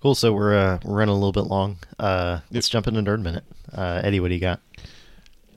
Cool. 0.00 0.14
So 0.14 0.32
we're 0.32 0.56
uh, 0.56 0.78
we're 0.84 0.98
running 0.98 1.12
a 1.12 1.18
little 1.18 1.32
bit 1.32 1.50
long. 1.50 1.78
Uh, 1.98 2.40
let's 2.50 2.68
jump 2.68 2.86
into 2.86 3.02
nerd 3.02 3.20
minute. 3.20 3.44
Uh, 3.72 4.00
Eddie, 4.04 4.20
what 4.20 4.28
do 4.28 4.34
you 4.34 4.40
got? 4.40 4.60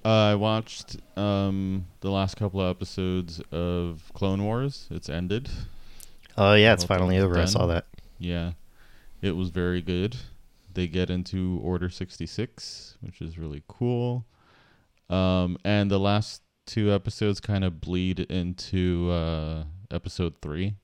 I 0.04 0.34
watched 0.34 0.98
um, 1.16 1.86
the 2.00 2.10
last 2.10 2.38
couple 2.38 2.60
of 2.60 2.76
episodes 2.76 3.40
of 3.52 4.12
Clone 4.16 4.44
Wars. 4.44 4.88
It's 4.90 5.10
ended. 5.10 5.50
Oh 6.38 6.56
yeah, 6.56 6.74
it's 6.74 6.84
finally 6.84 7.20
over. 7.20 7.38
I 7.38 7.46
saw 7.46 7.68
that. 7.68 7.86
Yeah, 8.18 8.54
it 9.22 9.36
was 9.36 9.50
very 9.50 9.82
good. 9.82 10.16
They 10.74 10.88
get 10.88 11.12
into 11.12 11.60
Order 11.64 11.90
sixty 11.90 12.26
six, 12.26 12.98
which 13.02 13.22
is 13.22 13.38
really 13.38 13.62
cool. 13.68 14.26
Um, 15.10 15.58
and 15.64 15.92
the 15.92 16.00
last 16.00 16.42
two 16.66 16.92
episodes 16.92 17.40
kind 17.40 17.64
of 17.64 17.80
bleed 17.80 18.22
into 18.22 19.12
uh, 19.12 19.66
episode 19.92 20.36
three. 20.42 20.76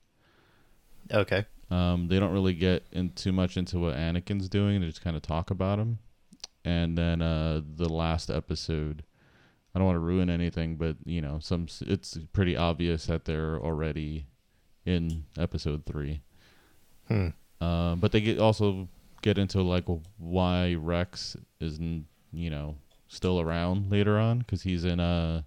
Okay. 1.12 1.46
Um, 1.70 2.08
they 2.08 2.20
don't 2.20 2.32
really 2.32 2.54
get 2.54 2.84
in 2.92 3.12
too 3.12 3.32
much 3.32 3.58
into 3.58 3.80
what 3.80 3.96
Anakin's 3.96 4.48
doing. 4.48 4.80
They 4.80 4.88
just 4.88 5.04
kind 5.04 5.16
of 5.16 5.22
talk 5.22 5.52
about 5.52 5.80
him. 5.80 6.00
And 6.64 6.98
then 6.98 7.22
uh, 7.22 7.62
the 7.76 7.90
last 7.90 8.30
episode, 8.30 9.04
I 9.74 9.80
don't 9.80 9.86
want 9.86 9.96
to 9.96 10.02
ruin 10.02 10.30
anything, 10.30 10.76
but 10.76 10.96
you 11.06 11.22
know, 11.22 11.40
some 11.42 11.68
it's 11.82 12.18
pretty 12.34 12.56
obvious 12.56 13.06
that 13.08 13.26
they're 13.26 13.60
already 13.60 14.28
in 14.86 15.26
episode 15.38 15.86
three. 15.86 16.22
Hmm. 17.08 17.30
Uh, 17.60 17.96
but 17.96 18.12
they 18.12 18.22
get 18.22 18.40
also 18.40 18.88
get 19.22 19.38
into 19.38 19.62
like 19.62 19.86
why 20.18 20.76
Rex 20.76 21.36
isn't 21.60 22.06
you 22.32 22.50
know 22.50 22.76
still 23.08 23.40
around 23.40 23.92
later 23.92 24.18
on 24.20 24.40
because 24.40 24.62
he's 24.64 24.86
in 24.86 25.00
uh 25.00 25.42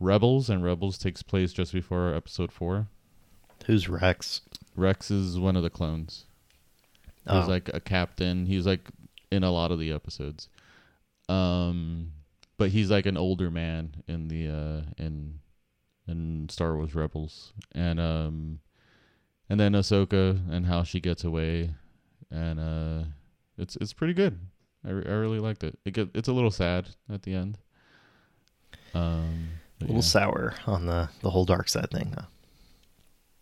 Rebels 0.00 0.50
and 0.50 0.62
Rebels 0.62 0.98
takes 0.98 1.22
place 1.22 1.52
just 1.52 1.72
before 1.72 2.14
episode 2.14 2.52
four. 2.52 2.88
Who's 3.66 3.88
Rex? 3.88 4.40
Rex 4.74 5.10
is 5.10 5.38
one 5.38 5.56
of 5.56 5.62
the 5.62 5.70
clones. 5.70 6.24
He's 7.28 7.44
Oh. 7.44 7.46
like 7.48 7.68
a 7.74 7.80
captain. 7.80 8.46
He's 8.46 8.66
like 8.66 8.88
in 9.32 9.42
a 9.42 9.50
lot 9.50 9.72
of 9.72 9.78
the 9.78 9.92
episodes. 9.92 10.48
Um 11.28 12.12
but 12.58 12.70
he's 12.70 12.90
like 12.90 13.04
an 13.06 13.16
older 13.16 13.50
man 13.50 14.02
in 14.06 14.28
the 14.28 14.48
uh 14.48 14.82
in 15.02 15.40
in 16.06 16.48
Star 16.48 16.76
Wars 16.76 16.94
Rebels. 16.94 17.52
And 17.72 17.98
um 17.98 18.60
and 19.50 19.58
then 19.58 19.72
Ahsoka 19.72 20.40
and 20.50 20.66
how 20.66 20.82
she 20.84 21.00
gets 21.00 21.24
away 21.24 21.74
and 22.30 22.60
uh 22.60 23.04
it's 23.58 23.74
it's 23.76 23.92
pretty 23.92 24.14
good. 24.14 24.38
I, 24.84 24.90
re- 24.90 25.04
I 25.06 25.12
really 25.14 25.40
liked 25.40 25.64
it. 25.64 25.78
It 25.84 25.94
get 25.94 26.10
it's 26.14 26.28
a 26.28 26.32
little 26.32 26.52
sad 26.52 26.90
at 27.12 27.22
the 27.24 27.34
end. 27.34 27.58
Um 28.94 29.48
a 29.80 29.84
little 29.84 29.96
yeah. 29.96 30.00
sour 30.02 30.54
on 30.66 30.86
the 30.86 31.08
the 31.22 31.30
whole 31.30 31.44
dark 31.44 31.68
side 31.68 31.90
thing. 31.90 32.14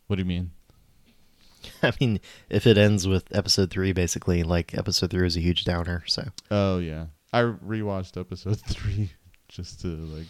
What 0.07 0.17
do 0.17 0.21
you 0.23 0.27
mean? 0.27 0.51
I 1.83 1.93
mean, 2.01 2.21
if 2.51 2.67
it 2.67 2.77
ends 2.77 3.07
with 3.09 3.25
episode 3.35 3.71
three, 3.71 3.93
basically, 3.93 4.43
like 4.43 4.77
episode 4.77 5.11
three 5.11 5.27
is 5.27 5.37
a 5.37 5.41
huge 5.41 5.65
downer. 5.65 6.03
So 6.07 6.29
Oh 6.51 6.79
yeah. 6.79 7.07
I 7.33 7.41
rewatched 7.43 8.19
episode 8.21 8.61
3 8.67 9.11
just 9.49 9.81
to 9.81 9.89
like 9.89 10.27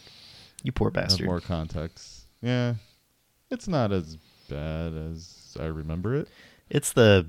you 0.62 0.72
poor 0.72 0.88
have 0.88 0.94
bastard. 0.94 1.26
more 1.26 1.40
context. 1.40 2.26
Yeah, 2.40 2.74
it's 3.50 3.68
not 3.68 3.92
as 3.92 4.16
bad 4.48 4.94
as 4.94 5.54
I 5.60 5.64
remember 5.66 6.14
it. 6.14 6.28
It's 6.70 6.92
the 6.92 7.26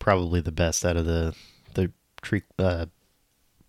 probably 0.00 0.40
the 0.42 0.52
best 0.52 0.84
out 0.84 0.96
of 0.98 1.06
the 1.06 1.34
the 1.74 1.92
tre- 2.20 2.42
uh, 2.58 2.86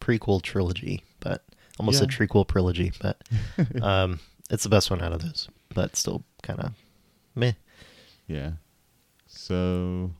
prequel 0.01 0.41
trilogy, 0.41 1.03
but 1.21 1.45
almost 1.79 2.01
a 2.01 2.05
Yeah. 2.05 2.09
trequel 2.09 2.45
trilogy, 2.47 2.91
but 3.01 3.21
um, 3.81 4.19
it's 4.49 4.63
the 4.63 4.69
best 4.69 4.89
one 4.91 5.01
out 5.01 5.13
of 5.13 5.21
those. 5.21 5.47
But 5.73 5.95
still, 5.95 6.23
kind 6.43 6.59
of 6.59 6.73
meh. 7.35 7.53
Yeah, 8.31 8.51
so 9.27 10.11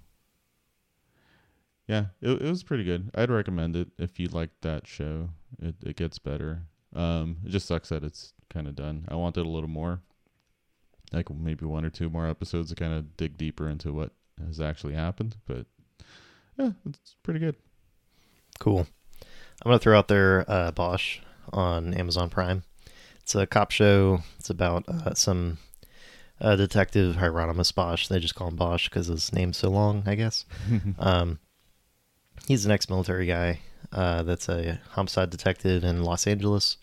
yeah, 1.87 2.07
it, 2.21 2.41
it 2.41 2.49
was 2.49 2.61
pretty 2.61 2.83
good. 2.83 3.09
I'd 3.15 3.31
recommend 3.31 3.77
it 3.77 3.87
if 3.97 4.19
you 4.19 4.27
like 4.27 4.49
that 4.61 4.85
show. 4.85 5.29
It 5.61 5.75
it 5.81 5.95
gets 5.95 6.19
better. 6.19 6.63
Um, 6.93 7.37
it 7.45 7.51
just 7.51 7.67
sucks 7.67 7.87
that 7.87 8.03
it's 8.03 8.33
kind 8.49 8.67
of 8.67 8.75
done. 8.75 9.05
I 9.07 9.15
wanted 9.15 9.45
a 9.45 9.49
little 9.49 9.69
more, 9.69 10.01
like 11.13 11.29
maybe 11.33 11.65
one 11.65 11.85
or 11.85 11.89
two 11.89 12.09
more 12.09 12.27
episodes 12.27 12.67
to 12.69 12.75
kind 12.75 12.93
of 12.93 13.15
dig 13.15 13.37
deeper 13.37 13.69
into 13.69 13.93
what 13.93 14.11
has 14.45 14.59
actually 14.59 14.95
happened. 14.95 15.37
But 15.47 15.67
yeah, 16.57 16.71
it's 16.85 17.15
pretty 17.23 17.39
good. 17.39 17.55
Cool. 18.59 18.87
I'm 19.63 19.69
gonna 19.69 19.79
throw 19.79 19.97
out 19.97 20.09
there 20.09 20.43
uh, 20.51 20.71
Bosch 20.71 21.19
on 21.53 21.93
Amazon 21.93 22.29
Prime. 22.29 22.63
It's 23.21 23.35
a 23.35 23.47
cop 23.47 23.71
show. 23.71 24.19
It's 24.37 24.49
about 24.49 24.83
uh, 24.89 25.13
some 25.13 25.59
uh, 26.41 26.55
detective 26.55 27.15
Hieronymus 27.15 27.71
Bosch. 27.71 28.07
They 28.07 28.19
just 28.19 28.35
call 28.35 28.47
him 28.47 28.55
Bosch 28.55 28.89
because 28.89 29.07
his 29.07 29.31
name's 29.31 29.57
so 29.57 29.69
long, 29.69 30.03
I 30.05 30.15
guess. 30.15 30.45
um, 30.99 31.39
he's 32.47 32.65
an 32.65 32.71
ex-military 32.71 33.27
guy 33.27 33.59
uh, 33.91 34.23
that's 34.23 34.49
a 34.49 34.79
homicide 34.91 35.29
detective 35.29 35.83
in 35.83 36.03
Los 36.03 36.25
Angeles, 36.27 36.77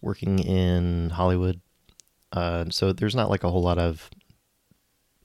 working 0.00 0.38
in 0.38 1.10
Hollywood. 1.10 1.60
Uh, 2.32 2.66
so 2.70 2.92
there's 2.92 3.14
not 3.14 3.30
like 3.30 3.44
a 3.44 3.50
whole 3.50 3.62
lot 3.62 3.78
of 3.78 4.10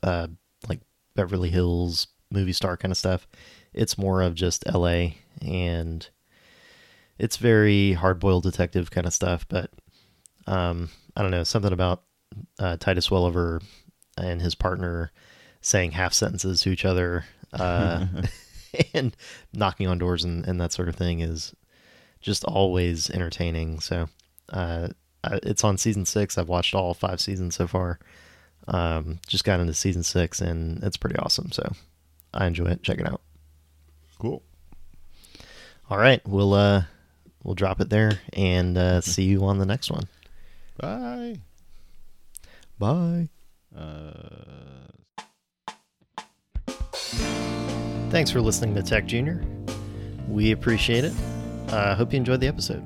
uh, 0.03 0.27
like 0.67 0.81
Beverly 1.15 1.49
Hills 1.49 2.07
movie 2.31 2.53
star 2.53 2.77
kind 2.77 2.91
of 2.91 2.97
stuff. 2.97 3.27
It's 3.73 3.97
more 3.97 4.21
of 4.21 4.35
just 4.35 4.63
L.A. 4.67 5.17
and 5.41 6.07
it's 7.17 7.37
very 7.37 7.93
hard-boiled 7.93 8.43
detective 8.43 8.91
kind 8.91 9.07
of 9.07 9.13
stuff. 9.13 9.45
But 9.47 9.71
um, 10.45 10.89
I 11.15 11.21
don't 11.21 11.31
know 11.31 11.43
something 11.43 11.73
about 11.73 12.03
uh, 12.59 12.77
Titus 12.77 13.09
Welliver 13.09 13.61
and 14.17 14.41
his 14.41 14.55
partner 14.55 15.11
saying 15.61 15.91
half 15.91 16.13
sentences 16.13 16.61
to 16.61 16.69
each 16.69 16.85
other. 16.85 17.25
Uh, 17.53 18.05
and 18.93 19.15
knocking 19.53 19.87
on 19.87 19.97
doors 19.97 20.23
and, 20.23 20.45
and 20.45 20.59
that 20.59 20.73
sort 20.73 20.89
of 20.89 20.95
thing 20.95 21.19
is 21.19 21.53
just 22.21 22.43
always 22.45 23.09
entertaining. 23.09 23.79
So 23.79 24.09
uh, 24.49 24.89
it's 25.23 25.63
on 25.63 25.77
season 25.77 26.05
six. 26.05 26.37
I've 26.37 26.49
watched 26.49 26.75
all 26.75 26.93
five 26.93 27.21
seasons 27.21 27.55
so 27.55 27.67
far. 27.67 27.99
Um, 28.67 29.19
just 29.27 29.43
got 29.43 29.59
into 29.59 29.73
season 29.73 30.03
six 30.03 30.41
and 30.41 30.83
it's 30.83 30.97
pretty 30.97 31.17
awesome. 31.17 31.51
So 31.51 31.71
I 32.33 32.47
enjoy 32.47 32.67
it. 32.67 32.83
Check 32.83 32.99
it 32.99 33.07
out. 33.07 33.21
cool. 34.19 34.43
All 35.89 35.97
right, 35.97 36.21
we'll 36.27 36.53
uh, 36.53 36.83
we'll 37.43 37.55
drop 37.55 37.79
it 37.79 37.89
there 37.89 38.19
and 38.33 38.77
uh, 38.77 38.99
see 39.01 39.23
you 39.23 39.45
on 39.45 39.57
the 39.57 39.65
next 39.65 39.89
one. 39.89 40.09
Bye. 40.77 41.37
Bye. 42.79 43.29
Uh, 43.75 44.37
Thanks 48.09 48.31
for 48.31 48.39
listening 48.39 48.73
to 48.75 48.83
Tech 48.83 49.05
Junior. 49.05 49.43
We 50.29 50.51
appreciate 50.51 51.03
it. 51.03 51.13
I 51.67 51.71
uh, 51.71 51.95
hope 51.95 52.13
you 52.13 52.17
enjoyed 52.17 52.39
the 52.39 52.47
episode. 52.47 52.81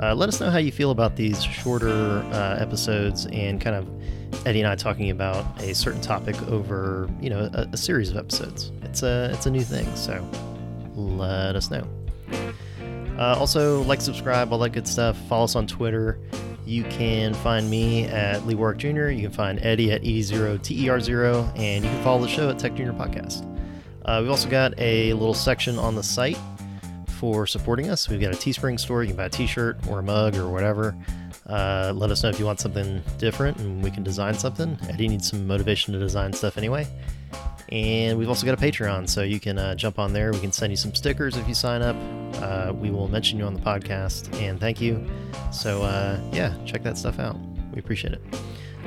Uh, 0.00 0.14
let 0.14 0.30
us 0.30 0.40
know 0.40 0.50
how 0.50 0.58
you 0.58 0.72
feel 0.72 0.90
about 0.90 1.14
these 1.16 1.44
shorter 1.44 2.20
uh, 2.32 2.56
episodes 2.58 3.26
and 3.26 3.60
kind 3.60 3.76
of 3.76 4.46
Eddie 4.46 4.60
and 4.60 4.68
I 4.68 4.74
talking 4.74 5.10
about 5.10 5.44
a 5.60 5.74
certain 5.74 6.00
topic 6.00 6.40
over, 6.48 7.08
you 7.20 7.28
know, 7.28 7.50
a, 7.52 7.68
a, 7.72 7.76
series 7.76 8.10
of 8.10 8.16
episodes. 8.16 8.72
It's 8.82 9.02
a 9.02 9.30
it's 9.34 9.44
a 9.44 9.50
new 9.50 9.60
thing, 9.60 9.94
so 9.94 10.26
let 10.96 11.54
us 11.54 11.70
know. 11.70 11.86
Uh, 13.18 13.36
also, 13.38 13.82
like, 13.82 14.00
subscribe, 14.00 14.52
all 14.52 14.58
that 14.60 14.70
good 14.70 14.88
stuff. 14.88 15.18
Follow 15.28 15.44
us 15.44 15.54
on 15.54 15.66
Twitter. 15.66 16.18
You 16.64 16.84
can 16.84 17.34
find 17.34 17.68
me 17.68 18.04
at 18.04 18.46
Lee 18.46 18.54
Warrick 18.54 18.78
Jr. 18.78 19.08
You 19.08 19.22
can 19.22 19.32
find 19.32 19.58
Eddie 19.62 19.92
at 19.92 20.02
E0TER0, 20.02 21.58
and 21.58 21.84
you 21.84 21.90
can 21.90 22.04
follow 22.04 22.22
the 22.22 22.28
show 22.28 22.50
at 22.50 22.58
Tech 22.58 22.74
Junior 22.74 22.92
Podcast. 22.92 23.48
Uh, 24.04 24.18
we've 24.20 24.30
also 24.30 24.48
got 24.48 24.72
a 24.78 25.12
little 25.12 25.34
section 25.34 25.78
on 25.78 25.94
the 25.94 26.02
site 26.02 26.38
for 27.06 27.46
supporting 27.46 27.88
us. 27.88 28.08
We've 28.08 28.20
got 28.20 28.32
a 28.32 28.36
Teespring 28.36 28.78
store. 28.78 29.02
You 29.02 29.08
can 29.08 29.16
buy 29.16 29.26
a 29.26 29.30
t 29.30 29.46
shirt 29.46 29.78
or 29.88 30.00
a 30.00 30.02
mug 30.02 30.36
or 30.36 30.48
whatever. 30.48 30.96
Uh, 31.46 31.92
let 31.94 32.10
us 32.10 32.22
know 32.22 32.28
if 32.28 32.38
you 32.38 32.46
want 32.46 32.60
something 32.60 33.02
different 33.18 33.58
and 33.58 33.82
we 33.82 33.90
can 33.90 34.02
design 34.02 34.34
something. 34.34 34.78
Eddie 34.88 35.08
needs 35.08 35.30
some 35.30 35.46
motivation 35.46 35.92
to 35.92 35.98
design 35.98 36.32
stuff 36.32 36.56
anyway. 36.56 36.86
And 37.72 38.18
we've 38.18 38.28
also 38.28 38.44
got 38.44 38.52
a 38.52 38.62
Patreon, 38.62 39.08
so 39.08 39.22
you 39.22 39.40
can 39.40 39.56
uh, 39.56 39.74
jump 39.74 39.98
on 39.98 40.12
there. 40.12 40.30
We 40.30 40.40
can 40.40 40.52
send 40.52 40.70
you 40.70 40.76
some 40.76 40.94
stickers 40.94 41.38
if 41.38 41.48
you 41.48 41.54
sign 41.54 41.80
up. 41.80 41.96
Uh, 42.42 42.74
we 42.74 42.90
will 42.90 43.08
mention 43.08 43.38
you 43.38 43.46
on 43.46 43.54
the 43.54 43.60
podcast 43.60 44.30
and 44.42 44.60
thank 44.60 44.78
you. 44.78 45.08
So, 45.50 45.82
uh, 45.82 46.20
yeah, 46.32 46.54
check 46.66 46.82
that 46.82 46.98
stuff 46.98 47.18
out. 47.18 47.34
We 47.72 47.78
appreciate 47.78 48.12
it. 48.12 48.20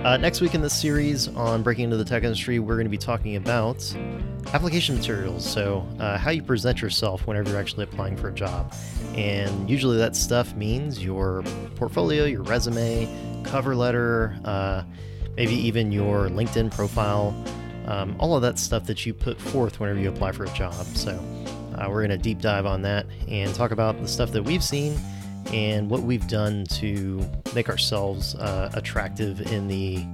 Uh, 0.03 0.17
next 0.17 0.39
week 0.39 0.53
in 0.53 0.61
this 0.61 0.79
series 0.79 1.29
on 1.29 1.63
breaking 1.63 1.85
into 1.85 1.97
the 1.97 2.05
tech 2.05 2.21
industry, 2.21 2.59
we're 2.59 2.75
going 2.75 2.85
to 2.85 2.91
be 2.91 2.97
talking 2.97 3.37
about 3.37 3.91
application 4.53 4.97
materials. 4.97 5.49
So, 5.49 5.83
uh, 5.99 6.19
how 6.19 6.29
you 6.29 6.43
present 6.43 6.79
yourself 6.79 7.25
whenever 7.25 7.49
you're 7.49 7.59
actually 7.59 7.85
applying 7.85 8.15
for 8.15 8.27
a 8.27 8.33
job. 8.33 8.71
And 9.15 9.67
usually 9.67 9.97
that 9.97 10.15
stuff 10.15 10.53
means 10.53 11.03
your 11.03 11.41
portfolio, 11.75 12.25
your 12.25 12.43
resume, 12.43 13.09
cover 13.43 13.75
letter, 13.75 14.37
uh, 14.45 14.83
maybe 15.35 15.55
even 15.55 15.91
your 15.91 16.29
LinkedIn 16.29 16.69
profile, 16.69 17.33
um, 17.85 18.15
all 18.19 18.35
of 18.35 18.41
that 18.41 18.59
stuff 18.59 18.85
that 18.85 19.05
you 19.05 19.13
put 19.13 19.39
forth 19.39 19.79
whenever 19.79 19.99
you 19.99 20.09
apply 20.09 20.31
for 20.31 20.45
a 20.45 20.49
job. 20.53 20.85
So, 20.87 21.11
uh, 21.77 21.87
we're 21.89 22.05
going 22.05 22.17
to 22.17 22.17
deep 22.17 22.39
dive 22.39 22.65
on 22.65 22.81
that 22.83 23.05
and 23.27 23.53
talk 23.53 23.71
about 23.71 23.99
the 24.01 24.07
stuff 24.07 24.31
that 24.31 24.43
we've 24.43 24.63
seen 24.63 24.97
and 25.53 25.89
what 25.89 26.01
we've 26.01 26.27
done 26.27 26.65
to 26.65 27.23
make 27.53 27.69
ourselves 27.69 28.35
uh, 28.35 28.71
attractive 28.73 29.41
in 29.51 29.67
the 29.67 30.05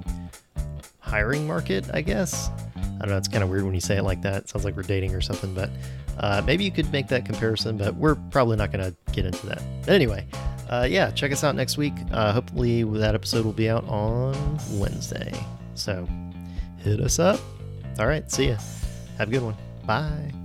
hiring 1.00 1.46
market, 1.46 1.86
I 1.92 2.02
guess. 2.02 2.50
I 2.76 2.98
don't 3.00 3.10
know, 3.10 3.16
it's 3.16 3.28
kind 3.28 3.42
of 3.42 3.50
weird 3.50 3.64
when 3.64 3.74
you 3.74 3.80
say 3.80 3.96
it 3.96 4.02
like 4.02 4.22
that. 4.22 4.44
It 4.44 4.48
sounds 4.48 4.64
like 4.64 4.76
we're 4.76 4.82
dating 4.82 5.14
or 5.14 5.20
something, 5.20 5.54
but 5.54 5.70
uh, 6.18 6.42
maybe 6.44 6.64
you 6.64 6.70
could 6.70 6.90
make 6.92 7.08
that 7.08 7.24
comparison, 7.24 7.76
but 7.76 7.94
we're 7.96 8.14
probably 8.30 8.56
not 8.56 8.72
going 8.72 8.84
to 8.84 9.12
get 9.12 9.24
into 9.24 9.46
that. 9.46 9.62
But 9.84 9.94
anyway, 9.94 10.26
uh, 10.68 10.86
yeah, 10.88 11.10
check 11.10 11.32
us 11.32 11.42
out 11.44 11.54
next 11.54 11.76
week. 11.76 11.94
Uh, 12.12 12.32
hopefully, 12.32 12.82
that 12.84 13.14
episode 13.14 13.44
will 13.44 13.52
be 13.52 13.68
out 13.68 13.84
on 13.88 14.58
Wednesday. 14.72 15.32
So 15.74 16.08
hit 16.78 17.00
us 17.00 17.18
up. 17.18 17.40
All 17.98 18.06
right, 18.06 18.30
see 18.30 18.48
ya. 18.48 18.56
Have 19.18 19.28
a 19.28 19.30
good 19.30 19.42
one. 19.42 19.56
Bye. 19.84 20.41